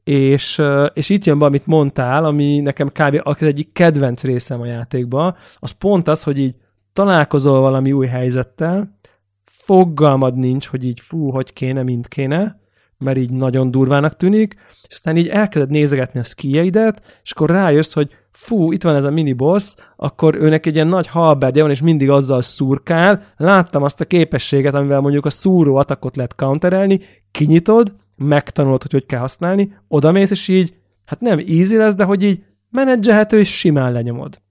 [0.03, 0.61] és,
[0.93, 3.19] és itt jön be, amit mondtál, ami nekem kb.
[3.23, 6.55] az egyik kedvenc részem a játékban, az pont az, hogy így
[6.93, 8.95] találkozol valami új helyzettel,
[9.43, 12.59] fogalmad nincs, hogy így fú, hogy kéne, mint kéne,
[12.97, 14.55] mert így nagyon durvának tűnik,
[14.87, 19.03] és aztán így elkezded nézegetni a skijeidet, és akkor rájössz, hogy fú, itt van ez
[19.03, 23.23] a mini boss, akkor őnek egy ilyen nagy halberdje van, és mindig azzal szurkál.
[23.37, 26.99] Láttam azt a képességet, amivel mondjuk a szúró atakot lehet counterelni,
[27.31, 30.73] kinyitod, megtanulod, hogy hogy kell használni, odamész, és így,
[31.05, 34.41] hát nem easy lesz, de hogy így menedzselhető, és simán lenyomod.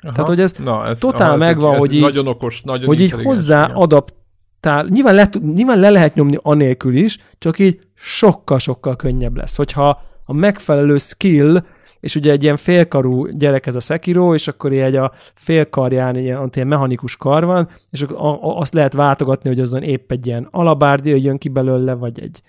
[0.00, 0.12] Aha.
[0.12, 3.00] Tehát, hogy ez, Na, ez totál aha, megvan, ez hogy így, nagyon okos, nagyon hogy
[3.00, 9.36] így hozzá adaptál, nyilván le, nyilván le lehet nyomni anélkül is, csak így sokkal-sokkal könnyebb
[9.36, 9.56] lesz.
[9.56, 11.64] Hogyha a megfelelő skill
[12.00, 16.50] és ugye egy ilyen félkarú gyerek ez a Sekiro, és akkor egy a félkarján ilyen,
[16.54, 18.04] ilyen mechanikus kar van, és
[18.40, 22.42] azt lehet váltogatni, hogy azon épp egy ilyen alabárdia jön ki belőle, vagy egy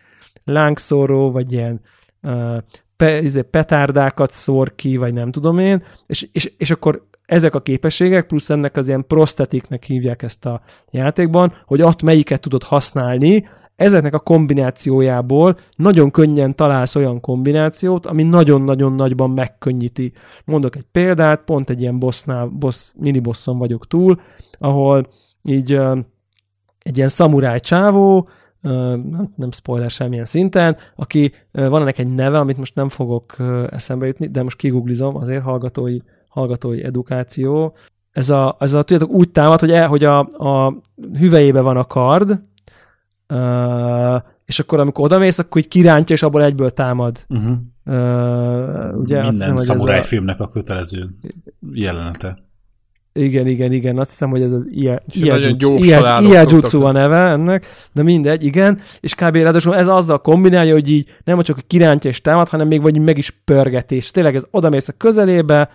[0.43, 1.81] lángszóró, vagy ilyen
[2.21, 2.57] uh,
[2.97, 7.61] pe, izé, petárdákat szór ki, vagy nem tudom én, és, és, és akkor ezek a
[7.61, 13.47] képességek, plusz ennek az ilyen prostetiknek hívják ezt a játékban, hogy ott melyiket tudod használni,
[13.79, 20.11] ezeknek a kombinációjából nagyon könnyen találsz olyan kombinációt, ami nagyon-nagyon nagyban megkönnyíti.
[20.45, 24.21] Mondok egy példát, pont egy ilyen bossnál, boss, mini bosson vagyok túl,
[24.57, 25.07] ahol
[25.43, 25.79] így
[26.79, 28.29] egy ilyen szamuráj csávó,
[28.61, 33.35] nem, nem spoiler semmilyen szinten, aki van ennek egy neve, amit most nem fogok
[33.69, 35.97] eszembe jutni, de most kiguglizom, azért hallgatói,
[36.29, 37.75] hallgatói edukáció.
[38.11, 40.81] Ez a, ez a tudjátok, úgy támad, hogy, el, hogy a, a
[41.19, 42.39] hüvelyébe van a kard,
[43.33, 47.25] Uh, és akkor amikor odamész, akkor így kirántja, és abból egyből támad.
[47.27, 47.57] Uh-huh.
[47.85, 50.03] Uh, ugye Minden hiszem, szamuráj a...
[50.03, 51.09] filmnek a kötelező
[51.73, 52.47] jelenete.
[53.13, 53.97] Igen, igen, igen.
[53.97, 54.67] Azt hiszem, hogy ez az
[56.21, 58.79] Iajutsu a neve ennek, de mindegy, igen.
[58.99, 59.35] És kb.
[59.35, 63.17] ráadásul ez azzal kombinálja, hogy így nem csak kirántja és támad, hanem még vagy meg
[63.17, 64.11] is pörgetés.
[64.11, 65.69] Tényleg ez odamész a közelébe,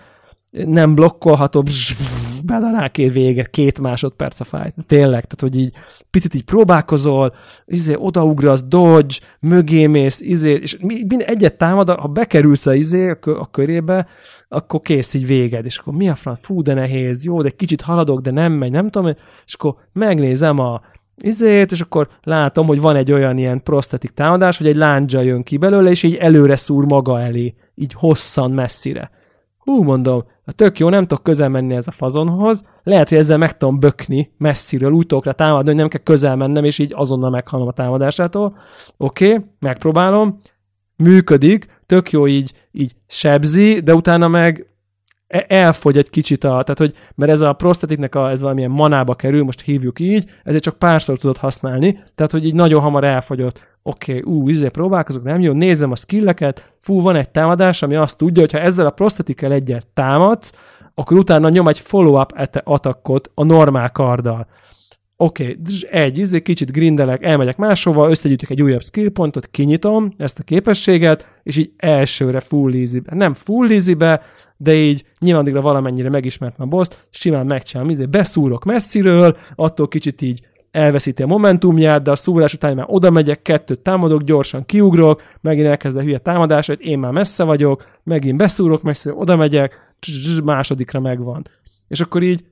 [0.51, 4.75] nem blokkolható, bzz, bzz, bedarál két vége, két másodperc a fájt.
[4.87, 5.75] Tényleg, tehát hogy így
[6.11, 7.35] picit így próbálkozol,
[7.67, 13.19] izé, odaugrasz, dodge, mögé mész, izé, és mind egyet támad, ha bekerülsz a, izé, a,
[13.25, 14.07] a körébe,
[14.49, 17.81] akkor kész így véged, és akkor mi a franc, fú, de nehéz, jó, de kicsit
[17.81, 19.15] haladok, de nem megy, nem tudom,
[19.45, 20.81] és akkor megnézem a
[21.17, 25.43] izét, és akkor látom, hogy van egy olyan ilyen prostetik támadás, hogy egy lándzsa jön
[25.43, 29.11] ki belőle, és így előre szúr maga elé, így hosszan, messzire.
[29.59, 33.39] Hú, mondom, a tök jó, nem tudok közel menni ez a fazonhoz, lehet, hogy ezzel
[33.39, 36.93] meg tudom bökni messziről, úgy tudok rá támadni, hogy nem kell közel mennem, és így
[36.95, 38.57] azonnal meghalom a támadásától.
[38.97, 40.41] Oké, okay, megpróbálom,
[40.97, 44.67] működik, tök jó így, így sebzi, de utána meg
[45.27, 49.15] e, elfogy egy kicsit a, tehát hogy, mert ez a prostatiknek a, ez valamilyen manába
[49.15, 53.73] kerül, most hívjuk így, ezért csak párszor tudod használni, tehát hogy így nagyon hamar elfogyott.
[53.87, 57.95] Oké, okay, ú, izé próbálkozok, nem jó, nézem a skilleket, fú, van egy támadás, ami
[57.95, 60.53] azt tudja, hogy ha ezzel a prostatikkel egyet támadsz,
[60.95, 62.33] akkor utána nyom egy follow-up
[62.65, 64.47] attackot a normál karddal.
[65.17, 70.39] Oké, okay, egy, izé, kicsit grindelek, elmegyek máshova, összegyűjtök egy újabb skill pontot, kinyitom ezt
[70.39, 73.97] a képességet, és így elsőre full easy Nem full easy
[74.57, 80.41] de így nyilván valamennyire megismertem a boss simán megcsinálom, izé, beszúrok messziről, attól kicsit így
[80.75, 85.67] elveszíti a momentumját, de a szúrás után már oda megyek, kettőt támadok, gyorsan kiugrok, megint
[85.67, 89.95] elkezd a hülye támadás, hogy én már messze vagyok, megint beszúrok, messziről oda megyek,
[90.45, 91.43] másodikra megvan.
[91.89, 92.45] És akkor így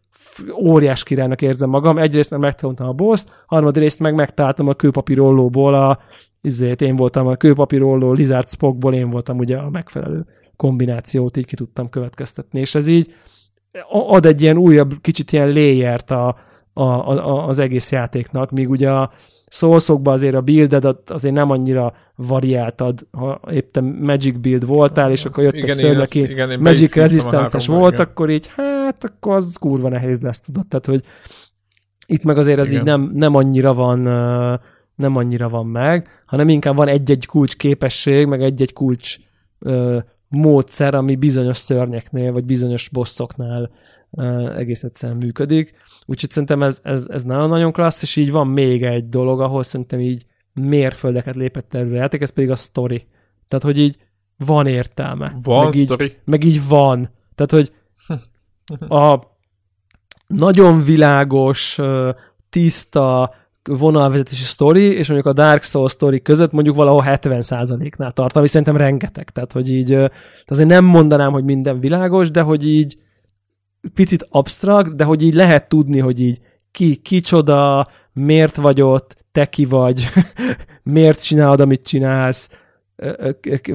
[0.64, 1.98] óriás királynak érzem magam.
[1.98, 5.98] Egyrészt mert megtanultam a boss harmadrészt meg megtaláltam a kőpapírollóból a
[6.40, 10.26] izét, én voltam a kőpapírolló, Lizard Spockból én voltam ugye a megfelelő
[10.56, 13.14] kombinációt, így ki tudtam következtetni, és ez így
[13.90, 16.36] ad egy ilyen újabb, kicsit ilyen layert a,
[16.72, 19.10] a, a, az egész játéknak, míg ugye a
[19.46, 25.44] szószokban azért a builded azért nem annyira variáltad, ha éppen Magic build voltál, és akkor
[25.44, 28.06] jött igen, a szörny, aki Magic resistance volt, igen.
[28.06, 31.04] akkor így, hát akkor az kurva nehéz lesz, tudod, tehát, hogy
[32.06, 32.80] itt meg azért ez igen.
[32.80, 33.98] így nem, nem annyira van
[34.94, 39.16] nem annyira van meg, hanem inkább van egy-egy kulcs képesség, meg egy-egy kulcs
[39.58, 43.70] ö, módszer, ami bizonyos szörnyeknél, vagy bizonyos bosszoknál
[44.56, 45.74] egész egyszerűen működik.
[46.06, 50.00] Úgyhogy szerintem ez, ez, ez nagyon-nagyon klassz, és így van még egy dolog, ahol szerintem
[50.00, 53.06] így mérföldeket lépett előre játék, ez pedig a story.
[53.48, 53.96] Tehát, hogy így
[54.36, 55.38] van értelme.
[55.42, 56.04] Van meg story.
[56.04, 57.10] Így, meg így van.
[57.34, 57.72] Tehát, hogy
[58.88, 59.18] a
[60.26, 61.80] nagyon világos,
[62.50, 63.34] tiszta,
[63.64, 68.76] vonalvezetési sztori, és mondjuk a Dark Souls sztori között mondjuk valahol 70%-nál tart, ami szerintem
[68.76, 69.30] rengeteg.
[69.30, 69.98] Tehát, hogy így,
[70.46, 72.96] azért nem mondanám, hogy minden világos, de hogy így
[73.94, 76.40] picit absztrakt, de hogy így lehet tudni, hogy így
[76.70, 80.08] ki, kicsoda, miért vagy ott, te ki vagy,
[80.82, 82.48] miért csinálod, amit csinálsz,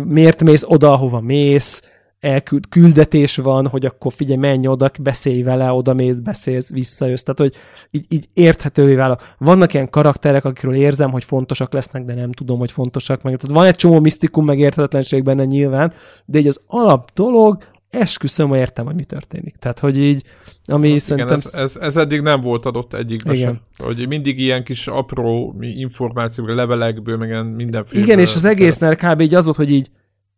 [0.06, 1.82] miért mész oda, ahova mész,
[2.20, 7.22] elküld, küldetés van, hogy akkor figyelj, menj oda, beszélj vele, oda mész, beszélsz, visszajössz.
[7.22, 7.54] Tehát, hogy
[7.92, 9.20] így, így érthetővé válik.
[9.38, 13.38] Vannak ilyen karakterek, akikről érzem, hogy fontosak lesznek, de nem tudom, hogy fontosak meg.
[13.38, 15.94] Tehát van egy csomó misztikum, meg érthetetlenség benne nyilván,
[16.26, 19.55] de így az alap dolog, esküszöm, hogy értem, hogy mi történik.
[19.55, 20.23] Tehát, hogy így,
[20.65, 21.38] ami hát szerintem...
[21.38, 23.45] Igen, ez, ez, ez, eddig nem volt adott egyikbe igen.
[23.77, 23.88] sem.
[23.88, 28.03] Hogy mindig ilyen kis apró információk, levelekből, meg mindenféle...
[28.03, 29.22] Igen, és az egésznél kb.
[29.22, 29.89] így az volt, hogy így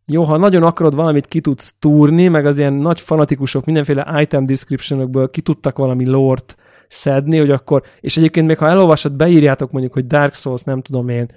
[0.06, 4.46] jó, ha nagyon akarod valamit ki tudsz túrni, meg az ilyen nagy fanatikusok mindenféle item
[4.46, 6.56] descriptionokból ki tudtak valami lort
[6.88, 11.08] szedni, hogy akkor, és egyébként még ha elolvasod, beírjátok mondjuk, hogy Dark Souls, nem tudom
[11.08, 11.30] én,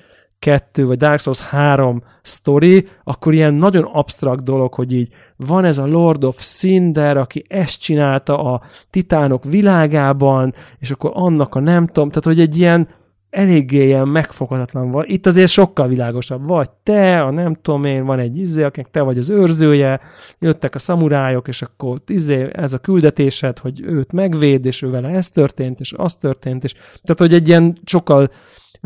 [0.44, 5.78] 2 vagy Dark Souls 3 story, akkor ilyen nagyon absztrakt dolog, hogy így van ez
[5.78, 11.88] a Lord of Cinder, aki ezt csinálta a titánok világában, és akkor annak a nem
[11.88, 12.88] tudom, tehát hogy egy ilyen
[13.30, 15.04] eléggé ilyen megfoghatatlan van.
[15.08, 16.48] Itt azért sokkal világosabb.
[16.48, 20.00] Vagy te, a nem tudom én, van egy izé, akinek te vagy az őrzője,
[20.40, 25.10] jöttek a szamurájok, és akkor izé, ez a küldetésed, hogy őt megvéd, és ő vele
[25.10, 28.30] ez történt, és az történt, és tehát, hogy egy ilyen sokkal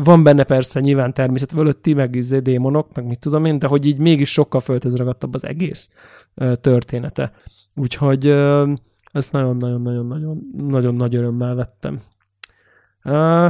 [0.04, 3.86] van benne persze nyilván természet fölötti, meg izé démonok, meg mit tudom én, de hogy
[3.86, 5.90] így mégis sokkal földhöz ragadtabb az egész
[6.34, 7.32] ö, története.
[7.74, 8.72] Úgyhogy ö,
[9.12, 12.00] ezt nagyon-nagyon-nagyon-nagyon nagyon nagy örömmel vettem.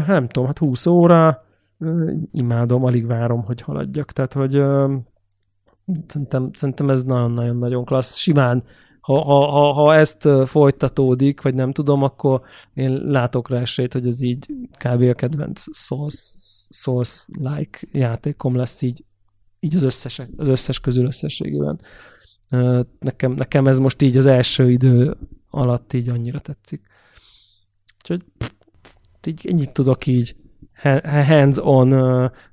[0.07, 1.45] Nem tudom, hát 20 óra,
[1.79, 4.13] uh, imádom, alig várom, hogy haladjak.
[4.13, 4.53] Tehát, hogy
[6.07, 8.15] szerintem, szerintem ez nagyon-nagyon-nagyon klassz.
[8.15, 8.63] Simán,
[9.09, 12.41] ha, ha, ha, ha ezt folytatódik, vagy nem tudom, akkor
[12.75, 15.03] én látok rá esélyt, hogy ez így kb.
[15.03, 15.65] a kedvenc
[16.71, 19.05] Souls-like játékom lesz így,
[19.61, 21.81] így az, összes, az összes közül összességében.
[23.01, 25.17] Nekem, nekem ez most így az első idő
[25.51, 26.83] alatt így annyira tetszik.
[27.99, 28.51] Úgyhogy pff,
[29.27, 30.37] így ennyit tudok így
[31.03, 31.91] hands-on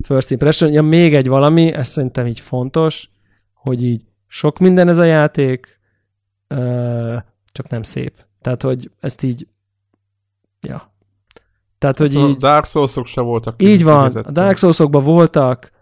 [0.03, 0.72] first impression.
[0.72, 3.10] Ja, még egy valami, ez szerintem így fontos,
[3.53, 5.74] hogy így sok minden ez a játék,
[7.52, 8.26] csak nem szép.
[8.41, 9.48] Tehát, hogy ezt így,
[10.61, 10.84] ja.
[11.77, 12.36] Tehát, hogy hát így...
[12.36, 13.61] A Dark Souls-ok se voltak.
[13.61, 15.73] Így van, a Dark Souls-okban voltak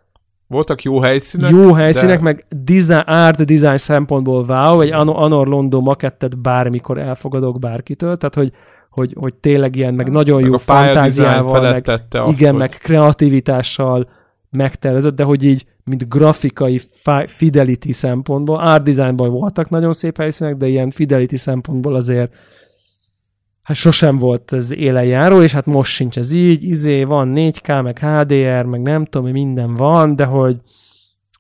[0.48, 1.52] voltak jó helyszínek.
[1.52, 2.24] Jó helyszínek, de...
[2.24, 8.52] meg design, art design szempontból wow, egy Anor Londo makettet bármikor elfogadok bárkitől, tehát hogy
[8.90, 12.60] hogy, hogy tényleg ilyen, meg nagyon meg jó fantáziával, meg, azt, igen, hogy...
[12.60, 14.10] meg kreativitással
[14.54, 16.82] megtervezett, de hogy így, mint grafikai
[17.26, 22.34] fidelity szempontból, art designban voltak nagyon szép helyszínek, de ilyen fidelity szempontból azért
[23.62, 27.84] hát sosem volt ez élen járó, és hát most sincs ez így, izé van 4K,
[27.84, 30.58] meg HDR, meg nem tudom, minden van, de hogy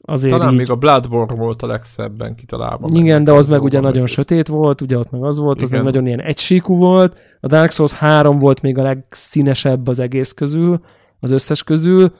[0.01, 0.57] azért Talán így...
[0.57, 2.87] még a Bloodborne volt a legszebben kitalálva.
[2.93, 5.83] Igen, de az meg ugye nagyon sötét volt, ugye ott meg az volt, az meg
[5.83, 7.17] nagyon ilyen egysíkú volt.
[7.39, 10.79] A Dark Souls 3 volt még a legszínesebb az egész közül,
[11.19, 12.13] az összes közül.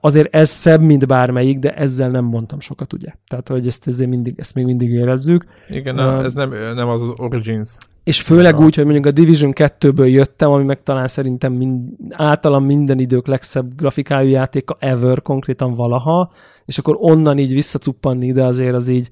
[0.00, 3.08] Azért ez szebb, mint bármelyik, de ezzel nem mondtam sokat, ugye?
[3.28, 5.44] Tehát, hogy ezt, ezért mindig, ezt még mindig érezzük.
[5.68, 7.78] Igen, nem, ez nem, nem az az Origins.
[8.04, 12.64] És főleg úgy, hogy mondjuk a Division 2-ből jöttem, ami meg talán szerintem mind, általam
[12.64, 16.30] minden idők legszebb grafikájú játéka ever, konkrétan valaha,
[16.64, 19.10] és akkor onnan így visszacuppanni ide azért az így,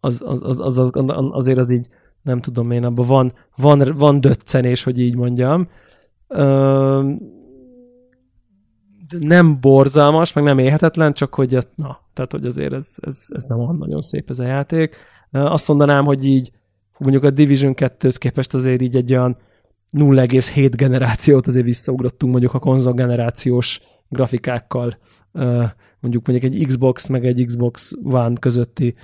[0.00, 1.88] az, az, az, az, az, azért az így,
[2.22, 5.68] nem tudom én, abban van, van, van döccenés, hogy így mondjam.
[6.28, 7.10] Ö,
[9.18, 13.58] nem borzalmas, meg nem élhetetlen, csak hogy na, tehát hogy azért ez, ez, ez nem
[13.58, 14.96] olyan nagyon szép ez a játék.
[15.30, 16.50] Azt mondanám, hogy így
[16.98, 19.36] mondjuk a Division 2-höz képest azért így egy olyan
[19.92, 24.98] 0,7 generációt azért visszaugrottunk mondjuk a konzol generációs grafikákkal
[26.00, 28.94] mondjuk mondjuk egy Xbox meg egy Xbox One közötti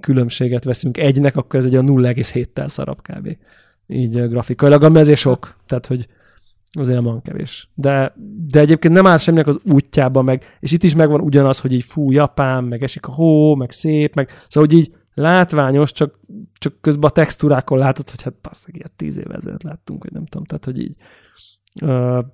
[0.00, 3.36] különbséget veszünk egynek, akkor ez egy a 0,7-tel szarab kb.
[3.86, 5.56] Így grafikailag, ami ezért sok.
[5.66, 6.06] Tehát, hogy
[6.78, 7.70] azért van kevés.
[7.74, 8.14] De,
[8.46, 11.84] de egyébként nem áll semminek az útjába meg, és itt is megvan ugyanaz, hogy így
[11.84, 16.18] fú, Japán, meg esik a hó, meg szép, meg szóval, hogy így látványos, csak,
[16.58, 20.26] csak közben a textúrákon látod, hogy hát passzak, ilyet tíz éve ezelőtt láttunk, hogy nem
[20.26, 20.94] tudom, tehát, hogy így
[21.82, 22.24] uh,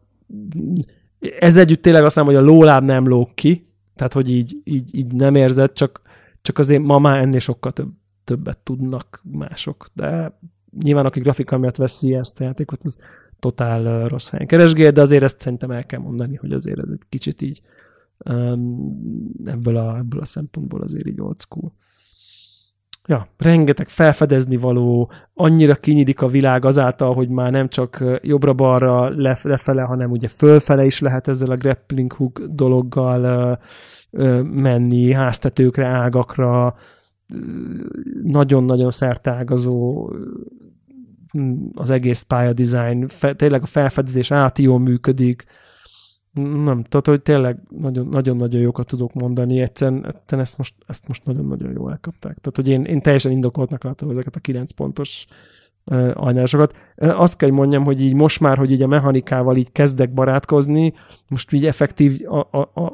[1.38, 4.94] ez együtt tényleg azt mondom, hogy a lóláb nem lóg ki, tehát, hogy így, így,
[4.94, 6.00] így nem érzed, csak,
[6.42, 7.90] csak azért ma már ennél sokkal több,
[8.24, 10.38] többet tudnak mások, de
[10.82, 12.98] nyilván aki grafika miatt veszi ezt a játékot, az
[13.38, 17.02] totál rossz helyen keresgél, de azért ezt szerintem el kell mondani, hogy azért ez egy
[17.08, 17.60] kicsit így
[19.44, 21.72] ebből, a, ebből a szempontból azért így old school.
[23.08, 29.08] Ja, rengeteg felfedezni való, annyira kinyílik a világ azáltal, hogy már nem csak jobbra-balra
[29.42, 33.58] lefele, hanem ugye fölfele is lehet ezzel a grappling hook dologgal
[34.42, 36.74] menni, háztetőkre, ágakra,
[38.22, 40.10] nagyon-nagyon szertágazó
[41.74, 43.06] az egész pályadizájn,
[43.36, 45.44] tényleg a felfedezés át jól működik,
[46.42, 47.58] nem, tehát hogy tényleg
[48.10, 52.38] nagyon-nagyon jókat tudok mondani, egyszerűen, egyszerűen ezt, most, ezt most nagyon-nagyon jól elkapták.
[52.40, 55.26] Tehát, hogy én, én teljesen indokoltnak látom ezeket a 9 pontos
[55.84, 56.76] uh, ajánlásokat.
[56.96, 60.92] Azt kell, mondjam, hogy így most már, hogy így a mechanikával így kezdek barátkozni,
[61.28, 62.92] most így effektív a, a, a,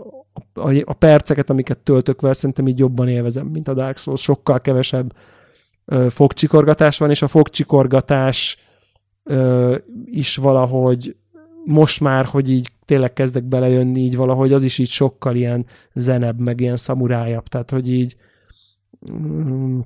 [0.55, 4.21] a, a perceket, amiket töltök vele, szerintem így jobban élvezem, mint a Dark Souls.
[4.21, 5.13] Sokkal kevesebb
[6.09, 8.57] fogcsikorgatás van, és a fogcsikorgatás
[10.05, 11.17] is valahogy
[11.65, 16.41] most már, hogy így tényleg kezdek belejönni így valahogy, az is így sokkal ilyen zenebb,
[16.41, 18.17] meg ilyen szamurájabb, tehát hogy így
[19.13, 19.81] mm,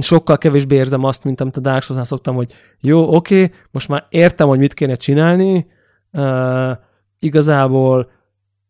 [0.00, 4.06] sokkal kevésbé érzem azt, mint amit a Dark souls szoktam, hogy jó, oké, most már
[4.08, 5.66] értem, hogy mit kéne csinálni,
[7.18, 8.10] igazából,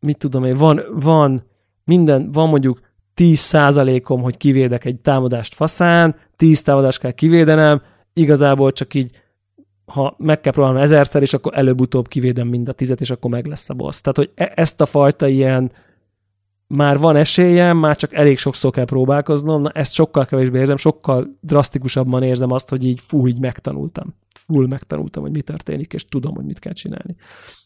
[0.01, 1.43] mit tudom én, van, van
[1.85, 2.81] minden, van mondjuk
[3.21, 3.55] 10
[4.05, 7.83] om hogy kivédek egy támadást faszán, 10 támadást kell kivédenem,
[8.13, 9.11] igazából csak így
[9.85, 13.47] ha meg kell próbálnom ezerszer, és akkor előbb-utóbb kivédem mind a tizet, és akkor meg
[13.47, 14.01] lesz a boss.
[14.01, 15.73] Tehát, hogy e- ezt a fajta ilyen
[16.67, 21.39] már van esélyem, már csak elég sokszor kell próbálkoznom, na ezt sokkal kevésbé érzem, sokkal
[21.41, 24.15] drasztikusabban érzem azt, hogy így fú, így megtanultam.
[24.47, 27.17] Full megtanultam, hogy mi történik, és tudom, hogy mit kell csinálni.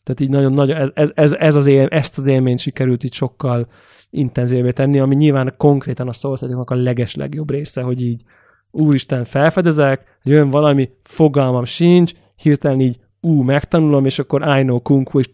[0.02, 3.68] Tehát így nagyon nagy, ez, ez, ez az él, ezt az élményt sikerült így sokkal
[4.14, 8.22] intenzívvé tenni, ami nyilván konkrétan a szószatiknak a leges legjobb része, hogy így
[8.70, 15.08] úristen, felfedezek, jön valami, fogalmam sincs, hirtelen így ú, megtanulom, és akkor I know kung
[15.08, 15.30] fu, és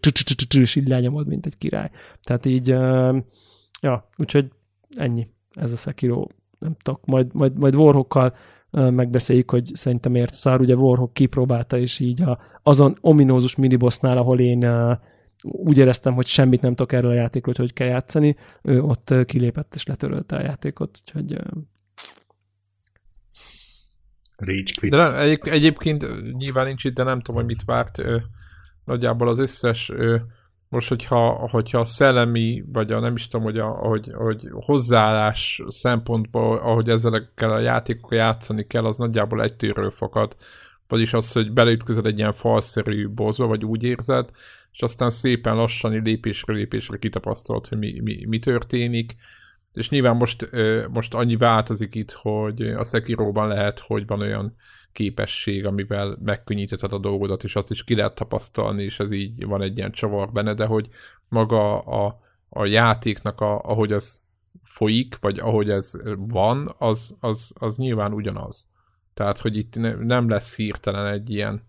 [0.57, 1.89] és így lenyomod, mint egy király.
[2.23, 2.67] Tehát így,
[3.81, 4.51] ja, úgyhogy
[4.95, 5.27] ennyi.
[5.51, 6.25] Ez a Sekiro.
[6.59, 8.35] Nem tudok, majd, majd, majd Warhawkkal
[8.71, 10.59] megbeszéljük, hogy szerintem miért szár.
[10.59, 14.65] Ugye Warhawk kipróbálta, és így a, azon ominózus minibossnál, ahol én
[15.41, 19.75] úgy éreztem, hogy semmit nem tudok erről a játékról, hogy kell játszani, ő ott kilépett
[19.75, 21.41] és letörölte a játékot, úgyhogy
[24.41, 24.91] Rage quit.
[24.91, 26.05] De egy, egyébként
[26.37, 27.97] nyilván nincs itt, de nem tudom, hogy mit várt.
[27.97, 28.17] Ö,
[28.85, 30.17] nagyjából az összes, ö,
[30.69, 35.61] most hogyha, hogyha a szellemi, vagy a nem is tudom, hogy, a, hogy, hogy hozzáállás
[35.67, 40.35] szempontból, ahogy ezzel a játékokkal játszani kell, az nagyjából egy tűről fakad.
[40.87, 44.29] Vagyis az, hogy beleütközöd egy ilyen falszerű bozba, vagy úgy érzed,
[44.71, 49.15] és aztán szépen lassan lépésről lépésre kitapasztalod, hogy mi, mi, mi történik
[49.73, 50.49] és nyilván most,
[50.89, 54.55] most annyi változik itt, hogy a Sekiroban lehet, hogy van olyan
[54.91, 59.61] képesség, amivel megkönnyítheted a dolgodat, és azt is ki lehet tapasztalni, és ez így van
[59.61, 60.89] egy ilyen csavar benne, de hogy
[61.27, 62.19] maga a,
[62.49, 64.21] a játéknak, a, ahogy ez
[64.63, 68.69] folyik, vagy ahogy ez van, az, az, az nyilván ugyanaz.
[69.13, 71.61] Tehát, hogy itt ne, nem lesz hirtelen egy ilyen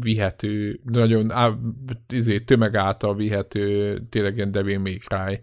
[0.00, 1.50] vihető, nagyon á,
[2.12, 5.42] izé, tömeg által vihető, tényleg ilyen Devil May Cry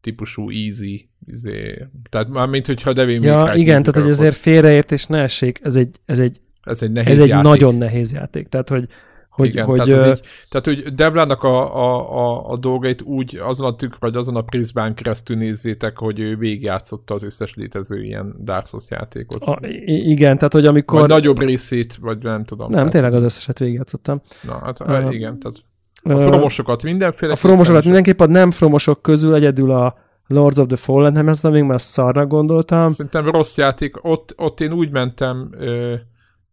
[0.00, 5.22] típusú easy, izé, tehát már mint hogyha Devil Ja, igen, tehát hogy azért félreértés ne
[5.22, 7.44] essék, ez egy, ez egy, ez egy, nehéz ez egy játék.
[7.44, 8.88] nagyon nehéz játék, tehát hogy
[9.34, 13.68] hogy, Igen, hogy, tehát, így, tehát, hogy Deblának a, a, a, a dolgait úgy azon
[13.68, 18.34] a tükk, vagy azon a prizmán keresztül nézzétek, hogy ő végigjátszotta az összes létező ilyen
[18.44, 19.44] Dark Souls játékot.
[19.44, 21.00] A, igen, tehát hogy amikor...
[21.00, 22.66] Vagy nagyobb részét, vagy nem tudom.
[22.66, 22.92] Nem, tehát...
[22.92, 24.20] tényleg az összeset végigjátszottam.
[24.42, 25.64] Na, hát uh, igen, tehát
[26.02, 27.32] a fromosokat mindenféle.
[27.32, 29.94] A fromosokat mindenképp, a nem fromosok közül egyedül a
[30.26, 32.88] Lords of the Fallen, nem ezt még már szarra gondoltam.
[32.88, 34.04] Szerintem rossz játék.
[34.04, 35.50] Ott, ott én úgy mentem,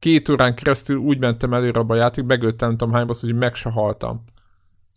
[0.02, 3.56] két órán keresztül úgy mentem előre abba a játék, megöltem, nem tudom hányba, hogy meg
[3.56, 4.24] se haltam.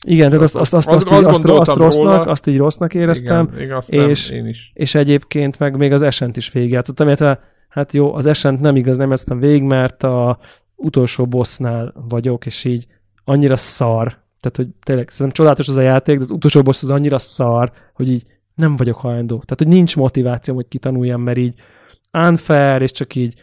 [0.06, 2.20] Igen, tehát azt, azt, azt, azt, azt, azt, azt rossznak, róla.
[2.20, 4.70] azt így rossznak éreztem, igen, igen, és, nem, én is.
[4.74, 8.96] és egyébként meg még az Esent is végigjátszottam, illetve hát jó, az Esent nem igaz,
[8.96, 10.38] nem játszottam végig, mert a
[10.74, 12.86] utolsó bossnál vagyok, és így
[13.24, 16.90] annyira szar, tehát hogy tényleg szerintem csodálatos az a játék, de az utolsó boss az
[16.90, 19.34] annyira szar, hogy így nem vagyok hajlandó.
[19.34, 21.54] Tehát, hogy nincs motivációm, hogy kitanuljam, mert így
[22.12, 23.34] unfair, és csak így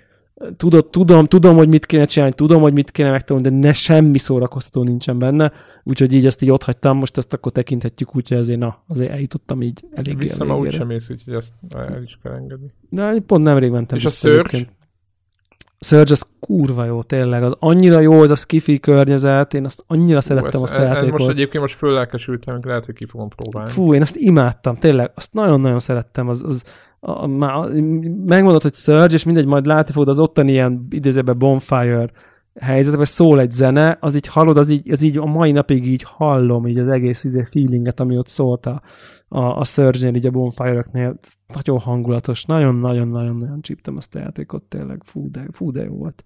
[0.57, 4.17] tudod, tudom, tudom, hogy mit kéne csinálni, tudom, hogy mit kéne megtanulni, de ne semmi
[4.17, 5.51] szórakoztató nincsen benne,
[5.83, 9.61] úgyhogy így ezt így ott hagytam, most ezt akkor tekinthetjük, úgyhogy azért na, azért eljutottam
[9.61, 12.67] így elég Vissza ma úgysem mész, úgyhogy ezt el is kell engedni.
[12.89, 13.97] De pont nemrég mentem.
[13.97, 14.67] És a Surge?
[15.85, 17.43] Surge az kurva jó, tényleg.
[17.43, 21.11] Az annyira jó, ez a skifi környezet, én azt annyira szerettem Ú, azt a játékot.
[21.11, 23.71] Most egyébként most föllelkesültem, lehet, hogy ki fogom próbálni.
[23.71, 26.63] Fú, én azt imádtam, tényleg, azt nagyon-nagyon szerettem, az, az
[26.99, 27.69] a, már
[28.25, 32.09] megmondod, hogy Surge, és mindegy, majd látni fogod az ottani ilyen idézőben bonfire
[32.59, 36.03] helyzetben szól egy zene, az így hallod, az így, az így a mai napig így
[36.03, 38.81] hallom, így az egész izé feelinget, ami ott szólt a,
[39.27, 41.19] a, a Surge-nél, így a bonfire-öknél.
[41.53, 46.23] Nagyon hangulatos, nagyon-nagyon-nagyon-nagyon csíptem azt a játékot, tényleg, fú de, fú de jó volt.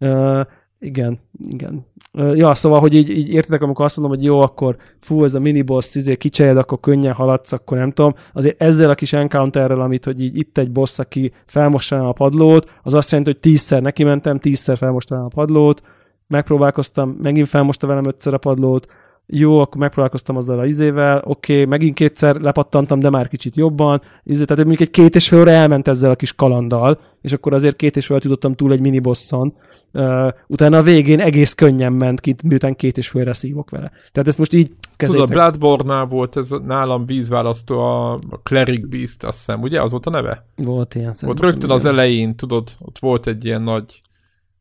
[0.00, 0.46] Uh,
[0.84, 1.86] igen, igen.
[2.34, 5.40] Ja, szóval, hogy így, így értitek, amikor azt mondom, hogy jó, akkor fú, ez a
[5.40, 8.14] miniboss, izé, kicsejed, akkor könnyen haladsz, akkor nem tudom.
[8.32, 12.70] Azért ezzel a kis encounterrel, amit, hogy így itt egy boss, aki felmossa a padlót,
[12.82, 15.82] az azt jelenti, hogy tízszer neki mentem, tízszer felmosta a padlót,
[16.26, 18.86] megpróbálkoztam, megint felmosta velem ötször a padlót,
[19.26, 24.00] jó, akkor megpróbálkoztam azzal a izével, oké, okay, megint kétszer lepattantam, de már kicsit jobban,
[24.24, 27.76] izé, tehát mondjuk egy két és fél elment ezzel a kis kalanddal, és akkor azért
[27.76, 29.54] két és fél tudottam túl egy minibosson,
[29.92, 33.90] uh, utána a végén egész könnyen ment ki, miután két és félre szívok vele.
[34.12, 35.34] Tehát ezt most így kezeljétek.
[35.34, 39.82] Tudod, a Bloodborne-nál volt ez nálam vízválasztó a Cleric Beast, azt hiszem, ugye?
[39.82, 40.46] Az volt a neve?
[40.56, 44.02] Volt ilyen Volt rögtön az elején, tudod, ott volt egy ilyen nagy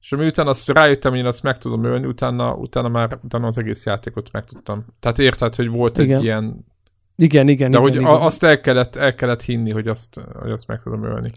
[0.03, 3.57] és miután azt rájöttem, hogy én azt meg tudom ölni, utána, utána már utána az
[3.57, 4.85] egész játékot meg tudtam.
[4.99, 6.17] Tehát érted, hogy volt igen.
[6.17, 6.63] egy ilyen...
[7.15, 8.21] Igen, igen, De igen, hogy igen.
[8.21, 11.29] azt el kellett, el kellett hinni, hogy azt, hogy azt meg tudom ölni.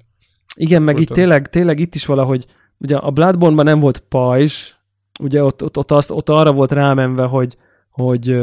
[0.56, 2.46] Igen, meg itt tényleg, tényleg itt is valahogy,
[2.78, 4.72] ugye a Bloodborne-ban nem volt pajzs,
[5.20, 7.56] ugye ott, ott, ott, azt, ott arra volt rámenve, hogy,
[7.90, 8.40] hogy,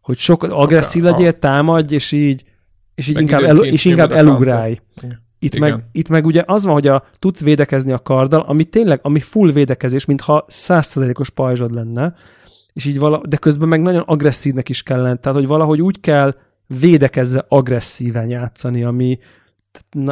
[0.00, 2.44] hogy sok agresszív legyél, támadj, és így,
[2.94, 4.78] és így inkább, el, és inkább elugrálj.
[5.42, 8.98] Itt meg, itt meg ugye az van, hogy a, tudsz védekezni a karddal, ami tényleg,
[9.02, 12.14] ami full védekezés, mintha százszerzelékos pajzsod lenne,
[12.72, 16.00] és így vala, de közben meg nagyon agresszívnek is kell lenni, tehát hogy valahogy úgy
[16.00, 16.34] kell
[16.66, 19.18] védekezve agresszíven játszani, ami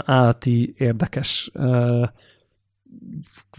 [0.05, 2.09] állati érdekes uh,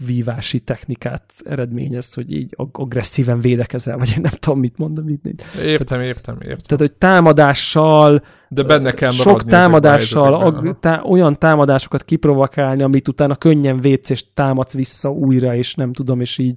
[0.06, 5.04] vívási technikát eredményez, hogy így agresszíven védekezel, vagy én nem tudom, mit mondom.
[5.04, 6.58] Mit, értem, tehát, értem, értem.
[6.58, 13.36] Tehát, hogy támadással, de benne kell sok támadással, ag, tá, olyan támadásokat kiprovokálni, amit utána
[13.36, 16.56] könnyen vécsz, és támadsz vissza újra, és nem tudom, és így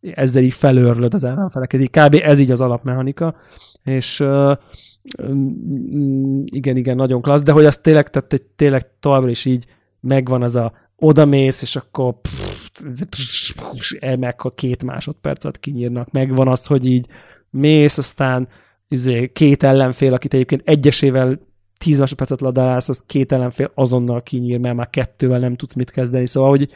[0.00, 1.80] ezzel így felőrlöd az ellenfeleket.
[1.80, 2.20] Így kb.
[2.22, 3.34] ez így az alapmechanika,
[3.82, 4.56] és uh,
[6.44, 9.66] igen, igen, nagyon klassz, de hogy az tényleg, tehát tényleg továbbra is így
[10.00, 12.14] megvan az a odamész, és akkor
[14.18, 16.10] meg a két másodpercet kinyírnak.
[16.10, 17.06] Megvan az, hogy így
[17.50, 18.48] mész, aztán
[18.88, 21.46] izé, két ellenfél, akit egyébként egyesével
[21.78, 26.26] tíz másodpercet ladálsz, az két ellenfél azonnal kinyír, mert már kettővel nem tudsz mit kezdeni.
[26.26, 26.68] Szóval, hogy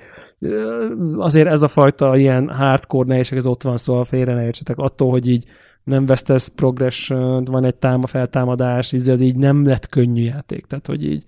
[1.16, 4.78] azért ez a fajta ilyen hardcore nehézség, ez ott van, szóval félre ne értsetek.
[4.78, 5.44] Attól, hogy így
[5.84, 10.66] nem vesztesz progression van egy táma feltámadás, izé, az így nem lett könnyű játék.
[10.66, 11.24] Tehát, hogy így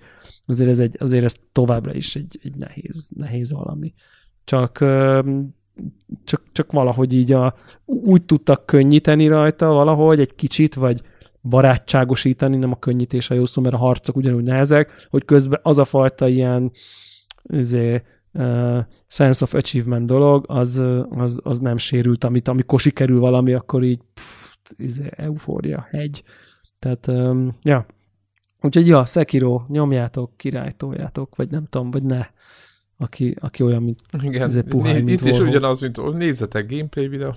[0.46, 3.92] azért ez, egy, azért ez továbbra is egy, egy nehéz, nehéz valami.
[4.44, 4.78] Csak,
[6.24, 7.54] csak, csak valahogy így a,
[7.84, 11.02] úgy tudtak könnyíteni rajta valahogy egy kicsit, vagy
[11.42, 15.78] barátságosítani, nem a könnyítés a jó szó, mert a harcok ugyanúgy nehezek, hogy közben az
[15.78, 16.72] a fajta ilyen
[17.42, 23.52] azért, uh, sense of achievement dolog, az, az, az nem sérült, amit amikor sikerül valami,
[23.52, 24.43] akkor így pff,
[24.76, 26.22] izé, eufória, hegy.
[26.78, 27.86] Tehát, um, ja,
[28.64, 32.26] Úgyhogy ja, Sekiro, nyomjátok, királytoljátok, vagy nem tudom, vagy ne.
[32.96, 37.32] Aki, aki olyan, mint Igen, ez puhány, mint itt is ugyanaz, mint nézzetek gameplay videó.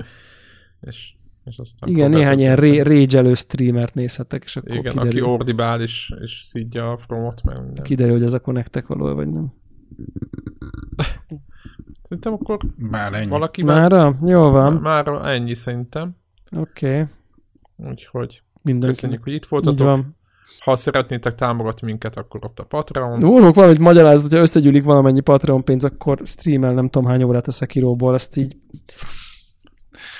[0.88, 1.14] és
[1.44, 5.10] És aztán Igen, néhány ilyen rage streamert nézhettek, és akkor Igen, kiderül.
[5.10, 7.84] aki ordibál is, és szidja a fromot, meg minden.
[7.84, 9.52] Kiderül, hogy ez akkor nektek való, vagy nem.
[12.02, 13.28] Szerintem akkor már ennyi.
[13.28, 14.16] valaki Mára?
[14.24, 14.72] Jó van.
[14.72, 16.16] Már, már ennyi szerintem.
[16.60, 16.86] Oké.
[16.86, 17.04] Okay.
[17.90, 18.94] Úgyhogy Mindenki.
[18.94, 19.78] köszönjük, hogy itt voltatok.
[19.78, 20.16] Így van.
[20.60, 23.24] Ha szeretnétek támogatni minket, akkor ott a Patreon.
[23.24, 27.50] Úrok, valamit magyaráz, hogyha összegyűlik valamennyi Patreon pénz, akkor streamel nem tudom hány órát a
[27.50, 28.56] Sekiroból, ezt így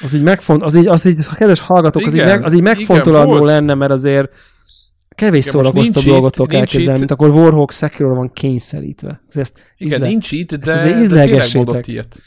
[0.01, 2.53] az így megfont, az így, az így, ha kedves hallgatók, az, igen, így, meg, az
[2.55, 4.31] így megfontolandó lenne, mert azért
[5.09, 9.23] kevés szórakoztabb dolgot tudok elképzelni, mint akkor Warhawk Sekiro van kényszerítve.
[9.29, 12.23] Ezt igen, ízle, nincs itt, de, ezt de tényleg mondott ilyet.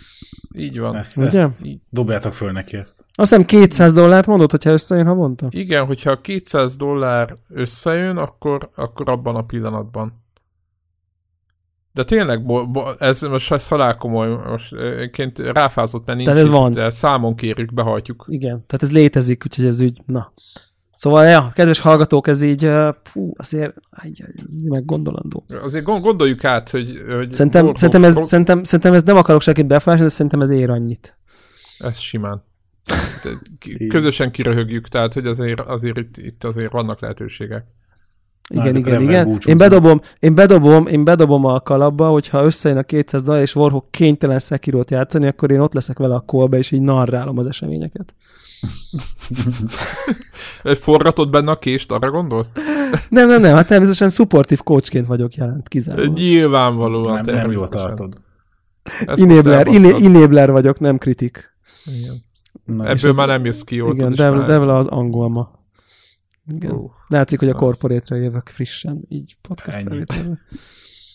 [0.59, 0.95] Így van.
[0.95, 1.41] Ezt, Ugye?
[1.41, 3.05] ezt dobjátok föl neki ezt.
[3.13, 5.47] Azt hiszem 200 dollárt mondott, hogyha összejön havonta?
[5.49, 10.23] Igen, hogyha 200 dollár összejön, akkor, akkor abban a pillanatban.
[11.93, 16.51] De tényleg, bo, bo, ez most ez halálkomoly, most egyébként ráfázott, mert nincs ez itt,
[16.51, 16.71] van.
[16.71, 18.25] de számon kérjük, behajtjuk.
[18.27, 20.33] Igen, tehát ez létezik, úgyhogy ez úgy, na.
[20.99, 22.71] Szóval, ja, kedves hallgatók, ez így,
[23.03, 25.45] fú, azért, ez így meggondolandó.
[25.61, 27.03] Azért gondoljuk át, hogy...
[27.07, 28.25] hogy szerintem, hol, szerintem, ez, hol...
[28.25, 31.17] szerintem, szerintem ez nem akarok senkit befolyásolni, de szerintem ez ér annyit.
[31.77, 32.43] Ez simán.
[33.89, 37.65] Közösen kiröhögjük, tehát, hogy azért, azért itt, itt azért vannak lehetőségek.
[38.49, 39.37] Igen, hát, igen, igen.
[39.45, 43.91] Én bedobom, én, bedobom, én bedobom a kalapba, hogyha összejön a 200 dollár, és Warhawk
[43.91, 48.13] kénytelen Sekirót játszani, akkor én ott leszek vele a kolba, és így narrálom az eseményeket.
[50.63, 52.55] Egy forgatott benne a kést, arra gondolsz?
[53.09, 56.17] nem, nem, nem, hát természetesen supportív coachként vagyok jelent, kizárólag.
[56.17, 57.21] Nyilvánvalóan.
[57.25, 58.17] Nem, nem jól tartod.
[59.15, 61.55] Inébler, iné, inébler vagyok, nem kritik.
[61.85, 62.27] Igen.
[62.65, 63.93] Na, Ebből már nem jössz ki jól.
[63.93, 65.58] Igen, Devla, Devla az angol ma.
[66.49, 66.71] Igen.
[66.71, 69.89] Uh, Látszik, hogy a korporétre jövök frissen, így podcast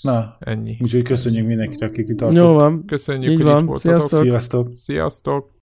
[0.03, 0.77] Na, ennyi.
[0.81, 2.85] Úgyhogy köszönjük mindenkire, akik itt Jó van.
[2.87, 3.61] Köszönjük, így hogy van.
[3.61, 4.09] itt voltatok.
[4.09, 4.77] Sziasztok.
[4.77, 5.51] Sziasztok.